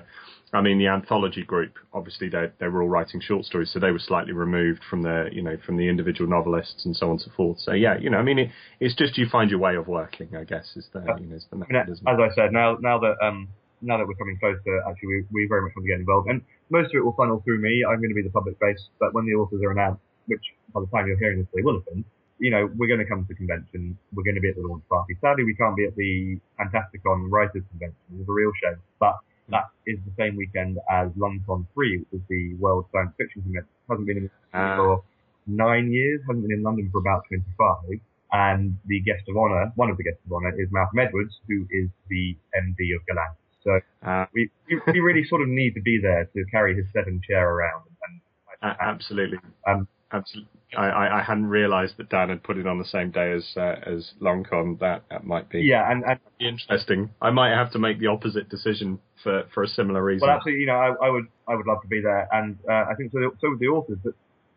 I 0.54 0.62
mean, 0.62 0.78
the 0.80 0.88
anthology 0.88 1.44
group, 1.44 1.74
obviously 1.94 2.30
they, 2.30 2.46
they 2.60 2.68
were 2.68 2.82
all 2.82 2.88
writing 2.88 3.20
short 3.20 3.44
stories, 3.44 3.70
so 3.72 3.80
they 3.80 3.92
were 3.92 4.00
slightly 4.00 4.32
removed 4.32 4.82
from 4.90 5.02
the, 5.04 5.28
you 5.32 5.42
know, 5.42 5.58
from 5.66 5.76
the 5.76 5.90
individual 5.90 6.30
novelists 6.30 6.86
and 6.86 6.96
so 6.96 7.08
on 7.08 7.12
and 7.14 7.22
so 7.22 7.32
forth. 7.36 7.60
So 7.60 7.74
yeah, 7.74 7.98
you 8.00 8.10
know, 8.10 8.18
I 8.18 8.24
mean, 8.24 8.40
it, 8.40 8.50
it's 8.80 8.96
just 8.96 9.18
you 9.18 9.28
find 9.30 9.50
your 9.50 9.60
way 9.60 9.76
of 9.76 9.88
working, 9.88 10.36
I 10.36 10.46
guess, 10.46 10.66
is 10.78 10.88
the, 10.94 11.02
you 11.20 11.28
know, 11.28 11.36
is 11.36 11.46
the 11.52 11.58
I 11.58 11.84
mean, 11.84 11.92
as 11.92 12.00
I 12.08 12.30
said, 12.34 12.54
now 12.54 12.78
now 12.80 12.98
that 13.00 13.16
um 13.22 13.50
now 13.82 13.98
that 13.98 14.08
we're 14.08 14.16
coming 14.16 14.40
closer, 14.40 14.80
actually 14.90 15.08
we, 15.08 15.26
we 15.32 15.48
very 15.48 15.62
much 15.62 15.74
want 15.76 15.86
to 15.86 15.92
get 15.92 16.00
involved, 16.00 16.30
and 16.30 16.42
most 16.70 16.96
of 16.96 16.96
it 16.96 17.04
will 17.04 17.14
funnel 17.14 17.42
through 17.44 17.60
me. 17.60 17.84
I'm 17.84 17.98
going 18.00 18.10
to 18.10 18.16
be 18.16 18.24
the 18.24 18.32
public 18.32 18.58
face, 18.60 18.80
but 19.00 19.14
when 19.14 19.26
the 19.26 19.34
authors 19.34 19.62
are 19.62 19.72
announced, 19.72 20.02
which 20.28 20.44
by 20.74 20.80
the 20.80 20.88
time 20.88 21.08
you're 21.08 21.20
hearing 21.20 21.40
this, 21.40 21.48
they 21.54 21.62
will 21.62 21.76
have 21.76 21.86
been. 21.86 22.06
You 22.40 22.52
know, 22.52 22.70
we're 22.78 22.88
going 22.88 23.00
to 23.00 23.06
come 23.06 23.26
to 23.26 23.28
the 23.28 23.36
convention. 23.36 23.98
We're 24.14 24.24
going 24.24 24.36
to 24.36 24.42
be 24.42 24.50
at 24.50 24.56
the 24.56 24.62
launch 24.62 24.84
party. 24.88 25.18
Sadly, 25.20 25.44
we 25.44 25.56
can't 25.56 25.76
be 25.76 25.86
at 25.86 25.96
the 25.96 26.40
Fantasticon 26.56 27.30
Writers 27.30 27.64
Convention. 27.72 27.98
It's 28.14 28.30
a 28.30 28.32
real 28.32 28.52
shame, 28.62 28.78
but 29.00 29.18
that 29.50 29.70
is 29.86 29.98
the 30.06 30.12
same 30.18 30.36
weekend 30.36 30.78
as 30.92 31.10
LonCon 31.18 31.66
3, 31.74 31.98
which 32.00 32.08
is 32.14 32.22
the 32.30 32.54
World 32.56 32.86
Science 32.92 33.12
Fiction 33.18 33.42
Convention. 33.44 33.70
Hasn't 33.90 34.08
been 34.08 34.18
in 34.18 34.30
Ah. 34.54 34.76
for 34.78 35.04
nine 35.48 35.92
years, 35.92 36.22
hasn't 36.28 36.44
been 36.48 36.58
in 36.58 36.64
London 36.64 36.90
for 36.92 37.00
about 37.00 37.24
25. 37.30 38.00
And 38.34 38.78
the 38.86 39.00
guest 39.02 39.24
of 39.30 39.38
honor, 39.38 39.72
one 39.76 39.90
of 39.90 39.96
the 39.98 40.04
guests 40.04 40.20
of 40.26 40.34
honor, 40.34 40.52
is 40.60 40.68
Malcolm 40.72 41.00
Edwards, 41.00 41.40
who 41.48 41.66
is 41.72 41.88
the 42.10 42.36
MD 42.56 42.92
of 42.96 43.02
Gollancz. 43.08 43.38
So 43.64 43.80
Uh, 44.04 44.26
we, 44.34 44.50
we, 44.70 45.00
really 45.00 45.24
sort 45.26 45.42
of 45.42 45.48
need 45.48 45.74
to 45.76 45.82
be 45.82 45.98
there 46.02 46.26
to 46.26 46.46
carry 46.52 46.76
his 46.76 46.86
seven 46.94 47.22
chair 47.26 47.50
around. 47.50 47.84
And, 48.08 48.22
a- 48.64 48.84
absolutely. 48.84 49.40
um, 49.66 49.88
Absolutely. 50.12 50.57
I, 50.76 51.20
I, 51.20 51.24
hadn't 51.24 51.46
realised 51.46 51.94
that 51.98 52.10
Dan 52.10 52.30
had 52.30 52.44
put 52.44 52.58
it 52.58 52.68
on 52.68 52.78
the 52.78 52.86
same 52.86 53.12
day 53.12 53.32
as 53.32 53.46
uh, 53.56 53.76
as 53.86 54.12
Loncon. 54.20 54.78
That, 54.82 55.04
that 55.10 55.24
might 55.26 55.50
be 55.50 55.62
yeah, 55.62 55.90
and, 55.90 56.04
and 56.04 56.20
interesting. 56.42 57.12
I 57.22 57.30
might 57.30 57.52
have 57.52 57.72
to 57.72 57.80
make 57.80 58.00
the 58.00 58.08
opposite 58.08 58.50
decision 58.50 59.00
for, 59.24 59.44
for 59.54 59.64
a 59.64 59.68
similar 59.68 60.04
reason. 60.04 60.28
well, 60.28 60.36
absolutely, 60.36 60.62
you 60.62 60.68
know, 60.68 60.76
I, 60.76 61.08
I 61.08 61.10
would 61.10 61.28
I 61.48 61.56
would 61.56 61.66
love 61.68 61.82
to 61.84 61.88
be 61.88 62.02
there, 62.02 62.28
and 62.34 62.58
uh, 62.70 62.86
I 62.92 62.96
think 62.98 63.14
so. 63.14 63.20
So 63.40 63.50
would 63.50 63.60
the 63.60 63.68
authors, 63.68 63.98
but 64.04 64.14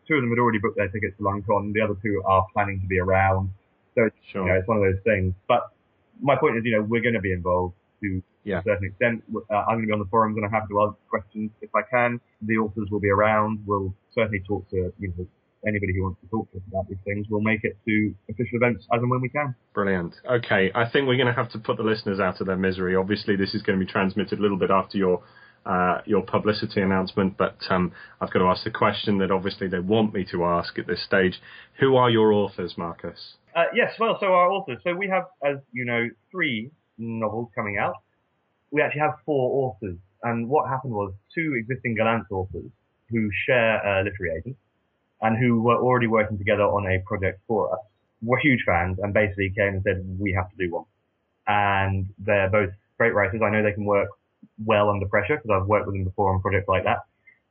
two 0.07 0.15
of 0.15 0.21
them 0.21 0.29
had 0.31 0.39
already 0.39 0.59
booked 0.59 0.77
their 0.77 0.89
tickets 0.89 1.15
to 1.17 1.23
LonCon. 1.23 1.73
The 1.73 1.81
other 1.81 1.95
two 2.01 2.21
are 2.25 2.45
planning 2.53 2.81
to 2.81 2.87
be 2.87 2.99
around. 2.99 3.49
So 3.95 4.05
it's, 4.05 4.15
Sure. 4.31 4.43
you 4.43 4.49
know, 4.49 4.59
it's 4.59 4.67
one 4.67 4.77
of 4.77 4.83
those 4.83 5.01
things. 5.03 5.33
But 5.47 5.69
my 6.21 6.35
point 6.35 6.57
is, 6.57 6.63
you 6.65 6.75
know, 6.75 6.81
we're 6.81 7.01
going 7.01 7.13
to 7.13 7.21
be 7.21 7.31
involved 7.31 7.75
to 8.01 8.21
Yeah. 8.43 8.59
a 8.59 8.63
certain 8.63 8.87
extent. 8.87 9.23
Uh, 9.33 9.55
I'm 9.55 9.77
going 9.77 9.81
to 9.81 9.87
be 9.87 9.93
on 9.93 9.99
the 9.99 10.05
forums 10.05 10.35
and 10.35 10.45
I'm 10.45 10.51
happy 10.51 10.67
to 10.69 10.81
answer 10.81 10.97
questions 11.09 11.51
if 11.61 11.73
I 11.75 11.81
can. 11.83 12.19
The 12.41 12.57
authors 12.57 12.89
will 12.89 12.99
be 12.99 13.09
around. 13.09 13.63
We'll 13.65 13.93
certainly 14.13 14.41
talk 14.45 14.69
to 14.71 14.93
you 14.99 15.13
know 15.17 15.27
anybody 15.67 15.93
who 15.95 16.03
wants 16.03 16.21
to 16.21 16.27
talk 16.27 16.51
to 16.51 16.57
us 16.57 16.63
about 16.67 16.87
these 16.89 16.97
things. 17.05 17.27
We'll 17.29 17.41
make 17.41 17.63
it 17.63 17.77
to 17.85 18.15
official 18.29 18.57
events 18.57 18.85
as 18.93 19.01
and 19.01 19.09
when 19.09 19.21
we 19.21 19.29
can. 19.29 19.55
Brilliant. 19.73 20.15
Okay, 20.29 20.71
I 20.73 20.89
think 20.89 21.07
we're 21.07 21.17
going 21.17 21.27
to 21.27 21.33
have 21.33 21.51
to 21.51 21.59
put 21.59 21.77
the 21.77 21.83
listeners 21.83 22.19
out 22.19 22.41
of 22.41 22.47
their 22.47 22.57
misery. 22.57 22.95
Obviously, 22.95 23.35
this 23.35 23.53
is 23.53 23.61
going 23.61 23.79
to 23.79 23.85
be 23.85 23.91
transmitted 23.91 24.39
a 24.39 24.41
little 24.41 24.57
bit 24.57 24.71
after 24.71 24.97
your 24.97 25.23
uh, 25.63 26.01
your 26.05 26.23
publicity 26.23 26.81
announcement, 26.81 27.37
but 27.37 27.55
um, 27.69 27.91
I've 28.19 28.31
got 28.31 28.39
to 28.39 28.45
ask 28.45 28.63
the 28.63 28.71
question 28.71 29.19
that 29.19 29.29
obviously 29.29 29.67
they 29.67 29.77
want 29.77 30.11
me 30.11 30.25
to 30.31 30.43
ask 30.43 30.79
at 30.79 30.87
this 30.87 31.03
stage. 31.05 31.39
Who 31.79 31.97
are 31.97 32.09
your 32.09 32.33
authors, 32.33 32.73
Marcus? 32.77 33.35
Uh, 33.55 33.65
yes, 33.75 33.93
well, 33.99 34.17
so 34.19 34.27
our 34.27 34.49
authors. 34.49 34.79
So 34.83 34.95
we 34.95 35.07
have, 35.09 35.25
as 35.45 35.57
you 35.71 35.85
know, 35.85 36.07
three 36.31 36.71
novels 36.97 37.49
coming 37.55 37.77
out. 37.77 37.93
We 38.71 38.81
actually 38.81 39.01
have 39.01 39.19
four 39.23 39.69
authors. 39.69 39.97
And 40.23 40.49
what 40.49 40.67
happened 40.67 40.93
was 40.93 41.13
two 41.35 41.53
existing 41.55 41.95
Gollancz 41.95 42.31
authors 42.31 42.71
who 43.09 43.29
share 43.45 43.75
a 43.85 44.03
literary 44.03 44.39
agent 44.39 44.57
and 45.21 45.37
who 45.37 45.61
were 45.61 45.77
already 45.77 46.07
working 46.07 46.37
together 46.37 46.63
on 46.63 46.87
a 46.87 46.99
project 47.05 47.39
for 47.47 47.73
us 47.73 47.79
were 48.21 48.37
huge 48.37 48.63
fans 48.65 48.99
and 49.01 49.13
basically 49.13 49.51
came 49.55 49.75
and 49.75 49.83
said, 49.83 50.03
we 50.19 50.33
have 50.33 50.49
to 50.49 50.55
do 50.57 50.71
one. 50.71 50.85
And 51.47 52.07
they're 52.19 52.49
both 52.49 52.71
great 52.97 53.13
writers. 53.13 53.41
I 53.43 53.49
know 53.49 53.63
they 53.63 53.73
can 53.73 53.85
work 53.85 54.09
well 54.63 54.89
under 54.89 55.05
pressure 55.07 55.37
because 55.37 55.61
I've 55.61 55.67
worked 55.67 55.87
with 55.87 55.95
them 55.95 56.03
before 56.03 56.33
on 56.33 56.41
projects 56.41 56.67
like 56.67 56.83
that. 56.83 56.99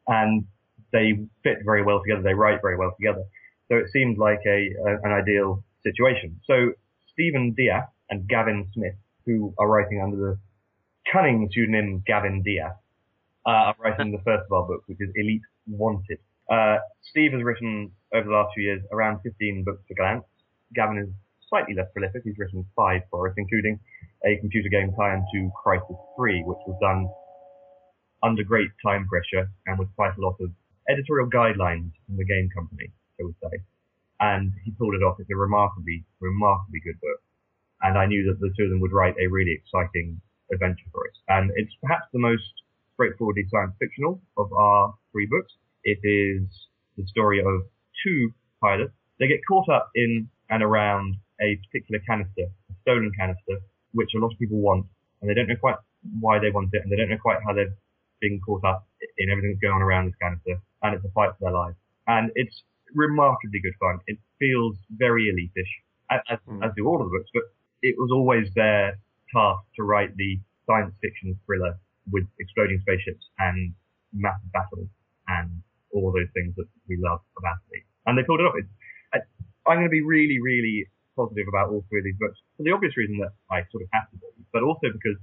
And 0.07 0.45
they 0.93 1.27
fit 1.43 1.59
very 1.65 1.83
well 1.83 2.01
together. 2.03 2.23
They 2.23 2.35
write 2.35 2.61
very 2.63 2.77
well 2.77 2.93
together. 2.97 3.25
So 3.69 3.77
it 3.77 3.91
seemed 3.93 4.19
like 4.19 4.41
a, 4.47 4.71
a 4.87 4.99
an 5.05 5.13
ideal 5.13 5.63
situation. 5.83 6.41
So 6.45 6.73
Stephen 7.13 7.53
Deas 7.53 7.85
and 8.09 8.29
Gavin 8.29 8.69
Smith, 8.75 8.95
who 9.27 9.55
are 9.59 9.69
writing 9.69 10.01
under 10.03 10.17
the 10.17 10.39
cunning 11.13 11.49
pseudonym 11.53 12.03
Gavin 12.07 12.43
Deas, 12.43 12.73
uh, 13.47 13.51
are 13.51 13.77
writing 13.79 14.11
the 14.13 14.19
first 14.19 14.45
of 14.47 14.53
our 14.53 14.67
books, 14.67 14.89
which 14.89 15.01
is 15.01 15.11
Elite 15.15 15.43
Wanted. 15.69 16.19
Uh, 16.51 16.79
Steve 17.03 17.33
has 17.33 17.43
written 17.43 17.93
over 18.13 18.27
the 18.27 18.35
last 18.35 18.51
few 18.55 18.65
years 18.65 18.83
around 18.93 19.21
15 19.23 19.65
books 19.65 19.83
for 19.87 19.95
Gollancz. 19.95 20.25
Gavin 20.75 20.99
is 20.99 21.09
slightly 21.49 21.75
less 21.75 21.87
prolific. 21.93 22.23
He's 22.25 22.39
written 22.39 22.67
five 22.75 23.03
for 23.11 23.29
us, 23.29 23.35
including 23.37 23.79
a 24.27 24.37
computer 24.41 24.69
game 24.69 24.93
tie-in 24.99 25.25
to 25.33 25.51
Crysis 25.55 25.99
3, 26.17 26.43
which 26.45 26.59
was 26.67 26.77
done 26.81 27.09
under 28.23 28.43
great 28.43 28.71
time 28.85 29.07
pressure 29.09 29.49
and 29.67 29.79
with 29.79 29.89
quite 29.97 30.17
a 30.19 30.21
lot 30.21 30.37
of 30.41 30.51
editorial 30.91 31.31
guidelines 31.31 31.93
from 32.07 32.17
the 32.17 32.25
game 32.25 32.49
company, 32.55 32.91
so 33.17 33.27
we 33.27 33.35
say. 33.43 33.63
And 34.21 34.53
he 34.65 34.73
pulled 34.73 34.95
it 34.95 35.03
off. 35.03 35.17
It's 35.19 35.31
a 35.31 35.37
remarkably, 35.37 36.05
remarkably 36.21 36.81
good 36.85 37.01
book. 37.01 37.21
And 37.83 37.97
I 37.97 38.07
knew 38.07 38.27
that 38.27 38.41
the 38.41 38.53
two 38.57 38.65
of 38.65 38.71
them 38.71 38.81
would 38.81 38.93
write 38.93 39.15
a 39.19 39.31
really 39.31 39.53
exciting 39.53 40.21
adventure 40.53 40.91
for 40.93 41.07
us. 41.07 41.17
And 41.29 41.51
it's 41.57 41.73
perhaps 41.81 42.05
the 42.13 42.19
most 42.19 42.45
straightforwardly 42.95 43.47
science 43.51 43.73
fictional 43.79 44.21
of 44.37 44.53
our 44.53 44.95
three 45.13 45.27
books. 45.27 45.55
It 45.85 45.99
is 46.03 46.47
the 46.97 47.07
story 47.07 47.41
of 47.41 47.63
two 48.05 48.33
pilots. 48.61 48.93
They 49.19 49.29
get 49.29 49.41
caught 49.49 49.69
up 49.69 49.91
in 49.95 50.29
and 50.51 50.63
around 50.63 51.17
a 51.41 51.57
particular 51.67 52.01
canister, 52.07 52.43
a 52.71 52.75
stolen 52.83 53.13
canister 53.19 53.61
which 53.93 54.11
a 54.15 54.19
lot 54.19 54.33
of 54.33 54.39
people 54.39 54.59
want, 54.59 54.87
and 55.21 55.29
they 55.31 55.35
don't 55.35 55.49
know 55.49 55.57
quite 55.57 55.77
why 56.21 56.39
they 56.39 56.51
want 56.51 56.71
it, 56.73 56.83
and 56.83 56.93
they 56.93 56.97
don't 56.97 57.09
know 57.09 57.19
quite 57.21 57.39
how 57.45 57.53
they've 57.53 57.73
been 58.21 58.41
caught 58.41 58.65
up 58.65 58.87
in 59.19 59.31
everything 59.31 59.51
that's 59.51 59.61
going 59.61 59.75
on 59.75 59.83
around 59.83 60.07
this 60.07 60.15
canister, 60.21 60.61
and 60.83 60.95
it's 60.95 61.05
a 61.05 61.11
fight 61.11 61.31
for 61.39 61.51
their 61.51 61.53
lives. 61.53 61.77
And 62.07 62.31
it's 62.35 62.63
remarkably 62.95 63.61
good 63.61 63.75
fun. 63.81 64.01
It 64.07 64.19
feels 64.39 64.77
very 64.91 65.29
elitish, 65.29 65.71
as, 66.11 66.21
as, 66.31 66.39
Mm. 66.49 66.65
as 66.65 66.73
do 66.77 66.87
all 66.87 67.01
of 67.03 67.11
the 67.11 67.19
books, 67.19 67.31
but 67.33 67.45
it 67.83 67.97
was 67.99 68.11
always 68.13 68.53
their 68.55 68.99
task 69.33 69.63
to 69.77 69.83
write 69.83 70.17
the 70.17 70.39
science 70.67 70.95
fiction 71.01 71.39
thriller 71.47 71.79
with 72.11 72.27
exploding 72.39 72.81
spaceships 72.81 73.29
and 73.39 73.75
massive 74.13 74.51
battles 74.53 74.89
and 75.29 75.63
all 75.93 76.13
those 76.13 76.31
things 76.35 76.55
that 76.57 76.67
we 76.89 76.97
love 77.01 77.21
about 77.39 77.57
Elite. 77.71 77.85
And 78.07 78.17
they 78.19 78.23
pulled 78.23 78.41
it 78.41 78.45
off. 78.45 78.55
It's, 78.57 78.69
I, 79.15 79.19
I'm 79.71 79.79
going 79.79 79.87
to 79.87 79.91
be 79.91 80.03
really, 80.03 80.41
really 80.41 80.87
positive 81.17 81.47
about 81.49 81.71
all 81.71 81.85
three 81.89 82.01
of 82.01 82.05
these 82.05 82.17
books 82.19 82.39
for 82.57 82.63
the 82.63 82.73
obvious 82.73 82.97
reason 82.97 83.19
that 83.19 83.33
I 83.51 83.63
sort 83.71 83.83
of 83.83 83.89
have 83.93 84.09
to 84.11 84.17
be, 84.17 84.27
but 84.53 84.63
also 84.63 84.89
because 84.93 85.19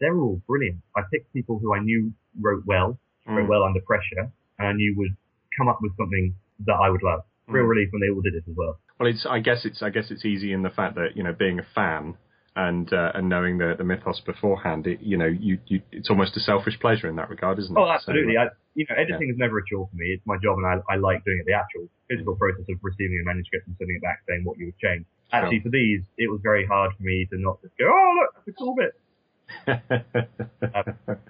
they're 0.00 0.16
all 0.18 0.40
brilliant. 0.46 0.78
I 0.96 1.02
picked 1.10 1.32
people 1.32 1.58
who 1.58 1.74
I 1.74 1.80
knew 1.80 2.12
wrote 2.40 2.64
well, 2.66 2.98
wrote 3.26 3.46
Mm. 3.46 3.48
well 3.48 3.62
under 3.64 3.80
pressure, 3.80 4.30
and 4.58 4.68
I 4.68 4.72
knew 4.72 4.94
would 4.96 5.16
come 5.56 5.68
up 5.68 5.78
with 5.80 5.96
something 5.96 6.34
that 6.66 6.74
I 6.74 6.90
would 6.90 7.02
love. 7.02 7.22
Real 7.48 7.64
Mm. 7.64 7.68
relief 7.70 7.88
when 7.92 8.00
they 8.02 8.10
all 8.10 8.20
did 8.20 8.34
it 8.34 8.44
as 8.48 8.54
well. 8.56 8.78
Well, 8.98 9.08
it's 9.08 9.26
I 9.26 9.40
guess 9.40 9.64
it's 9.64 9.82
I 9.82 9.90
guess 9.90 10.10
it's 10.10 10.24
easy 10.24 10.52
in 10.52 10.62
the 10.62 10.70
fact 10.70 10.94
that 10.96 11.16
you 11.16 11.22
know 11.22 11.32
being 11.32 11.58
a 11.58 11.66
fan 11.74 12.16
and 12.54 12.92
uh, 12.92 13.12
and 13.14 13.28
knowing 13.28 13.58
the 13.58 13.74
the 13.76 13.84
mythos 13.84 14.20
beforehand, 14.20 14.86
it, 14.86 15.00
you 15.00 15.16
know 15.16 15.26
you, 15.26 15.58
you 15.66 15.80
it's 15.90 16.10
almost 16.10 16.36
a 16.36 16.40
selfish 16.40 16.78
pleasure 16.80 17.08
in 17.08 17.16
that 17.16 17.30
regard, 17.30 17.58
isn't 17.58 17.76
it? 17.76 17.80
Oh, 17.80 17.88
absolutely. 17.88 18.34
So, 18.34 18.40
uh, 18.40 18.44
I, 18.44 18.48
you 18.74 18.86
know, 18.88 18.96
editing 18.96 19.30
is 19.30 19.36
never 19.38 19.58
a 19.58 19.62
chore 19.68 19.88
for 19.90 19.96
me. 19.96 20.06
It's 20.16 20.26
my 20.26 20.36
job, 20.42 20.58
and 20.58 20.66
I, 20.66 20.76
I 20.92 20.96
like 20.96 21.24
doing 21.24 21.38
it. 21.40 21.46
The 21.46 21.54
actual 21.56 21.88
physical 22.08 22.36
process 22.36 22.64
of 22.68 22.76
receiving 22.82 23.20
a 23.22 23.26
manuscript 23.26 23.66
and 23.66 23.76
sending 23.78 23.96
it 23.96 24.02
back, 24.02 24.22
saying 24.28 24.42
what 24.44 24.58
you 24.58 24.66
would 24.66 24.78
change. 24.78 25.06
Actually, 25.32 25.60
for 25.60 25.70
these, 25.70 26.02
it 26.18 26.30
was 26.30 26.40
very 26.42 26.66
hard 26.66 26.92
for 26.96 27.02
me 27.02 27.26
to 27.32 27.38
not 27.40 27.60
just 27.62 27.72
go, 27.78 27.86
"Oh, 27.88 28.12
look, 28.20 28.34
that's 28.34 28.48
a 28.48 28.52
cool 28.52 28.74
bit." 28.76 28.92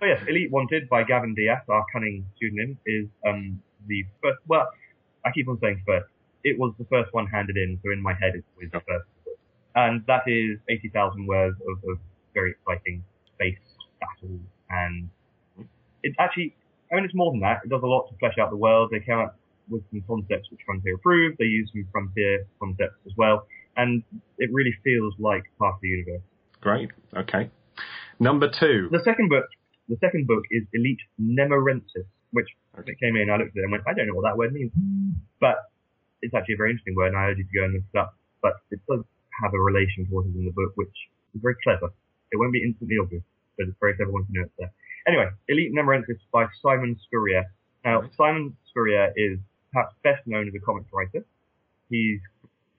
So 0.02 0.06
yes, 0.06 0.22
Elite 0.26 0.50
Wanted 0.50 0.88
by 0.88 1.04
Gavin 1.04 1.34
Deas, 1.34 1.62
our 1.68 1.84
cunning 1.92 2.26
pseudonym, 2.38 2.78
is 2.86 3.06
um, 3.26 3.62
the 3.86 4.04
first. 4.22 4.38
Well, 4.48 4.68
I 5.24 5.30
keep 5.30 5.48
on 5.48 5.58
saying 5.60 5.82
first. 5.86 6.06
It 6.42 6.58
was 6.58 6.74
the 6.78 6.84
first 6.86 7.14
one 7.14 7.26
handed 7.26 7.56
in, 7.56 7.78
so 7.84 7.92
in 7.92 8.02
my 8.02 8.14
head 8.14 8.34
it's 8.34 8.46
always 8.56 8.70
the 8.72 8.80
first. 8.80 9.06
And 9.74 10.04
that 10.06 10.22
is 10.26 10.58
80,000 10.68 11.26
words 11.26 11.56
of, 11.68 11.90
of 11.90 11.98
very 12.34 12.52
exciting 12.52 13.04
space 13.34 13.58
battles, 14.00 14.40
and 14.70 15.08
it 16.02 16.14
actually, 16.18 16.54
I 16.90 16.96
mean, 16.96 17.04
it's 17.04 17.14
more 17.14 17.30
than 17.32 17.40
that. 17.40 17.60
It 17.64 17.68
does 17.68 17.82
a 17.82 17.86
lot 17.86 18.08
to 18.10 18.16
flesh 18.18 18.36
out 18.40 18.50
the 18.50 18.56
world. 18.56 18.90
They 18.92 19.00
came 19.00 19.18
up 19.18 19.38
with 19.68 19.82
some 19.90 20.02
concepts 20.06 20.50
which 20.50 20.60
Frontier 20.66 20.96
approved. 20.96 21.36
They 21.38 21.44
use 21.46 21.70
some 21.72 21.86
Frontier 21.92 22.46
concepts 22.60 22.98
as 23.06 23.12
well, 23.16 23.46
and 23.76 24.02
it 24.38 24.50
really 24.52 24.74
feels 24.84 25.14
like 25.18 25.44
part 25.58 25.74
of 25.74 25.80
the 25.80 25.88
universe. 25.88 26.22
Great. 26.60 26.90
Okay. 27.16 27.50
Number 28.20 28.48
two. 28.48 28.88
The 28.90 29.02
second 29.04 29.28
book, 29.28 29.46
the 29.88 29.96
second 30.00 30.26
book 30.26 30.44
is 30.50 30.62
Elite 30.74 31.00
Nemorensis, 31.18 32.06
which 32.32 32.48
when 32.74 32.88
it 32.88 32.98
came 33.00 33.16
in, 33.16 33.30
I 33.30 33.36
looked 33.36 33.56
at 33.56 33.60
it 33.60 33.64
and 33.64 33.72
went, 33.72 33.84
I 33.86 33.94
don't 33.94 34.06
know 34.06 34.14
what 34.14 34.24
that 34.24 34.36
word 34.36 34.52
means, 34.52 34.72
but 35.40 35.56
it's 36.20 36.34
actually 36.34 36.54
a 36.54 36.56
very 36.56 36.70
interesting 36.70 36.94
word, 36.94 37.08
and 37.08 37.16
I 37.16 37.26
urge 37.26 37.38
you 37.38 37.44
to 37.44 37.50
go 37.54 37.64
and 37.64 37.74
look 37.74 37.82
it 37.92 37.98
up. 37.98 38.14
But 38.40 38.54
it 38.70 38.80
does 38.88 39.04
have 39.40 39.54
a 39.54 39.60
relation 39.60 40.06
to 40.06 40.10
what 40.12 40.26
is 40.26 40.34
in 40.34 40.44
the 40.44 40.52
book, 40.52 40.72
which 40.74 40.92
is 41.34 41.40
very 41.40 41.56
clever. 41.62 41.88
It 42.32 42.36
won't 42.36 42.52
be 42.52 42.62
instantly 42.62 42.96
obvious, 43.00 43.22
but 43.56 43.68
it's 43.68 43.76
very 43.80 43.94
clever 43.96 44.12
once 44.12 44.26
you 44.30 44.40
know 44.40 44.46
it's 44.46 44.56
there. 44.58 44.72
Anyway, 45.06 45.28
Elite 45.48 45.72
Nemorensis 45.72 46.18
by 46.32 46.46
Simon 46.62 46.96
Spurrier. 47.04 47.44
Now, 47.84 48.08
Simon 48.16 48.56
Spurrier 48.70 49.12
is 49.16 49.38
perhaps 49.72 49.94
best 50.04 50.26
known 50.26 50.48
as 50.48 50.54
a 50.54 50.60
comics 50.60 50.88
writer. 50.92 51.24
He's 51.90 52.20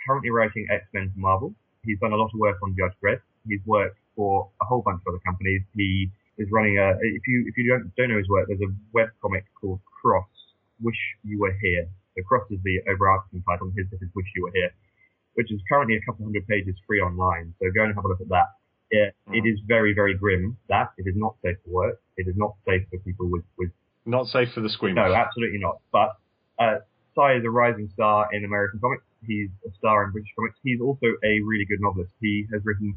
currently 0.06 0.30
writing 0.30 0.68
X-Men 0.72 1.12
for 1.14 1.20
Marvel. 1.20 1.54
He's 1.84 2.00
done 2.00 2.14
a 2.14 2.16
lot 2.16 2.32
of 2.34 2.40
work 2.40 2.58
on 2.64 2.76
Judge 2.78 2.96
Dredd. 3.04 3.20
He's 3.48 3.60
worked 3.66 3.98
for 4.16 4.50
a 4.62 4.66
whole 4.66 4.82
bunch 4.82 5.02
of 5.06 5.14
other 5.14 5.22
companies. 5.26 5.62
He 5.76 6.10
is 6.38 6.48
running 6.52 6.78
a, 6.80 6.92
if 7.02 7.28
you, 7.28 7.46
if 7.48 7.58
you 7.58 7.70
don't, 7.70 7.94
don't 7.96 8.10
know 8.10 8.18
his 8.18 8.30
work, 8.30 8.48
there's 8.48 8.62
a 8.62 8.72
web 8.94 9.10
comic 9.22 9.46
called 9.60 9.80
Cross, 10.02 10.30
Wish 10.82 10.98
You 11.24 11.40
Were 11.40 11.54
Here. 11.62 11.88
So 12.16 12.24
Cross 12.24 12.50
is 12.52 12.60
the 12.64 12.80
overarching 12.90 13.44
title, 13.48 13.68
and 13.68 13.78
his 13.78 13.92
is 14.02 14.10
Wish 14.16 14.28
You 14.36 14.44
Were 14.44 14.52
Here, 14.54 14.72
which 15.36 15.52
is 15.52 15.60
currently 15.70 15.96
a 15.96 16.02
couple 16.06 16.26
hundred 16.26 16.48
pages 16.48 16.76
free 16.88 17.02
online. 17.02 17.54
So 17.60 17.68
go 17.74 17.84
and 17.84 17.94
have 17.96 18.06
a 18.06 18.08
look 18.08 18.22
at 18.22 18.30
that. 18.30 18.48
It, 18.92 19.16
it 19.32 19.48
is 19.48 19.60
very, 19.68 19.94
very 19.94 20.16
grim. 20.16 20.58
That 20.70 20.92
it 20.98 21.08
is 21.08 21.16
not 21.16 21.36
safe 21.44 21.58
for 21.66 21.72
work. 21.72 22.02
It 22.18 22.28
is 22.28 22.36
not 22.38 22.56
safe 22.68 22.84
for 22.92 23.00
people 23.00 23.28
with, 23.30 23.44
with 23.58 23.72
Not 24.06 24.28
safe 24.28 24.50
for 24.54 24.62
the 24.62 24.70
squeamish. 24.70 24.96
no, 25.04 25.14
absolutely 25.14 25.60
not. 25.60 25.80
But 25.92 26.10
uh, 26.60 26.78
Sai 27.16 27.36
is 27.38 27.44
a 27.46 27.50
rising 27.50 27.90
star 27.94 28.30
in 28.32 28.46
American 28.46 28.80
comics. 28.80 29.04
He's 29.26 29.50
a 29.66 29.72
star 29.80 30.04
in 30.06 30.12
British 30.12 30.30
comics. 30.36 30.56
He's 30.64 30.82
also 30.82 31.08
a 31.24 31.40
really 31.42 31.66
good 31.66 31.80
novelist. 31.82 32.12
He 32.22 32.46
has 32.54 32.62
written 32.66 32.96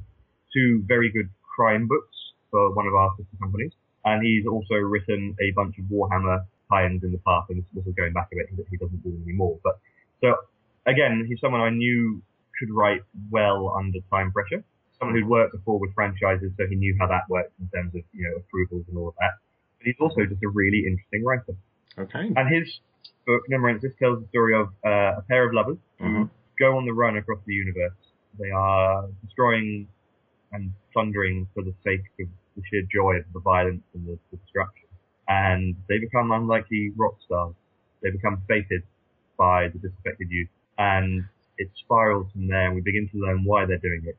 two 0.53 0.83
very 0.87 1.11
good 1.11 1.31
crime 1.57 1.87
books 1.87 2.17
for 2.51 2.75
one 2.75 2.87
of 2.87 2.95
our 2.95 3.15
sister 3.17 3.37
companies, 3.41 3.73
and 4.05 4.25
he's 4.25 4.47
also 4.47 4.75
written 4.75 5.35
a 5.41 5.51
bunch 5.53 5.79
of 5.79 5.85
Warhammer 5.87 6.45
tie-ins 6.71 7.05
in 7.05 7.13
the 7.13 7.19
past. 7.19 7.49
And 7.51 7.59
this, 7.63 7.67
this 7.75 7.87
is 7.87 7.95
going 7.95 8.13
back 8.13 8.29
a 8.33 8.37
bit. 8.37 8.67
He 8.71 8.77
doesn't 8.77 9.03
do 9.03 9.11
them 9.13 9.23
anymore. 9.25 9.59
But 9.65 9.79
so 10.21 10.35
again, 10.87 11.25
he's 11.29 11.41
someone 11.41 11.61
I 11.61 11.71
knew 11.71 12.23
could 12.59 12.71
write 12.71 13.03
well 13.31 13.75
under 13.77 13.99
time 14.11 14.33
pressure. 14.33 14.65
Someone 14.99 15.15
who'd 15.17 15.29
worked 15.29 15.53
before 15.53 15.79
with 15.79 15.93
franchises, 15.95 16.53
so 16.57 16.67
he 16.67 16.75
knew 16.77 16.97
how 16.99 17.07
that 17.09 17.29
worked 17.29 17.53
in 17.61 17.69
terms 17.69 17.95
of 17.95 18.03
you 18.13 18.25
know 18.25 18.37
approvals 18.39 18.85
and 18.89 18.97
all 18.97 19.09
of 19.09 19.15
that. 19.21 19.33
But 19.79 19.87
he's 19.89 19.97
also 20.01 20.25
just 20.25 20.43
a 20.43 20.49
really 20.49 20.85
interesting 20.87 21.23
writer. 21.25 21.55
Okay. 21.99 22.33
And 22.35 22.49
his 22.55 22.81
book, 23.27 23.43
Nemorensis, 23.49 23.93
tells 23.99 24.21
the 24.23 24.29
story 24.29 24.55
of 24.59 24.69
uh, 24.85 25.21
a 25.21 25.25
pair 25.29 25.47
of 25.47 25.53
lovers 25.53 25.79
who 25.99 26.05
Mhm. 26.05 26.31
go 26.59 26.77
on 26.79 26.87
the 26.87 26.93
run 26.95 27.17
across 27.19 27.41
the 27.45 27.53
universe. 27.55 27.93
They 28.39 28.51
are 28.51 29.09
destroying 29.25 29.89
and 30.53 30.73
plundering 30.93 31.47
for 31.53 31.63
the 31.63 31.75
sake 31.85 32.05
of 32.21 32.29
the 32.57 32.63
sheer 32.71 32.83
joy 32.91 33.17
of 33.17 33.31
the 33.35 33.41
violence 33.41 33.83
and 33.93 34.07
the, 34.07 34.19
the 34.31 34.37
destruction. 34.39 34.89
And 35.29 35.77
they 35.89 35.99
become 35.99 36.31
unlikely 36.33 36.93
rock 36.97 37.17
stars. 37.27 37.55
They 38.03 38.11
become 38.11 38.43
fated 38.49 38.83
by 39.37 39.69
the 39.69 39.79
disaffected 39.79 40.31
youth. 40.31 40.49
And 40.79 41.25
it 41.59 41.71
spirals 41.85 42.27
from 42.33 42.49
there, 42.49 42.67
and 42.67 42.75
we 42.75 42.81
begin 42.83 43.09
to 43.13 43.19
learn 43.19 43.45
why 43.45 43.65
they're 43.67 43.79
doing 43.79 44.03
it. 44.05 44.17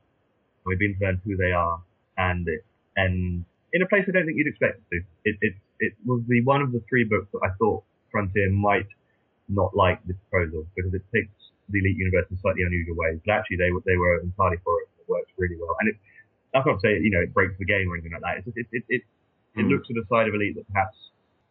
And 0.64 0.66
we 0.66 0.76
begin 0.76 0.98
to 0.98 1.04
learn 1.06 1.20
who 1.24 1.36
they 1.36 1.52
are. 1.52 1.80
And 2.16 2.46
it 2.48 2.64
ends 2.96 3.44
in 3.72 3.82
a 3.82 3.86
place 3.86 4.04
I 4.08 4.12
don't 4.12 4.26
think 4.26 4.36
you'd 4.38 4.48
expect 4.48 4.80
it 4.80 4.84
to. 4.90 4.96
It, 5.24 5.36
it, 5.40 5.54
it 5.78 5.92
was 6.04 6.22
the 6.26 6.42
one 6.42 6.62
of 6.62 6.72
the 6.72 6.82
three 6.88 7.04
books 7.04 7.28
that 7.32 7.40
I 7.44 7.50
thought 7.58 7.84
Frontier 8.10 8.50
might 8.50 8.88
not 9.48 9.76
like 9.76 10.02
this 10.04 10.16
proposal 10.30 10.66
because 10.74 10.92
it 10.94 11.02
takes 11.14 11.30
the 11.68 11.78
Elite 11.78 11.96
Universe 11.96 12.26
in 12.30 12.38
slightly 12.40 12.62
unusual 12.64 12.96
ways. 12.96 13.20
But 13.24 13.32
actually, 13.34 13.58
they 13.58 13.70
were 13.70 13.82
they 13.86 13.96
were 13.96 14.20
entirely 14.20 14.56
for 14.64 14.74
it. 14.82 14.88
It 14.98 15.08
works 15.08 15.30
really 15.38 15.56
well, 15.60 15.76
and 15.80 15.90
it, 15.90 15.96
that's 16.52 16.66
not 16.66 16.80
to 16.80 16.82
say 16.82 16.98
you 16.98 17.10
know 17.10 17.20
it 17.20 17.32
breaks 17.34 17.54
the 17.58 17.64
game 17.66 17.92
or 17.92 17.94
anything 17.94 18.12
like 18.12 18.22
that. 18.22 18.38
It's 18.38 18.46
just, 18.46 18.56
it 18.58 18.66
it 18.72 18.84
it, 18.88 19.02
it 19.54 19.64
Mm. 19.64 19.70
looks 19.70 19.88
at 19.90 19.96
a 19.96 20.06
side 20.08 20.28
of 20.28 20.34
Elite 20.34 20.54
that 20.56 20.66
perhaps 20.72 20.96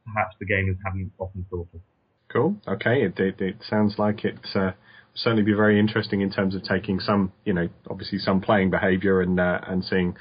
perhaps 0.05 0.35
the 0.39 0.45
gamers 0.45 0.77
haven't 0.85 1.11
often 1.19 1.45
thought 1.49 1.67
of. 1.73 1.81
Cool. 2.29 2.55
Okay. 2.67 3.03
It, 3.03 3.19
it, 3.19 3.41
it 3.41 3.55
sounds 3.69 3.95
like 3.97 4.23
it's 4.25 4.55
uh, 4.55 4.71
certainly 5.17 5.43
be 5.43 5.53
very 5.53 5.79
interesting 5.79 6.21
in 6.21 6.31
terms 6.31 6.55
of 6.55 6.63
taking 6.63 6.99
some, 6.99 7.33
you 7.43 7.53
know, 7.53 7.67
obviously 7.89 8.19
some 8.19 8.39
playing 8.39 8.69
behaviour 8.69 9.21
and 9.21 9.39
uh, 9.39 9.59
and 9.67 9.83
seeing, 9.83 10.15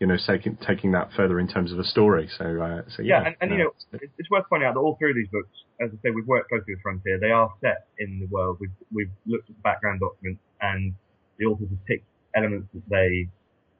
you 0.00 0.06
know, 0.06 0.16
taking 0.26 0.58
taking 0.66 0.92
that 0.92 1.10
further 1.16 1.38
in 1.40 1.48
terms 1.48 1.72
of 1.72 1.78
a 1.78 1.84
story. 1.84 2.28
So 2.36 2.44
uh, 2.60 2.82
so 2.94 3.02
yeah. 3.02 3.22
Yeah, 3.22 3.26
and, 3.26 3.36
and 3.40 3.50
you 3.52 3.58
know, 3.58 3.70
it's, 3.92 4.12
it's 4.18 4.30
worth 4.30 4.44
pointing 4.48 4.68
out 4.68 4.74
that 4.74 4.80
all 4.80 4.96
three 4.98 5.10
of 5.10 5.16
these 5.16 5.30
books, 5.32 5.54
as 5.80 5.90
I 5.92 5.96
say, 6.02 6.10
we've 6.10 6.26
worked 6.26 6.48
closely 6.50 6.74
with 6.74 6.82
Frontier. 6.82 7.18
They 7.18 7.30
are 7.30 7.52
set 7.60 7.86
in 7.98 8.20
the 8.20 8.26
world. 8.26 8.58
We've 8.60 8.78
we've 8.92 9.14
looked 9.26 9.48
at 9.48 9.56
the 9.56 9.62
background 9.62 10.00
documents, 10.00 10.42
and 10.60 10.94
the 11.38 11.46
authors 11.46 11.70
have 11.70 11.84
picked 11.86 12.06
elements 12.34 12.68
that 12.74 12.82
they 12.90 13.28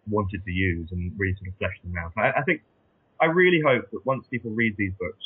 wanted 0.09 0.45
to 0.45 0.51
use 0.51 0.89
and 0.93 1.13
really 1.19 1.35
sort 1.35 1.49
of 1.49 1.55
fleshed 1.59 1.83
them 1.85 1.95
out. 1.99 2.13
I, 2.17 2.41
I 2.41 2.43
think, 2.43 2.63
I 3.21 3.27
really 3.27 3.61
hope 3.65 3.91
that 3.93 4.05
once 4.05 4.27
people 4.31 4.51
read 4.51 4.75
these 4.77 4.93
books 4.99 5.23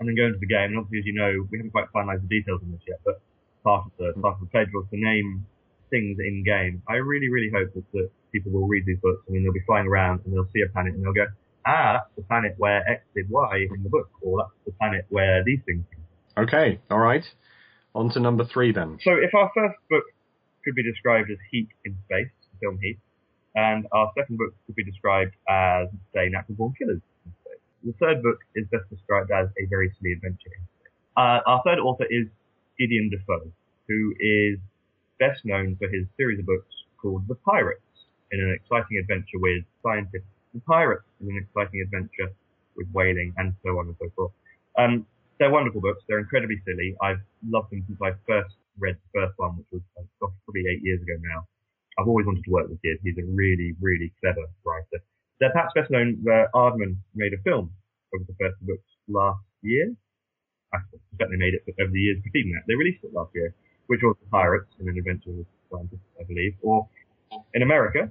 and 0.00 0.08
then 0.08 0.16
go 0.16 0.26
into 0.26 0.38
the 0.38 0.46
game, 0.46 0.70
and 0.72 0.78
obviously, 0.78 0.98
as 1.00 1.06
you 1.06 1.12
know, 1.12 1.46
we 1.50 1.58
haven't 1.58 1.70
quite 1.70 1.86
finalised 1.94 2.22
the 2.22 2.28
details 2.28 2.60
on 2.62 2.72
this 2.72 2.80
yet, 2.88 2.98
but 3.04 3.20
part 3.66 3.86
of 3.86 3.92
the 3.98 4.20
part 4.22 4.38
of 4.40 4.46
the 4.46 4.66
was 4.72 4.86
to 4.90 4.96
name 4.96 5.44
things 5.90 6.18
in 6.22 6.44
game. 6.46 6.82
I 6.88 7.02
really, 7.02 7.28
really 7.28 7.50
hope 7.50 7.74
that, 7.74 7.84
that 7.92 8.10
people 8.30 8.52
will 8.52 8.68
read 8.68 8.86
these 8.86 8.98
books 9.02 9.22
and 9.26 9.34
then 9.34 9.42
they'll 9.42 9.52
be 9.52 9.66
flying 9.66 9.86
around 9.86 10.22
and 10.24 10.32
they'll 10.32 10.48
see 10.54 10.62
a 10.62 10.70
planet 10.70 10.94
and 10.94 11.02
they'll 11.04 11.12
go, 11.12 11.26
ah, 11.66 11.98
that's 11.98 12.14
the 12.16 12.22
planet 12.22 12.54
where 12.58 12.88
X 12.88 13.02
did 13.14 13.28
Y 13.28 13.66
in 13.74 13.82
the 13.82 13.88
book, 13.88 14.08
or 14.22 14.38
that's 14.38 14.54
the 14.64 14.72
planet 14.72 15.04
where 15.10 15.42
these 15.44 15.60
things. 15.66 15.84
Okay. 16.38 16.78
All 16.90 16.98
right. 16.98 17.24
On 17.94 18.10
to 18.10 18.20
number 18.20 18.44
three 18.44 18.72
then. 18.72 18.98
So 19.02 19.12
if 19.12 19.34
our 19.34 19.50
first 19.54 19.78
book 19.90 20.04
could 20.64 20.74
be 20.74 20.82
described 20.82 21.30
as 21.30 21.38
Heat 21.50 21.68
in 21.84 21.96
Space, 22.06 22.30
the 22.52 22.58
film 22.60 22.78
Heat, 22.80 22.98
and 23.54 23.86
our 23.92 24.12
second 24.16 24.38
book 24.38 24.54
could 24.66 24.76
be 24.76 24.84
described 24.84 25.34
as, 25.48 25.88
say, 26.14 26.28
Natural 26.28 26.56
Born 26.56 26.74
Killers 26.78 27.00
in 27.24 27.32
Space, 27.42 27.62
the 27.84 27.94
third 27.98 28.22
book 28.22 28.38
is 28.54 28.66
best 28.70 28.84
described 28.90 29.30
as 29.30 29.48
A 29.58 29.66
Very 29.66 29.90
Silly 29.98 30.12
Adventure 30.12 30.52
in 30.52 30.62
Space. 30.76 30.92
Uh, 31.16 31.40
our 31.46 31.62
third 31.64 31.78
author 31.78 32.04
is 32.04 32.28
Gideon 32.78 33.10
Defoe, 33.10 33.50
who 33.88 34.14
is 34.20 34.58
best 35.18 35.44
known 35.44 35.76
for 35.76 35.88
his 35.88 36.06
series 36.16 36.38
of 36.38 36.46
books 36.46 36.74
called 37.00 37.26
The 37.28 37.34
Pirates, 37.36 37.80
in 38.32 38.40
an 38.40 38.52
exciting 38.52 38.98
adventure 38.98 39.38
with 39.38 39.64
scientists, 39.82 40.28
and 40.52 40.64
pirates 40.64 41.04
in 41.20 41.30
an 41.30 41.36
exciting 41.36 41.80
adventure 41.80 42.32
with 42.76 42.88
whaling, 42.92 43.32
and 43.36 43.54
so 43.64 43.78
on 43.78 43.86
and 43.86 43.96
so 44.00 44.08
forth. 44.14 44.32
Um, 44.78 45.06
they're 45.38 45.50
wonderful 45.50 45.80
books. 45.80 46.02
They're 46.08 46.18
incredibly 46.18 46.60
silly. 46.64 46.96
I've 47.02 47.20
loved 47.48 47.70
them 47.70 47.84
since 47.86 47.98
I 48.02 48.12
first 48.26 48.54
read 48.78 48.96
the 48.96 49.20
first 49.20 49.38
one, 49.38 49.56
which 49.56 49.66
was 49.72 49.82
uh, 49.98 50.02
probably 50.18 50.64
eight 50.70 50.82
years 50.82 51.00
ago 51.02 51.14
now. 51.20 51.46
I've 51.98 52.08
always 52.08 52.26
wanted 52.26 52.44
to 52.44 52.50
work 52.50 52.68
with 52.68 52.80
Gid. 52.82 52.98
He's 53.02 53.16
a 53.18 53.24
really, 53.24 53.74
really 53.80 54.12
clever 54.20 54.46
writer. 54.64 55.02
They're 55.40 55.52
perhaps 55.52 55.72
best 55.74 55.90
known 55.90 56.18
where 56.22 56.48
Aardman 56.54 56.96
made 57.14 57.32
a 57.32 57.40
film 57.42 57.72
of 58.14 58.26
the 58.26 58.34
first 58.40 58.56
books 58.60 58.88
last 59.08 59.40
year. 59.62 59.94
I 60.72 60.78
they 61.18 61.36
made 61.36 61.54
it 61.54 61.64
over 61.80 61.90
the 61.90 62.00
years 62.00 62.18
preceding 62.22 62.52
that. 62.52 62.64
They 62.66 62.74
released 62.74 63.04
it 63.04 63.12
last 63.14 63.30
year, 63.34 63.54
which 63.86 64.00
was 64.02 64.16
Pirates 64.30 64.68
and 64.78 64.88
an 64.88 64.98
Adventure 64.98 65.32
with 65.32 65.46
Scientists, 65.70 66.06
I 66.20 66.24
believe. 66.24 66.54
Or 66.62 66.88
in 67.54 67.62
America, 67.62 68.10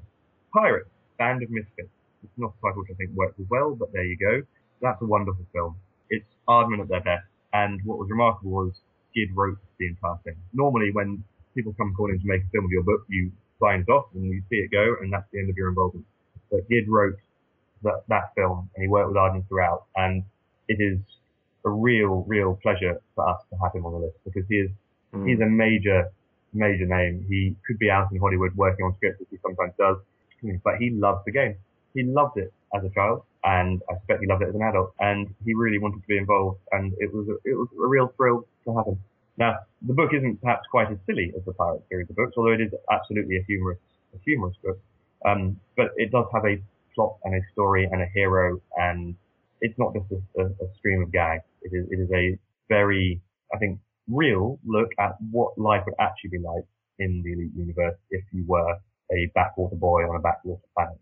Pirates, 0.53 0.89
Band 1.17 1.43
of 1.43 1.49
Misfits. 1.49 1.89
It's 2.23 2.33
not 2.37 2.53
a 2.57 2.61
title 2.61 2.81
which 2.81 2.91
I 2.91 2.95
think 2.95 3.11
works 3.13 3.39
as 3.39 3.45
well, 3.49 3.75
but 3.75 3.93
there 3.93 4.03
you 4.03 4.17
go. 4.17 4.41
That's 4.81 5.01
a 5.01 5.05
wonderful 5.05 5.45
film. 5.53 5.75
It's 6.09 6.25
Aardman 6.47 6.81
at 6.81 6.87
their 6.87 7.01
best. 7.01 7.27
And 7.53 7.79
what 7.85 7.99
was 7.99 8.09
remarkable 8.09 8.51
was 8.51 8.73
Gid 9.13 9.29
wrote 9.33 9.57
the 9.79 9.87
entire 9.87 10.17
thing. 10.23 10.35
Normally, 10.53 10.91
when 10.91 11.23
people 11.55 11.73
come 11.77 11.93
calling 11.95 12.19
to 12.19 12.27
make 12.27 12.41
a 12.41 12.49
film 12.51 12.65
of 12.65 12.71
your 12.71 12.83
book, 12.83 13.05
you 13.07 13.31
sign 13.61 13.85
it 13.87 13.91
off 13.91 14.05
and 14.13 14.25
you 14.25 14.41
see 14.49 14.57
it 14.57 14.71
go, 14.71 14.95
and 15.01 15.13
that's 15.13 15.25
the 15.31 15.39
end 15.39 15.49
of 15.49 15.57
your 15.57 15.69
involvement. 15.69 16.05
But 16.51 16.67
Gid 16.67 16.89
wrote 16.89 17.15
that, 17.83 18.03
that 18.09 18.33
film, 18.35 18.69
and 18.75 18.83
he 18.83 18.87
worked 18.87 19.09
with 19.09 19.17
Aardman 19.17 19.47
throughout, 19.47 19.85
and 19.95 20.23
it 20.67 20.81
is 20.81 20.99
a 21.65 21.69
real, 21.69 22.23
real 22.27 22.57
pleasure 22.61 23.01
for 23.15 23.27
us 23.27 23.39
to 23.49 23.57
have 23.63 23.73
him 23.73 23.85
on 23.85 23.93
the 23.93 23.99
list 23.99 24.17
because 24.23 24.43
he 24.49 24.57
is 24.57 24.69
Mm. 25.13 25.29
he's 25.29 25.39
a 25.39 25.45
major, 25.45 26.11
major 26.53 26.85
name. 26.85 27.25
He 27.29 27.55
could 27.65 27.79
be 27.79 27.89
out 27.89 28.11
in 28.11 28.19
Hollywood 28.19 28.53
working 28.55 28.85
on 28.85 28.93
scripts, 28.95 29.21
as 29.21 29.27
he 29.31 29.37
sometimes 29.37 29.73
does, 29.77 29.97
but 30.63 30.77
he 30.77 30.89
loves 30.89 31.23
the 31.25 31.31
game. 31.31 31.55
He 31.93 32.03
loved 32.03 32.37
it 32.37 32.51
as 32.75 32.83
a 32.83 32.89
child, 32.89 33.23
and 33.43 33.81
I 33.89 33.95
suspect 33.95 34.19
he 34.21 34.27
loved 34.27 34.41
it 34.43 34.49
as 34.49 34.55
an 34.55 34.61
adult, 34.61 34.93
and 34.99 35.33
he 35.45 35.53
really 35.53 35.77
wanted 35.77 36.01
to 36.01 36.07
be 36.07 36.17
involved, 36.17 36.59
and 36.73 36.93
it 36.99 37.13
was 37.13 37.27
a, 37.29 37.35
it 37.49 37.55
was 37.55 37.69
a 37.81 37.87
real 37.87 38.07
thrill 38.17 38.45
to 38.65 38.75
have 38.75 38.87
him. 38.87 38.99
Now, 39.37 39.59
the 39.81 39.93
book 39.93 40.13
isn't 40.13 40.41
perhaps 40.41 40.67
quite 40.67 40.91
as 40.91 40.97
silly 41.05 41.31
as 41.37 41.43
the 41.45 41.53
Pirate 41.53 41.83
series 41.89 42.09
of 42.09 42.15
books, 42.15 42.33
although 42.37 42.51
it 42.51 42.61
is 42.61 42.73
absolutely 42.91 43.37
a 43.37 43.43
humorous, 43.43 43.79
a 44.13 44.17
humorous 44.19 44.55
book. 44.63 44.79
Um, 45.25 45.59
but 45.77 45.91
it 45.97 46.11
does 46.11 46.25
have 46.33 46.45
a 46.45 46.61
plot 46.93 47.17
and 47.23 47.35
a 47.35 47.41
story 47.53 47.85
and 47.85 48.01
a 48.01 48.05
hero, 48.07 48.61
and 48.77 49.15
it's 49.61 49.77
not 49.77 49.93
just 49.93 50.05
a, 50.11 50.41
a, 50.41 50.45
a 50.45 50.75
stream 50.77 51.01
of 51.01 51.11
gags. 51.11 51.43
It 51.65 51.75
is, 51.75 51.85
it 51.89 51.99
is 51.99 52.09
a 52.13 52.37
very, 52.69 53.21
I 53.53 53.57
think, 53.57 53.79
real 54.07 54.59
look 54.65 54.89
at 54.99 55.17
what 55.31 55.57
life 55.57 55.83
would 55.85 55.95
actually 55.99 56.37
be 56.37 56.39
like 56.39 56.63
in 56.99 57.21
the 57.25 57.33
Elite 57.33 57.51
universe 57.55 57.97
if 58.11 58.23
you 58.31 58.45
were 58.47 58.77
a 59.11 59.31
backwater 59.35 59.75
boy 59.75 60.03
on 60.03 60.15
a 60.15 60.19
backwater 60.19 60.61
planet 60.75 60.99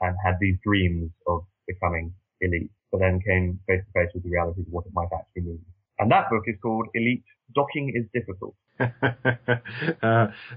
and 0.00 0.16
had 0.24 0.36
these 0.40 0.56
dreams 0.64 1.10
of 1.26 1.44
becoming 1.66 2.12
elite, 2.40 2.70
but 2.90 2.98
then 2.98 3.20
came 3.20 3.58
face 3.66 3.82
to 3.84 4.00
face 4.00 4.10
with 4.14 4.22
the 4.22 4.30
realities 4.30 4.64
of 4.66 4.72
what 4.72 4.86
it 4.86 4.92
might 4.94 5.08
actually 5.14 5.42
mean. 5.42 5.64
And 5.98 6.10
that 6.12 6.30
book 6.30 6.44
is 6.46 6.54
called 6.62 6.86
Elite 6.94 7.24
Docking 7.54 7.92
is 7.94 8.06
Difficult. 8.14 8.54
uh, 8.80 8.86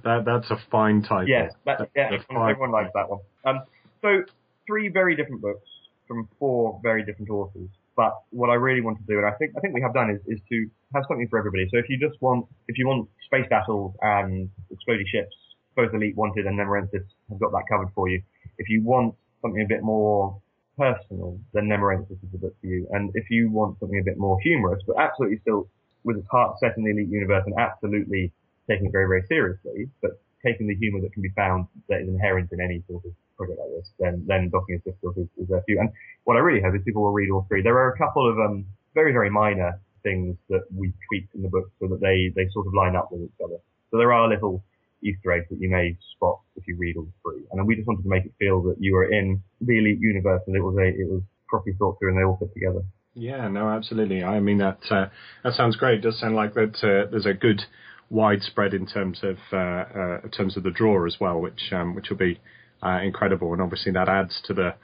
that, 0.04 0.24
that's 0.26 0.52
a 0.52 0.58
fine 0.70 1.02
title. 1.02 1.28
Yes, 1.28 1.54
that, 1.66 1.90
yeah, 1.96 2.12
everyone 2.30 2.72
likes 2.72 2.92
that 2.94 3.10
one. 3.10 3.20
Um, 3.46 3.62
so 4.02 4.24
three 4.68 4.90
very 4.90 5.16
different 5.16 5.42
books 5.42 5.68
from 6.08 6.30
four 6.38 6.80
very 6.84 7.04
different 7.04 7.32
authors. 7.32 7.70
But 8.02 8.14
what 8.32 8.50
I 8.50 8.56
really 8.56 8.82
want 8.82 8.98
to 8.98 9.04
do, 9.06 9.20
and 9.20 9.28
I 9.28 9.34
think 9.38 9.54
I 9.56 9.60
think 9.60 9.76
we 9.76 9.82
have 9.82 9.94
done, 9.94 10.10
is, 10.10 10.22
is 10.26 10.42
to 10.50 10.58
have 10.96 11.04
something 11.08 11.28
for 11.30 11.38
everybody. 11.38 11.68
So 11.70 11.78
if 11.78 11.88
you 11.88 12.00
just 12.00 12.20
want, 12.20 12.48
if 12.68 12.80
you 12.80 12.88
want 12.88 13.08
space 13.28 13.46
battles 13.48 13.94
and 14.02 14.50
exploding 14.72 15.06
ships, 15.06 15.36
both 15.76 15.94
Elite 15.94 16.18
Wanted 16.18 16.48
and 16.48 16.58
Nemorensis 16.58 17.04
have 17.30 17.40
got 17.40 17.52
that 17.52 17.66
covered 17.70 17.90
for 17.94 18.10
you. 18.10 18.24
If 18.58 18.70
you 18.70 18.82
want 18.82 19.14
something 19.44 19.62
a 19.62 19.68
bit 19.68 19.84
more 19.84 20.42
personal, 20.80 21.38
then 21.54 21.68
Nemorensis 21.68 22.18
is 22.24 22.32
the 22.32 22.40
book 22.40 22.56
for 22.60 22.66
you. 22.66 22.88
And 22.90 23.12
if 23.14 23.30
you 23.30 23.52
want 23.52 23.78
something 23.80 24.00
a 24.00 24.04
bit 24.04 24.18
more 24.18 24.40
humorous, 24.42 24.82
but 24.88 24.96
absolutely 24.98 25.38
still 25.42 25.70
with 26.04 26.18
its 26.18 26.28
heart 26.32 26.58
set 26.60 26.76
in 26.78 26.84
the 26.84 26.90
Elite 26.90 27.10
universe 27.10 27.44
and 27.46 27.54
absolutely 27.60 28.32
taking 28.68 28.88
it 28.88 28.92
very, 28.92 29.08
very 29.08 29.26
seriously, 29.28 29.92
but 30.02 30.20
taking 30.44 30.66
the 30.66 30.76
humour 30.76 31.02
that 31.02 31.14
can 31.14 31.22
be 31.22 31.30
found 31.36 31.68
that 31.88 32.02
is 32.02 32.08
inherent 32.08 32.52
in 32.52 32.62
any 32.62 32.82
sort 32.90 33.06
of 33.06 33.12
project 33.42 33.60
like 33.60 33.74
this, 33.74 33.90
then 33.98 34.24
then 34.28 34.50
Docking 34.54 34.76
is 34.76 34.82
difficult 34.86 35.18
is, 35.18 35.28
is 35.42 35.50
there 35.50 35.64
for. 35.66 35.82
And 35.82 35.90
what 36.26 36.38
I 36.38 36.40
really 36.46 36.62
hope 36.62 36.76
is 36.76 36.82
people 36.86 37.02
will 37.02 37.18
read 37.18 37.32
all 37.32 37.46
three. 37.50 37.62
There 37.62 37.78
are 37.78 37.90
a 37.90 37.98
couple 37.98 38.30
of 38.30 38.38
um, 38.38 38.66
very, 38.94 39.12
very 39.12 39.30
minor 39.30 39.80
things 40.04 40.38
that 40.50 40.64
we 40.76 40.94
tweaked 41.08 41.34
in 41.36 41.42
the 41.42 41.50
book 41.50 41.72
so 41.80 41.88
that 41.88 42.02
they, 42.02 42.32
they 42.36 42.50
sort 42.52 42.68
of 42.68 42.74
line 42.74 42.96
up 42.96 43.10
with 43.12 43.22
each 43.22 43.40
other. 43.44 43.58
So 43.90 43.98
there 43.98 44.14
are 44.14 44.28
little 44.28 44.64
Easter 45.04 45.32
eggs 45.32 45.48
that 45.50 45.60
you 45.60 45.70
may 45.70 45.98
spot 46.16 46.40
if 46.56 46.68
you 46.68 46.76
read 46.78 46.98
all 46.98 47.08
three. 47.24 47.44
And 47.52 47.66
we 47.66 47.76
just 47.76 47.88
wanted 47.88 48.04
to 48.04 48.10
make 48.10 48.26
it 48.26 48.34
feel 48.40 48.62
that 48.64 48.78
you 48.80 48.94
were 48.94 49.12
in 49.12 49.42
the 49.60 49.78
Elite 49.78 50.00
universe 50.00 50.42
and 50.48 50.56
it 50.56 50.62
was 50.62 50.76
a 50.78 50.88
it 50.88 51.10
was 51.10 51.22
properly 51.48 51.76
thought 51.78 51.98
through 52.00 52.10
and 52.10 52.18
they 52.18 52.24
all 52.24 52.38
fit 52.38 52.54
together. 52.54 52.82
Yeah, 53.14 53.48
no, 53.50 53.68
absolutely. 53.68 54.24
I 54.24 54.40
mean 54.40 54.60
that 54.60 54.80
uh, 54.90 55.08
that 55.44 55.54
sounds 55.54 55.76
great. 55.76 56.00
It 56.00 56.02
does 56.02 56.20
sound 56.20 56.36
like 56.36 56.54
that 56.54 56.76
uh, 56.78 57.10
there's 57.12 57.26
a 57.26 57.34
good 57.34 57.62
widespread 58.10 58.74
in 58.74 58.86
terms 58.86 59.22
of 59.24 59.38
uh, 59.52 59.58
uh, 59.58 60.20
in 60.24 60.32
terms 60.32 60.56
of 60.56 60.64
the 60.64 60.72
draw 60.72 61.06
as 61.06 61.18
well, 61.20 61.40
which 61.40 61.72
um, 61.72 61.96
which 61.96 62.10
will 62.10 62.18
be 62.18 62.40
uh, 62.84 63.00
incredible, 63.04 63.54
and 63.54 63.62
obviously 63.62 63.92
that 63.94 64.10
adds 64.10 64.42
to 64.46 64.54
the 64.54 64.76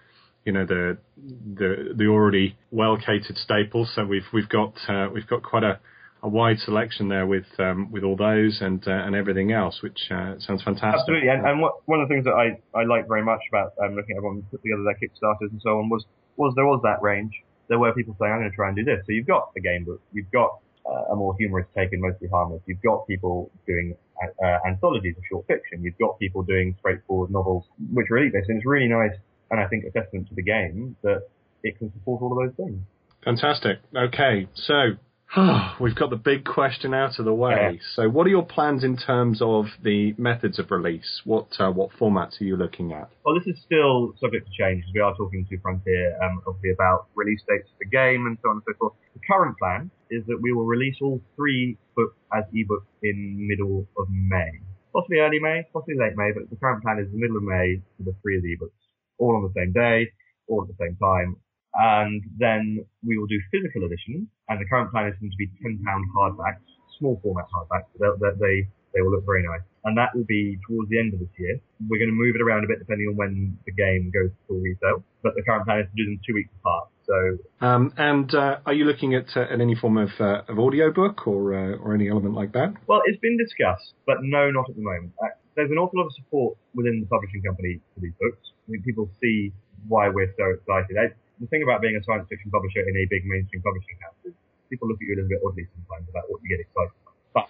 you 0.46 0.54
know 0.54 0.66
the 0.66 0.98
the 1.18 1.94
the 1.96 2.08
already 2.08 2.56
well 2.72 2.98
catered 2.98 3.38
staples. 3.38 3.92
So 3.96 4.06
we've 4.06 4.28
we've 4.34 4.50
got 4.50 4.74
uh, 4.88 5.10
we've 5.14 5.28
got 5.28 5.44
quite 5.44 5.64
a, 5.64 5.80
a 6.24 6.30
wide 6.30 6.60
selection 6.60 7.10
there 7.10 7.26
with 7.26 7.48
um, 7.60 7.92
with 7.92 8.04
all 8.04 8.16
those 8.16 8.60
and 8.62 8.82
uh, 8.88 8.92
and 8.92 9.16
everything 9.16 9.52
else, 9.52 9.82
which 9.82 10.00
uh, 10.10 10.40
sounds 10.40 10.64
fantastic. 10.64 11.02
Absolutely, 11.02 11.30
and, 11.30 11.46
and 11.46 11.62
what, 11.62 11.86
one 11.86 12.00
of 12.00 12.08
the 12.08 12.14
things 12.14 12.26
that 12.26 12.34
I, 12.34 12.58
I 12.78 12.84
like 12.86 13.08
very 13.08 13.24
much 13.24 13.42
about 13.50 13.74
um, 13.84 13.96
looking 13.96 14.16
at 14.16 14.18
everyone 14.18 14.44
put 14.50 14.62
together 14.64 14.84
their 14.84 14.96
Kickstarters 14.96 15.52
and 15.52 15.62
so 15.62 15.80
on 15.80 15.90
was 15.90 16.06
was 16.38 16.54
there 16.56 16.66
was 16.66 16.82
that 16.84 17.02
range. 17.02 17.34
There 17.68 17.80
were 17.80 17.94
people 17.94 18.16
saying, 18.20 18.32
"I'm 18.32 18.40
going 18.40 18.50
to 18.50 18.56
try 18.56 18.68
and 18.70 18.78
do 18.78 18.86
this." 18.86 19.04
So 19.06 19.12
you've 19.12 19.28
got 19.28 19.52
a 19.58 19.60
game 19.60 19.84
book, 19.84 20.02
you've 20.14 20.32
got 20.32 20.60
uh, 20.88 21.12
a 21.12 21.16
more 21.16 21.36
humorous 21.38 21.68
take 21.76 21.92
and 21.92 22.02
mostly 22.02 22.30
harmless. 22.30 22.62
You've 22.66 22.82
got 22.82 23.06
people 23.08 23.52
doing 23.66 23.96
uh, 24.44 24.58
anthologies 24.68 25.16
of 25.18 25.24
short 25.30 25.48
fiction. 25.48 25.84
You've 25.84 25.98
got 25.98 26.20
people 26.20 26.44
doing 26.44 26.76
straightforward 26.80 27.32
novels, 27.32 27.66
which 27.94 28.08
are 28.12 28.18
based, 28.30 28.50
and 28.50 28.58
it's 28.58 28.66
really 28.66 28.88
nice. 28.88 29.14
And 29.52 29.60
I 29.60 29.68
think 29.68 29.86
a 29.86 29.92
testament 29.92 30.28
to 30.30 30.36
the 30.36 30.44
game 30.44 30.96
that 31.04 31.28
it 31.64 31.78
can 31.78 31.92
support 31.94 32.22
all 32.22 32.32
of 32.32 32.48
those 32.48 32.66
things. 32.66 32.80
Fantastic. 33.24 33.80
Okay, 33.96 34.48
so 34.54 34.92
we've 35.80 35.96
got 35.96 36.10
the 36.10 36.16
big 36.16 36.46
question 36.46 36.94
out 36.94 37.20
of 37.20 37.26
the 37.26 37.34
way. 37.34 37.52
Yeah. 37.52 37.80
So, 37.96 38.10
what 38.10 38.26
are 38.28 38.30
your 38.30 38.46
plans 38.46 38.84
in 38.84 38.96
terms 38.96 39.42
of 39.42 39.66
the 39.84 40.16
methods 40.18 40.58
of 40.58 40.72
release? 40.72 41.22
What 41.26 41.48
uh, 41.60 41.70
what 41.72 41.92
formats 42.00 42.40
are 42.40 42.46
you 42.46 42.56
looking 42.56 42.94
at? 42.94 43.10
Well, 43.26 43.36
this 43.36 43.46
is 43.46 43.62
still 43.66 44.14
subject 44.22 44.48
to 44.48 44.54
change 44.56 44.84
because 44.84 44.94
we 44.94 45.02
are 45.02 45.16
talking 45.18 45.46
to 45.50 45.60
Frontier, 45.60 46.18
um, 46.24 46.42
obviously 46.48 46.72
about 46.72 47.08
release 47.16 47.42
dates 47.48 47.68
for 47.70 47.78
the 47.82 47.90
game 47.90 48.26
and 48.26 48.38
so 48.42 48.50
on 48.50 48.58
and 48.58 48.64
so 48.68 48.74
forth. 48.80 48.94
The 49.14 49.20
current 49.28 49.58
plan 49.58 49.92
is 50.10 50.24
that 50.28 50.40
we 50.42 50.54
will 50.54 50.66
release 50.66 50.96
all 51.02 51.22
three 51.36 51.78
books 51.96 52.16
as 52.34 52.46
ebooks 52.56 52.88
in 53.04 53.48
middle 53.48 53.86
of 53.98 54.08
May. 54.10 54.64
Possibly 54.94 55.20
early 55.20 55.40
May, 55.40 55.68
possibly 55.74 55.96
late 56.00 56.16
May, 56.16 56.32
but 56.32 56.50
the 56.50 56.56
current 56.56 56.82
plan 56.82 57.00
is 57.00 57.12
the 57.12 57.20
middle 57.20 57.36
of 57.36 57.44
May 57.44 57.82
for 57.98 58.04
the 58.04 58.16
three 58.22 58.38
of 58.38 58.44
the 58.44 58.56
ebooks. 58.56 58.80
All 59.20 59.36
on 59.36 59.44
the 59.44 59.54
same 59.60 59.74
day, 59.74 60.10
all 60.48 60.62
at 60.64 60.70
the 60.70 60.80
same 60.80 60.96
time. 60.96 61.36
And 61.78 62.24
then 62.38 62.86
we 63.06 63.18
will 63.18 63.28
do 63.28 63.40
physical 63.54 63.86
editions, 63.86 64.28
and 64.50 64.60
the 64.60 64.66
current 64.66 64.90
plan 64.92 65.08
is 65.08 65.16
them 65.22 65.30
to 65.30 65.38
be 65.38 65.48
£10 65.62 65.78
hardbacks, 66.18 66.66
small 66.98 67.20
format 67.22 67.46
hardbacks, 67.54 67.86
they, 68.00 68.10
they, 68.42 68.68
they 68.94 69.02
will 69.02 69.12
look 69.12 69.26
very 69.26 69.46
nice. 69.46 69.62
And 69.86 69.96
that 69.98 70.10
will 70.16 70.26
be 70.26 70.58
towards 70.68 70.90
the 70.90 71.00
end 71.00 71.14
of 71.14 71.20
this 71.20 71.30
year. 71.38 71.60
We're 71.88 72.00
going 72.00 72.10
to 72.10 72.18
move 72.18 72.36
it 72.36 72.42
around 72.42 72.66
a 72.66 72.68
bit 72.68 72.80
depending 72.80 73.08
on 73.08 73.16
when 73.16 73.58
the 73.66 73.72
game 73.72 74.12
goes 74.12 74.32
to 74.32 74.38
full 74.48 74.60
retail, 74.60 75.04
but 75.22 75.36
the 75.36 75.44
current 75.44 75.66
plan 75.66 75.80
is 75.80 75.86
to 75.86 75.96
do 75.96 76.06
them 76.10 76.20
two 76.26 76.34
weeks 76.34 76.50
apart. 76.60 76.90
So 77.06 77.38
Um, 77.62 77.94
and 77.96 78.34
uh, 78.36 78.60
are 78.66 78.74
you 78.74 78.84
looking 78.84 79.16
at, 79.16 79.38
uh, 79.38 79.48
at 79.54 79.62
any 79.62 79.76
form 79.76 79.98
of 79.98 80.10
uh, 80.20 80.42
of 80.50 80.60
audiobook 80.60 81.26
or 81.26 81.54
uh, 81.54 81.78
or 81.78 81.94
any 81.94 82.10
element 82.10 82.36
like 82.36 82.52
that? 82.52 82.74
Well, 82.86 83.02
it's 83.06 83.20
been 83.22 83.38
discussed, 83.38 83.94
but 84.06 84.18
no, 84.22 84.52
not 84.52 84.70
at 84.70 84.76
the 84.76 84.82
moment. 84.82 85.14
Uh, 85.24 85.28
There's 85.56 85.72
an 85.72 85.78
awful 85.78 86.00
lot 86.02 86.08
of 86.08 86.14
support 86.20 86.58
within 86.76 87.00
the 87.00 87.08
publishing 87.08 87.42
company 87.44 87.80
for 87.94 88.02
these 88.02 88.12
books. 88.20 88.52
I 88.68 88.72
think 88.72 88.84
people 88.84 89.10
see 89.22 89.54
why 89.88 90.10
we're 90.10 90.34
so 90.36 90.52
excited. 90.52 90.98
I, 91.00 91.16
the 91.40 91.48
thing 91.48 91.64
about 91.64 91.82
being 91.82 91.96
a 91.96 92.04
science 92.04 92.26
fiction 92.30 92.50
publisher 92.50 92.82
in 92.82 92.96
a 92.98 93.06
big 93.10 93.26
mainstream 93.26 93.62
publishing 93.62 93.98
house 94.02 94.18
is 94.26 94.34
people 94.70 94.88
look 94.88 94.98
at 95.00 95.08
you 95.08 95.16
a 95.16 95.18
little 95.22 95.32
bit 95.32 95.42
oddly 95.46 95.66
sometimes 95.74 96.08
about 96.10 96.26
what 96.28 96.42
you 96.44 96.50
get 96.50 96.62
excited 96.62 96.94
about. 97.02 97.16
But 97.34 97.48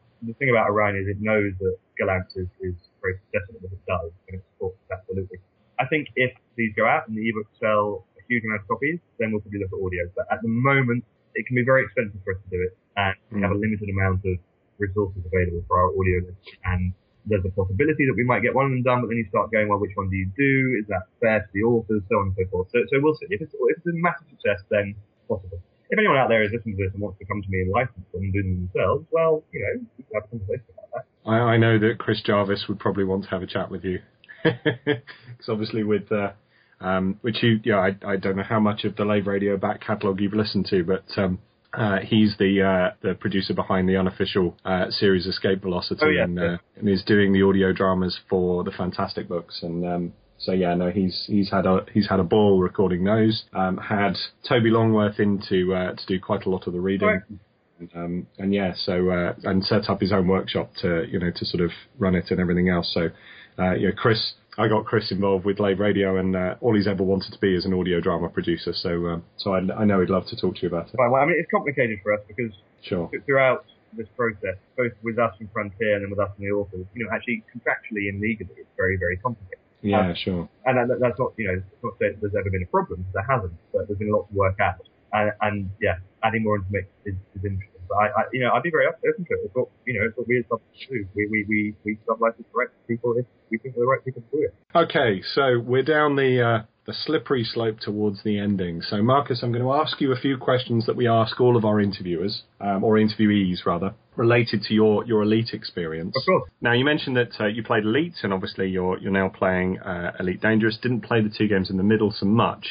the 0.26 0.34
thing 0.40 0.50
about 0.50 0.70
Orion 0.70 0.96
is 0.96 1.06
it 1.06 1.20
knows 1.20 1.52
that 1.60 1.76
Gollancz 2.00 2.32
is, 2.36 2.48
is 2.60 2.76
very 3.00 3.20
successful 3.28 3.60
at 3.60 3.62
what 3.62 3.72
it 3.72 3.84
does, 3.86 4.10
and 4.28 4.32
it 4.40 4.42
supports 4.54 4.80
absolutely. 4.90 5.38
I 5.78 5.86
think 5.86 6.08
if 6.16 6.32
these 6.56 6.72
go 6.74 6.88
out 6.88 7.08
and 7.08 7.16
the 7.16 7.24
ebooks 7.28 7.52
sell 7.60 8.08
a 8.16 8.22
huge 8.28 8.44
amount 8.44 8.64
of 8.64 8.68
copies, 8.68 8.98
then 9.20 9.32
we'll 9.32 9.44
probably 9.44 9.60
look 9.60 9.72
at 9.72 9.80
audio. 9.80 10.04
But 10.16 10.26
at 10.32 10.40
the 10.40 10.48
moment, 10.48 11.04
it 11.36 11.46
can 11.46 11.54
be 11.54 11.64
very 11.64 11.84
expensive 11.84 12.20
for 12.24 12.32
us 12.32 12.40
to 12.40 12.50
do 12.50 12.60
it, 12.64 12.72
and 12.96 13.14
we 13.30 13.44
have 13.44 13.52
a 13.52 13.58
mm. 13.58 13.60
limited 13.60 13.92
amount 13.92 14.24
of 14.24 14.40
resources 14.78 15.20
available 15.24 15.64
for 15.68 15.76
our 15.76 15.90
audio 15.92 16.24
list. 16.24 16.56
And 16.64 16.92
there's 17.26 17.44
a 17.44 17.50
possibility 17.50 18.06
that 18.06 18.14
we 18.16 18.24
might 18.24 18.40
get 18.40 18.54
one 18.54 18.66
of 18.66 18.72
them 18.72 18.82
done, 18.82 19.02
but 19.02 19.08
then 19.10 19.18
you 19.18 19.26
start 19.28 19.50
going, 19.50 19.68
well, 19.68 19.78
which 19.78 19.94
one 19.94 20.08
do 20.08 20.16
you 20.16 20.30
do? 20.38 20.78
Is 20.78 20.86
that 20.88 21.10
fair 21.20 21.40
to 21.42 21.50
the 21.52 21.62
authors? 21.62 22.02
So 22.08 22.22
on 22.22 22.30
and 22.30 22.36
so 22.38 22.46
forth. 22.50 22.68
So, 22.70 22.78
so 22.86 23.02
we'll 23.02 23.14
see. 23.18 23.26
If 23.30 23.42
it's, 23.42 23.52
if 23.52 23.76
it's 23.78 23.86
a 23.86 23.94
massive 23.98 24.30
success, 24.30 24.62
then 24.70 24.94
possible. 25.28 25.58
If 25.90 25.98
anyone 25.98 26.16
out 26.16 26.28
there 26.28 26.42
is 26.42 26.50
listening 26.54 26.76
to 26.78 26.84
this 26.86 26.94
and 26.94 27.02
wants 27.02 27.18
to 27.18 27.26
come 27.26 27.42
to 27.42 27.50
me 27.50 27.62
and 27.62 27.70
license 27.70 28.06
them 28.12 28.22
and 28.22 28.32
do 28.32 28.42
them 28.42 28.70
themselves, 28.70 29.06
well, 29.10 29.42
you 29.52 29.60
know, 29.60 29.86
we 29.98 30.04
can 30.04 30.14
have 30.14 30.24
a 30.24 30.28
conversation 30.30 30.70
about 30.74 30.88
that. 30.94 31.04
I, 31.30 31.54
I 31.54 31.56
know 31.58 31.78
that 31.78 31.98
Chris 31.98 32.22
Jarvis 32.22 32.66
would 32.68 32.78
probably 32.78 33.04
want 33.04 33.24
to 33.24 33.30
have 33.30 33.42
a 33.42 33.46
chat 33.46 33.70
with 33.70 33.84
you, 33.84 33.98
because 34.44 35.48
obviously 35.48 35.82
with 35.82 36.10
uh, 36.10 36.32
um, 36.80 37.18
which 37.22 37.42
you, 37.42 37.60
yeah, 37.64 37.78
I, 37.78 37.96
I 38.06 38.16
don't 38.16 38.36
know 38.36 38.42
how 38.42 38.60
much 38.60 38.84
of 38.84 38.96
the 38.96 39.04
Lave 39.04 39.26
Radio 39.26 39.56
back 39.56 39.80
catalogue 39.80 40.20
you've 40.20 40.34
listened 40.34 40.66
to, 40.70 40.84
but 40.84 41.06
um, 41.16 41.38
Uh, 41.76 41.98
he's 42.02 42.34
the 42.38 42.62
uh, 42.62 42.94
the 43.02 43.14
producer 43.14 43.52
behind 43.52 43.86
the 43.86 43.96
unofficial 43.96 44.56
uh, 44.64 44.90
series 44.90 45.26
Escape 45.26 45.60
Velocity, 45.60 46.00
Oh, 46.02 46.08
yeah, 46.08 46.24
and, 46.24 46.38
uh, 46.38 46.56
and 46.76 46.88
is 46.88 47.02
doing 47.04 47.32
the 47.32 47.42
audio 47.42 47.72
dramas 47.72 48.18
for 48.30 48.64
the 48.64 48.70
Fantastic 48.70 49.28
books. 49.28 49.60
And 49.62 49.86
um, 49.86 50.12
so 50.38 50.52
yeah, 50.52 50.74
no, 50.74 50.90
he's 50.90 51.24
he's 51.26 51.50
had 51.50 51.66
a 51.66 51.84
he's 51.92 52.08
had 52.08 52.18
a 52.18 52.24
ball 52.24 52.60
recording 52.60 53.04
those. 53.04 53.44
Um, 53.52 53.76
had 53.76 54.16
Toby 54.48 54.70
Longworth 54.70 55.20
in 55.20 55.42
to 55.50 55.74
uh, 55.74 55.92
to 55.94 56.06
do 56.06 56.18
quite 56.18 56.46
a 56.46 56.50
lot 56.50 56.66
of 56.66 56.72
the 56.72 56.80
reading. 56.80 57.08
Right. 57.08 57.90
Um, 57.94 58.26
and 58.38 58.54
yeah, 58.54 58.72
so 58.74 59.10
uh, 59.10 59.34
and 59.44 59.62
set 59.62 59.90
up 59.90 60.00
his 60.00 60.12
own 60.12 60.28
workshop 60.28 60.70
to 60.80 61.04
you 61.10 61.18
know 61.18 61.30
to 61.30 61.44
sort 61.44 61.62
of 61.62 61.70
run 61.98 62.14
it 62.14 62.30
and 62.30 62.40
everything 62.40 62.70
else. 62.70 62.90
So 62.94 63.10
uh, 63.58 63.74
you 63.74 63.88
know, 63.88 63.94
Chris, 63.94 64.32
I 64.58 64.68
got 64.68 64.86
Chris 64.86 65.10
involved 65.12 65.44
with 65.44 65.60
Lave 65.60 65.78
Radio, 65.80 66.16
and 66.16 66.34
uh, 66.34 66.54
all 66.60 66.74
he's 66.74 66.86
ever 66.86 67.02
wanted 67.02 67.32
to 67.32 67.38
be 67.38 67.54
is 67.54 67.64
an 67.66 67.74
audio 67.74 68.00
drama 68.00 68.28
producer. 68.28 68.72
So 68.72 69.06
um, 69.08 69.24
so 69.36 69.52
I, 69.54 69.58
I 69.74 69.84
know 69.84 70.00
he'd 70.00 70.10
love 70.10 70.26
to 70.28 70.36
talk 70.36 70.56
to 70.56 70.62
you 70.62 70.68
about 70.68 70.88
it. 70.88 70.96
Fine. 70.96 71.10
Well, 71.10 71.22
I 71.22 71.26
mean, 71.26 71.36
it's 71.38 71.50
complicated 71.50 71.98
for 72.02 72.14
us 72.14 72.20
because 72.26 72.52
Sure. 72.82 73.10
throughout 73.26 73.64
this 73.96 74.06
process, 74.16 74.56
both 74.76 74.92
with 75.02 75.18
us 75.18 75.34
and 75.40 75.50
Frontier 75.52 75.94
and 75.96 76.04
then 76.04 76.10
with 76.10 76.20
us 76.20 76.30
and 76.38 76.46
the 76.46 76.52
authors, 76.52 76.86
you 76.94 77.04
know, 77.04 77.10
actually 77.12 77.42
contractually 77.52 78.08
and 78.08 78.20
legally, 78.20 78.50
it's 78.56 78.68
very, 78.76 78.96
very 78.96 79.16
complicated. 79.16 79.58
Yeah, 79.82 80.14
sure. 80.14 80.48
And 80.64 80.90
that, 80.90 80.98
that's 81.00 81.18
not, 81.18 81.32
you 81.36 81.48
know, 81.48 81.54
it's 81.54 81.82
not 81.82 81.98
that 81.98 82.16
there's 82.20 82.34
ever 82.38 82.50
been 82.50 82.62
a 82.62 82.66
problem. 82.66 83.04
there 83.12 83.26
hasn't, 83.28 83.52
but 83.72 83.88
there's 83.88 83.98
been 83.98 84.10
a 84.10 84.16
lot 84.16 84.28
to 84.28 84.34
work 84.34 84.58
out. 84.60 84.86
And, 85.12 85.32
and 85.40 85.70
yeah, 85.80 85.96
adding 86.22 86.44
more 86.44 86.58
mix 86.70 86.86
is, 87.04 87.14
is 87.34 87.44
interesting. 87.44 87.75
I, 87.90 88.06
I, 88.06 88.22
you 88.32 88.40
know, 88.40 88.50
I'd 88.52 88.62
be 88.62 88.70
very 88.70 88.86
open 88.86 89.24
to 89.24 89.34
it. 89.34 89.40
It's 89.44 89.54
what, 89.54 89.68
you 89.86 89.94
know, 89.94 90.06
it's 90.06 90.16
what 90.16 90.26
we 90.28 90.38
as 90.38 90.44
subs 90.48 90.62
do. 90.88 91.06
We, 91.14 91.28
we, 91.30 91.44
we, 91.48 91.74
we 91.84 91.98
sub-license 92.06 92.46
the 92.52 92.58
right 92.58 92.68
people 92.88 93.14
if 93.16 93.26
we 93.50 93.58
think 93.58 93.76
we're 93.76 93.84
the 93.84 93.90
right 93.90 94.04
people 94.04 94.22
to 94.22 94.36
do 94.36 94.42
it. 94.44 94.54
Okay, 94.74 95.22
so 95.34 95.58
we're 95.58 95.82
down 95.82 96.16
the 96.16 96.42
uh, 96.42 96.62
the 96.86 96.92
slippery 96.92 97.42
slope 97.44 97.80
towards 97.80 98.22
the 98.22 98.38
ending. 98.38 98.80
So 98.80 99.02
Marcus, 99.02 99.40
I'm 99.42 99.50
going 99.50 99.64
to 99.64 99.72
ask 99.72 100.00
you 100.00 100.12
a 100.12 100.16
few 100.16 100.38
questions 100.38 100.86
that 100.86 100.94
we 100.94 101.08
ask 101.08 101.40
all 101.40 101.56
of 101.56 101.64
our 101.64 101.80
interviewers, 101.80 102.42
um, 102.60 102.84
or 102.84 102.94
interviewees 102.94 103.66
rather, 103.66 103.94
related 104.14 104.62
to 104.62 104.74
your, 104.74 105.04
your 105.04 105.22
elite 105.22 105.50
experience. 105.52 106.14
Of 106.16 106.22
course. 106.24 106.50
Now 106.60 106.72
you 106.72 106.84
mentioned 106.84 107.16
that 107.16 107.40
uh, 107.40 107.46
you 107.46 107.64
played 107.64 107.82
Elite, 107.84 108.14
and 108.22 108.32
obviously 108.32 108.68
you're 108.68 108.98
you're 108.98 109.12
now 109.12 109.28
playing 109.28 109.80
uh, 109.80 110.12
Elite 110.20 110.40
Dangerous. 110.40 110.78
Didn't 110.80 111.00
play 111.00 111.22
the 111.22 111.32
two 111.36 111.48
games 111.48 111.70
in 111.70 111.76
the 111.76 111.82
middle 111.82 112.12
so 112.12 112.26
much. 112.26 112.66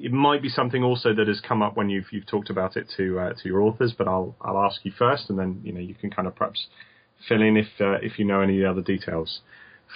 It 0.00 0.12
might 0.12 0.42
be 0.42 0.48
something 0.48 0.82
also 0.82 1.14
that 1.14 1.28
has 1.28 1.40
come 1.40 1.62
up 1.62 1.76
when 1.76 1.88
you've 1.88 2.06
you've 2.12 2.26
talked 2.26 2.50
about 2.50 2.76
it 2.76 2.86
to 2.96 3.18
uh, 3.18 3.32
to 3.34 3.48
your 3.48 3.62
authors, 3.62 3.94
but 3.96 4.06
I'll 4.06 4.36
I'll 4.40 4.58
ask 4.58 4.84
you 4.84 4.92
first, 4.96 5.30
and 5.30 5.38
then 5.38 5.60
you 5.64 5.72
know 5.72 5.80
you 5.80 5.94
can 5.94 6.10
kind 6.10 6.28
of 6.28 6.34
perhaps 6.36 6.66
fill 7.28 7.42
in 7.42 7.56
if 7.56 7.68
uh, 7.80 7.98
if 8.02 8.18
you 8.18 8.24
know 8.24 8.40
any 8.40 8.64
other 8.64 8.82
details. 8.82 9.40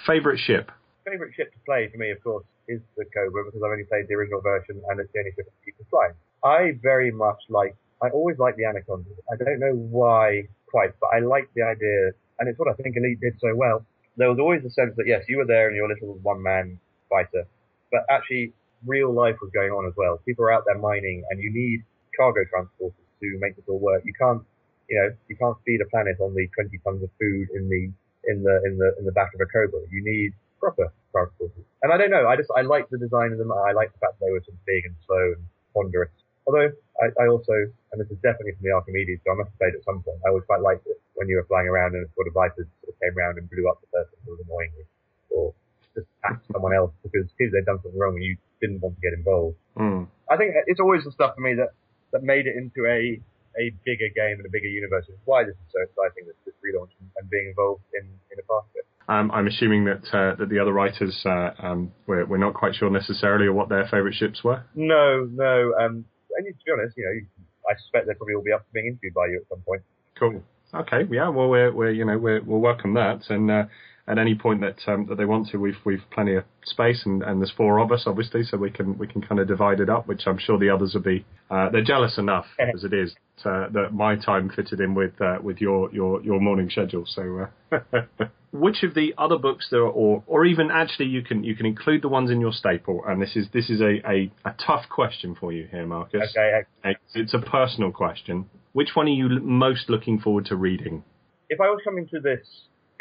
Favorite 0.05 0.39
ship? 0.39 0.71
Favorite 1.05 1.33
ship 1.35 1.51
to 1.53 1.59
play 1.65 1.89
for 1.91 1.97
me, 1.97 2.11
of 2.11 2.23
course, 2.23 2.45
is 2.67 2.81
the 2.97 3.05
Cobra 3.05 3.45
because 3.45 3.61
I've 3.63 3.71
only 3.71 3.83
played 3.83 4.07
the 4.07 4.15
original 4.15 4.41
version 4.41 4.81
and 4.89 4.99
it's 4.99 5.11
the 5.13 5.19
only 5.19 5.31
ship 5.35 5.51
you 5.65 5.73
can 5.73 5.85
fly. 5.89 6.09
I 6.43 6.77
very 6.81 7.11
much 7.11 7.37
like, 7.49 7.75
I 8.01 8.09
always 8.09 8.37
like 8.39 8.55
the 8.55 8.65
Anaconda. 8.65 9.09
I 9.31 9.35
don't 9.35 9.59
know 9.59 9.73
why 9.73 10.47
quite, 10.69 10.91
but 10.99 11.07
I 11.13 11.19
like 11.19 11.49
the 11.55 11.61
idea, 11.63 12.11
and 12.39 12.49
it's 12.49 12.57
what 12.57 12.67
I 12.67 12.73
think 12.73 12.95
Elite 12.97 13.21
did 13.21 13.35
so 13.39 13.55
well. 13.55 13.85
There 14.17 14.29
was 14.29 14.39
always 14.39 14.63
the 14.63 14.71
sense 14.71 14.93
that 14.97 15.05
yes, 15.07 15.23
you 15.27 15.37
were 15.37 15.45
there 15.45 15.69
in 15.69 15.75
your 15.75 15.87
little 15.87 16.15
one-man 16.21 16.79
fighter, 17.09 17.45
but 17.91 18.01
actually 18.09 18.53
real 18.85 19.13
life 19.13 19.35
was 19.41 19.51
going 19.51 19.71
on 19.71 19.85
as 19.87 19.93
well. 19.95 20.19
People 20.25 20.45
are 20.45 20.51
out 20.51 20.63
there 20.65 20.77
mining, 20.77 21.23
and 21.29 21.41
you 21.41 21.51
need 21.51 21.83
cargo 22.17 22.41
transporters 22.45 23.07
to 23.21 23.37
make 23.39 23.55
this 23.55 23.65
all 23.67 23.79
work. 23.79 24.03
You 24.05 24.13
can't, 24.13 24.43
you 24.89 24.99
know, 24.99 25.09
you 25.27 25.35
can't 25.35 25.57
feed 25.65 25.81
a 25.81 25.89
planet 25.89 26.17
on 26.19 26.33
the 26.35 26.47
20 26.53 26.77
tons 26.83 27.03
of 27.03 27.09
food 27.19 27.49
in 27.55 27.69
the 27.69 27.91
in 28.29 28.43
the 28.43 28.55
in 28.65 28.77
the 28.77 28.95
in 28.99 29.05
the 29.05 29.11
back 29.11 29.33
of 29.33 29.41
a 29.41 29.45
Cobra. 29.45 29.79
You 29.91 30.03
need 30.03 30.33
proper 30.59 30.91
transporters. 31.13 31.67
And 31.81 31.91
I 31.91 31.97
don't 31.97 32.11
know, 32.11 32.27
I 32.27 32.35
just 32.35 32.49
I 32.55 32.61
like 32.61 32.89
the 32.89 32.97
design 32.97 33.31
of 33.31 33.37
them. 33.37 33.51
I 33.51 33.71
like 33.71 33.91
the 33.91 33.99
fact 33.99 34.19
that 34.19 34.25
they 34.25 34.31
were 34.31 34.43
sort 34.43 34.55
of 34.55 34.65
big 34.65 34.85
and 34.85 34.95
slow 35.05 35.35
and 35.35 35.43
ponderous. 35.73 36.11
Although 36.47 36.71
I, 36.99 37.07
I 37.23 37.25
also, 37.27 37.55
and 37.91 37.97
this 37.99 38.11
is 38.11 38.19
definitely 38.19 38.51
from 38.59 38.67
the 38.67 38.75
Archimedes, 38.75 39.19
so 39.23 39.31
I 39.31 39.35
must 39.39 39.51
have 39.51 39.59
played 39.59 39.75
at 39.75 39.83
some 39.87 40.03
point. 40.03 40.19
I 40.27 40.29
always 40.29 40.43
quite 40.43 40.59
liked 40.59 40.87
it 40.87 40.99
when 41.15 41.27
you 41.31 41.39
were 41.39 41.47
flying 41.47 41.67
around 41.67 41.95
and 41.95 42.03
a 42.03 42.09
sort 42.15 42.27
of 42.27 42.35
Vipers 42.35 42.67
sort 42.83 42.91
of 42.91 42.99
came 42.99 43.15
around 43.15 43.39
and 43.39 43.47
blew 43.47 43.67
up 43.71 43.79
the 43.79 43.87
person 43.95 44.15
who 44.23 44.35
was 44.35 44.41
annoying 44.43 44.71
you, 44.75 44.85
or 45.31 45.55
just 45.95 46.07
attack 46.19 46.41
someone 46.51 46.73
else 46.73 46.91
because 47.03 47.27
because 47.37 47.53
they'd 47.53 47.65
done 47.65 47.79
something 47.83 47.99
wrong 47.99 48.15
and 48.15 48.23
you 48.23 48.37
didn't 48.61 48.81
want 48.81 48.95
to 48.95 49.01
get 49.01 49.13
involved. 49.13 49.57
Mm. 49.77 50.07
I 50.29 50.37
think 50.37 50.55
it's 50.67 50.79
always 50.79 51.03
the 51.03 51.11
stuff 51.11 51.35
for 51.35 51.41
me 51.41 51.55
that, 51.55 51.75
that 52.11 52.23
made 52.23 52.47
it 52.47 52.55
into 52.55 52.87
a, 52.87 53.19
a 53.59 53.75
bigger 53.85 54.09
game 54.15 54.39
and 54.39 54.45
a 54.45 54.49
bigger 54.49 54.67
universe. 54.67 55.05
Why 55.25 55.43
this 55.43 55.55
is 55.55 55.69
so 55.71 55.81
exciting, 55.83 56.25
this, 56.27 56.39
this 56.45 56.55
relaunch 56.63 56.95
and, 56.99 57.09
and 57.17 57.29
being 57.29 57.49
involved 57.49 57.83
in, 57.93 58.07
in 58.31 58.39
a 58.39 58.45
part 58.47 58.65
of 58.65 58.75
it. 58.75 58.85
Um, 59.09 59.31
I'm 59.31 59.47
assuming 59.47 59.83
that 59.85 60.07
uh, 60.15 60.35
that 60.39 60.47
the 60.47 60.59
other 60.59 60.71
writers 60.71 61.13
uh, 61.25 61.51
um, 61.59 61.91
we're, 62.07 62.25
we're 62.25 62.37
not 62.37 62.53
quite 62.53 62.75
sure 62.75 62.89
necessarily 62.89 63.49
what 63.49 63.67
their 63.67 63.83
favourite 63.91 64.15
ships 64.15 64.43
were. 64.43 64.63
No, 64.75 65.27
no, 65.29 65.73
um, 65.75 66.05
and 66.37 66.47
to 66.47 66.65
be 66.65 66.71
honest, 66.71 66.95
you 66.95 67.03
know, 67.03 67.43
I 67.69 67.75
suspect 67.79 68.07
they'll 68.07 68.15
probably 68.15 68.35
all 68.35 68.43
be 68.43 68.53
up 68.53 68.61
for 68.61 68.73
being 68.73 68.87
interviewed 68.87 69.13
by 69.13 69.27
you 69.27 69.41
at 69.43 69.49
some 69.49 69.61
point. 69.67 69.81
Cool. 70.17 70.41
Okay. 70.73 71.07
Yeah. 71.11 71.29
Well, 71.29 71.49
we're 71.49 71.71
we're 71.71 71.91
you 71.91 72.05
know 72.05 72.17
we're, 72.17 72.41
we'll 72.41 72.59
welcome 72.59 72.93
that, 72.95 73.29
and 73.29 73.51
uh, 73.51 73.65
at 74.07 74.17
any 74.17 74.35
point 74.35 74.61
that 74.61 74.77
um, 74.91 75.05
that 75.07 75.17
they 75.17 75.25
want 75.25 75.47
to, 75.49 75.57
we've 75.57 75.77
we've 75.85 76.03
plenty 76.11 76.35
of 76.35 76.43
space, 76.65 77.03
and, 77.05 77.23
and 77.23 77.39
there's 77.39 77.53
four 77.55 77.79
of 77.79 77.91
us 77.91 78.03
obviously, 78.05 78.43
so 78.43 78.57
we 78.57 78.69
can 78.69 78.97
we 78.97 79.07
can 79.07 79.21
kind 79.21 79.39
of 79.39 79.47
divide 79.47 79.79
it 79.79 79.89
up, 79.89 80.07
which 80.07 80.23
I'm 80.25 80.37
sure 80.37 80.57
the 80.57 80.69
others 80.69 80.93
will 80.93 81.01
be. 81.01 81.25
Uh, 81.49 81.69
they're 81.69 81.83
jealous 81.83 82.17
enough 82.17 82.45
as 82.59 82.83
it 82.83 82.93
is 82.93 83.15
uh, 83.45 83.69
that 83.69 83.93
my 83.93 84.15
time 84.15 84.51
fitted 84.53 84.81
in 84.81 84.93
with 84.93 85.19
uh, 85.21 85.37
with 85.41 85.61
your 85.61 85.91
your 85.93 86.21
your 86.23 86.39
morning 86.39 86.69
schedule. 86.69 87.05
So. 87.07 87.47
Uh, 87.71 88.01
Which 88.55 88.83
of 88.83 88.93
the 88.93 89.15
other 89.17 89.39
books 89.39 89.69
there 89.71 89.81
are, 89.81 89.89
or 89.89 90.23
or 90.27 90.45
even 90.45 90.69
actually 90.69 91.07
you 91.07 91.23
can 91.23 91.43
you 91.43 91.55
can 91.55 91.65
include 91.65 92.03
the 92.03 92.07
ones 92.07 92.29
in 92.29 92.39
your 92.39 92.51
staple, 92.51 93.01
and 93.07 93.19
this 93.19 93.35
is 93.35 93.47
this 93.51 93.67
is 93.67 93.81
a, 93.81 93.99
a, 94.07 94.31
a 94.45 94.53
tough 94.63 94.83
question 94.89 95.35
for 95.39 95.51
you 95.51 95.67
here, 95.71 95.87
Marcus. 95.87 96.21
Okay, 96.29 96.61
It's, 96.83 97.01
it's 97.15 97.33
a 97.33 97.39
personal 97.39 97.91
question. 97.91 98.47
Which 98.73 98.89
one 98.93 99.07
are 99.07 99.09
you 99.09 99.27
most 99.41 99.89
looking 99.89 100.19
forward 100.19 100.45
to 100.45 100.55
reading? 100.55 101.03
if 101.53 101.61
I 101.61 101.69
was 101.69 101.79
coming 101.83 102.07
to 102.09 102.19
this, 102.19 102.45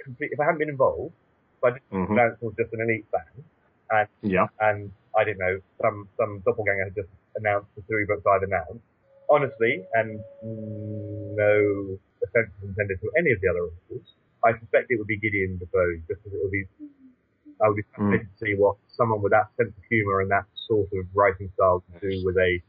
complete, 0.02 0.30
if 0.32 0.40
I 0.40 0.44
hadn't 0.44 0.58
been 0.58 0.68
involved, 0.68 1.14
if 1.58 1.64
I 1.64 1.70
just 1.78 1.90
Mhm. 1.90 2.10
announced 2.10 2.42
was 2.42 2.54
just 2.56 2.72
an 2.72 2.80
elite 2.82 3.10
band, 3.10 3.44
and 3.90 4.08
Yeah. 4.22 4.46
and 4.60 4.92
I 5.16 5.24
didn't 5.24 5.38
know 5.38 5.60
some 5.80 6.08
some 6.16 6.40
doppelganger 6.40 6.84
had 6.84 6.94
just 6.94 7.08
announced 7.36 7.74
the 7.76 7.82
three 7.82 8.04
books 8.04 8.26
I'd 8.26 8.42
announced. 8.42 8.84
Honestly, 9.30 9.86
and 9.94 10.20
mm, 10.44 11.36
no 11.36 11.98
offense 12.22 12.50
intended 12.62 13.00
to 13.00 13.10
any 13.16 13.32
of 13.32 13.40
the 13.40 13.48
other 13.48 13.64
authors, 13.64 14.06
I 14.44 14.58
suspect 14.58 14.90
it 14.90 14.98
would 14.98 15.06
be 15.06 15.16
Gideon 15.18 15.58
Defoe, 15.58 15.96
just 16.08 16.22
because 16.22 16.32
it 16.38 16.42
would 16.42 16.52
be. 16.52 16.66
I 17.60 17.68
would 17.68 17.76
be 17.76 17.82
fascinated 17.94 18.26
to 18.38 18.44
see 18.44 18.54
what 18.56 18.76
someone 18.88 19.22
with 19.22 19.30
that 19.32 19.46
sense 19.56 19.70
of 19.76 19.84
humour 19.88 20.20
and 20.20 20.30
that 20.30 20.44
sort 20.66 20.88
of 20.92 21.06
writing 21.14 21.48
style 21.54 21.84
can 21.90 22.10
do 22.10 22.22
with 22.26 22.36
a 22.36 22.60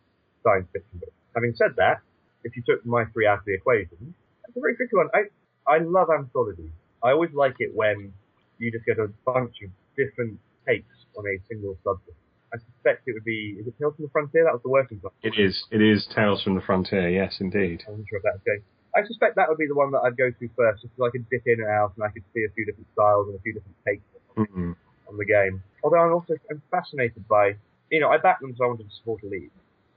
science 0.43 0.67
fiction 0.71 0.99
book. 0.99 1.11
Having 1.33 1.55
said 1.55 1.75
that, 1.77 2.01
if 2.43 2.55
you 2.55 2.61
took 2.61 2.85
my 2.85 3.05
three 3.05 3.25
out 3.25 3.39
of 3.39 3.45
the 3.45 3.55
equation, 3.55 4.13
it's 4.47 4.55
a 4.55 4.59
very 4.59 4.75
tricky 4.75 4.95
one. 4.95 5.09
I 5.13 5.23
I 5.65 5.79
love 5.79 6.09
anthologies. 6.11 6.69
I 7.03 7.11
always 7.11 7.31
like 7.33 7.55
it 7.59 7.71
when 7.75 8.13
you 8.59 8.71
just 8.71 8.85
get 8.85 8.97
a 8.99 9.07
bunch 9.25 9.55
of 9.63 9.69
different 9.97 10.39
takes 10.67 10.95
on 11.17 11.25
a 11.27 11.35
single 11.47 11.77
subject. 11.83 12.15
I 12.53 12.57
suspect 12.57 13.07
it 13.07 13.13
would 13.13 13.25
be, 13.25 13.57
is 13.59 13.67
it 13.67 13.73
Tales 13.79 13.95
from 13.95 14.05
the 14.05 14.11
Frontier? 14.11 14.45
That 14.45 14.53
was 14.53 14.61
the 14.63 14.69
working 14.69 14.97
title. 14.99 15.13
It 15.23 15.35
is. 15.41 15.65
It 15.71 15.81
is 15.81 16.07
Tales 16.15 16.43
from 16.43 16.55
the 16.55 16.61
Frontier. 16.61 17.09
Yes, 17.09 17.37
indeed. 17.39 17.83
I 17.87 17.91
wasn't 17.91 18.07
sure 18.09 18.17
if 18.19 18.23
that's 18.23 18.37
okay. 18.47 18.63
I 18.95 19.01
suspect 19.07 19.35
that 19.35 19.49
would 19.49 19.57
be 19.57 19.67
the 19.67 19.75
one 19.75 19.89
that 19.91 20.05
I'd 20.05 20.15
go 20.15 20.29
to 20.29 20.49
first, 20.55 20.83
just 20.83 20.95
because 20.95 21.09
I 21.09 21.11
could 21.11 21.27
dip 21.29 21.41
in 21.47 21.59
and 21.65 21.69
out 21.69 21.93
and 21.97 22.05
I 22.05 22.09
could 22.13 22.23
see 22.33 22.45
a 22.45 22.51
few 22.53 22.63
different 22.65 22.87
styles 22.93 23.27
and 23.27 23.35
a 23.35 23.41
few 23.41 23.53
different 23.53 23.77
takes 23.85 24.03
mm 24.37 24.75
on 25.09 25.17
the 25.17 25.25
game. 25.25 25.61
Although 25.83 25.99
I'm 25.99 26.13
also 26.13 26.35
I'm 26.49 26.61
fascinated 26.71 27.27
by, 27.27 27.55
you 27.91 27.99
know, 27.99 28.09
I 28.09 28.17
backed 28.17 28.41
them 28.41 28.51
because 28.51 28.63
I 28.63 28.67
wanted 28.67 28.87
to 28.89 28.95
support 28.95 29.21
Elite. 29.23 29.51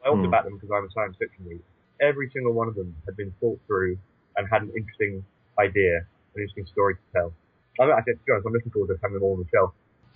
I 0.04 0.08
also 0.08 0.24
Hmm. 0.24 0.30
backed 0.30 0.44
them 0.46 0.56
because 0.56 0.70
I'm 0.74 0.84
a 0.84 0.90
science 0.90 1.16
fiction 1.16 1.46
lead. 1.48 1.62
Every 2.00 2.28
single 2.30 2.52
one 2.52 2.68
of 2.68 2.74
them 2.74 2.96
had 3.06 3.16
been 3.16 3.32
thought 3.40 3.60
through 3.66 3.98
and 4.36 4.48
had 4.48 4.62
an 4.62 4.72
interesting 4.76 5.24
idea, 5.58 6.06
interesting 6.36 6.66
story 6.66 6.94
to 6.96 7.00
tell. 7.12 7.32
I, 7.80 7.92
I 7.92 8.00
to 8.00 8.14
be 8.14 8.32
honest, 8.32 8.46
I'm 8.46 8.52
looking 8.52 8.72
forward 8.72 8.94
to 8.94 9.00
having 9.02 9.14
them 9.14 9.24
all 9.24 9.34
on 9.34 9.40
the 9.40 9.48
shelf. 9.52 9.72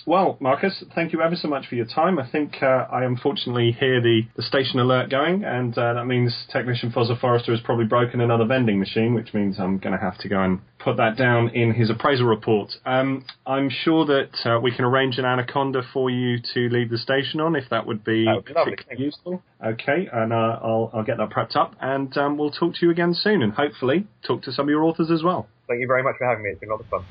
Well, 0.06 0.36
Marcus, 0.40 0.82
thank 0.94 1.12
you 1.12 1.22
ever 1.22 1.36
so 1.36 1.48
much 1.48 1.66
for 1.66 1.74
your 1.74 1.86
time. 1.86 2.18
I 2.18 2.28
think 2.30 2.62
uh, 2.62 2.86
I 2.90 3.04
unfortunately 3.04 3.72
hear 3.72 4.00
the, 4.00 4.22
the 4.36 4.42
station 4.42 4.78
alert 4.80 5.10
going, 5.10 5.44
and 5.44 5.76
uh, 5.76 5.94
that 5.94 6.06
means 6.06 6.34
Technician 6.52 6.90
Fozzer 6.90 7.20
Forrester 7.20 7.52
has 7.52 7.60
probably 7.60 7.84
broken 7.84 8.20
another 8.20 8.44
vending 8.44 8.78
machine, 8.78 9.14
which 9.14 9.34
means 9.34 9.58
I'm 9.58 9.78
going 9.78 9.92
to 9.92 10.02
have 10.02 10.18
to 10.18 10.28
go 10.28 10.42
and 10.42 10.60
put 10.78 10.96
that 10.96 11.16
down 11.16 11.50
in 11.50 11.74
his 11.74 11.90
appraisal 11.90 12.26
report. 12.26 12.72
Um, 12.86 13.24
I'm 13.46 13.70
sure 13.70 14.06
that 14.06 14.30
uh, 14.44 14.60
we 14.60 14.74
can 14.74 14.84
arrange 14.84 15.18
an 15.18 15.24
anaconda 15.24 15.82
for 15.92 16.10
you 16.10 16.38
to 16.54 16.68
leave 16.68 16.90
the 16.90 16.98
station 16.98 17.40
on, 17.40 17.54
if 17.56 17.68
that 17.70 17.86
would 17.86 18.04
be 18.04 18.24
That 18.24 18.36
would 18.36 18.44
be 18.46 18.52
lovely, 18.54 18.72
particularly 18.72 19.04
useful. 19.04 19.42
Okay, 19.64 20.08
and 20.12 20.32
uh, 20.32 20.58
I'll, 20.62 20.90
I'll 20.94 21.04
get 21.04 21.18
that 21.18 21.30
prepped 21.30 21.56
up, 21.56 21.74
and 21.80 22.16
um, 22.16 22.38
we'll 22.38 22.50
talk 22.50 22.74
to 22.76 22.86
you 22.86 22.90
again 22.90 23.14
soon, 23.14 23.42
and 23.42 23.52
hopefully 23.52 24.06
talk 24.26 24.42
to 24.42 24.52
some 24.52 24.66
of 24.66 24.70
your 24.70 24.84
authors 24.84 25.10
as 25.10 25.22
well. 25.22 25.48
Thank 25.68 25.80
you 25.80 25.86
very 25.86 26.02
much 26.02 26.16
for 26.18 26.26
having 26.26 26.42
me. 26.42 26.50
It's 26.50 26.60
been 26.60 26.70
a 26.70 26.72
lot 26.72 26.80
of 26.80 26.86
fun. 26.88 27.04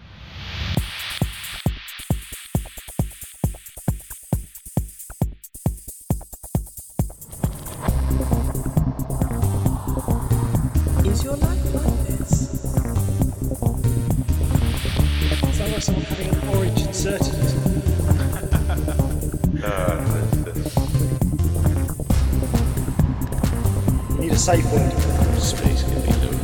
Safe 24.40 24.72
word. 24.72 24.94
space 25.38 25.84
can 25.84 26.02
be 26.02 26.12
lonely. 26.14 26.40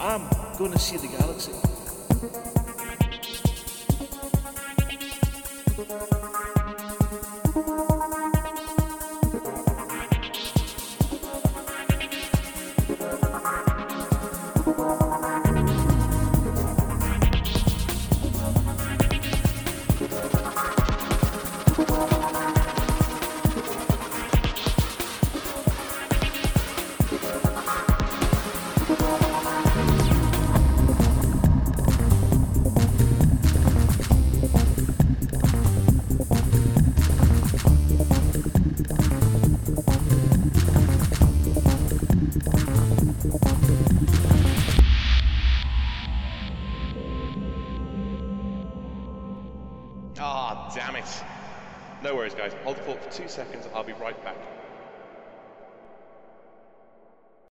I'm 0.00 0.28
gonna 0.58 0.76
see 0.76 0.96
the 0.96 1.06
galaxy. 1.06 1.15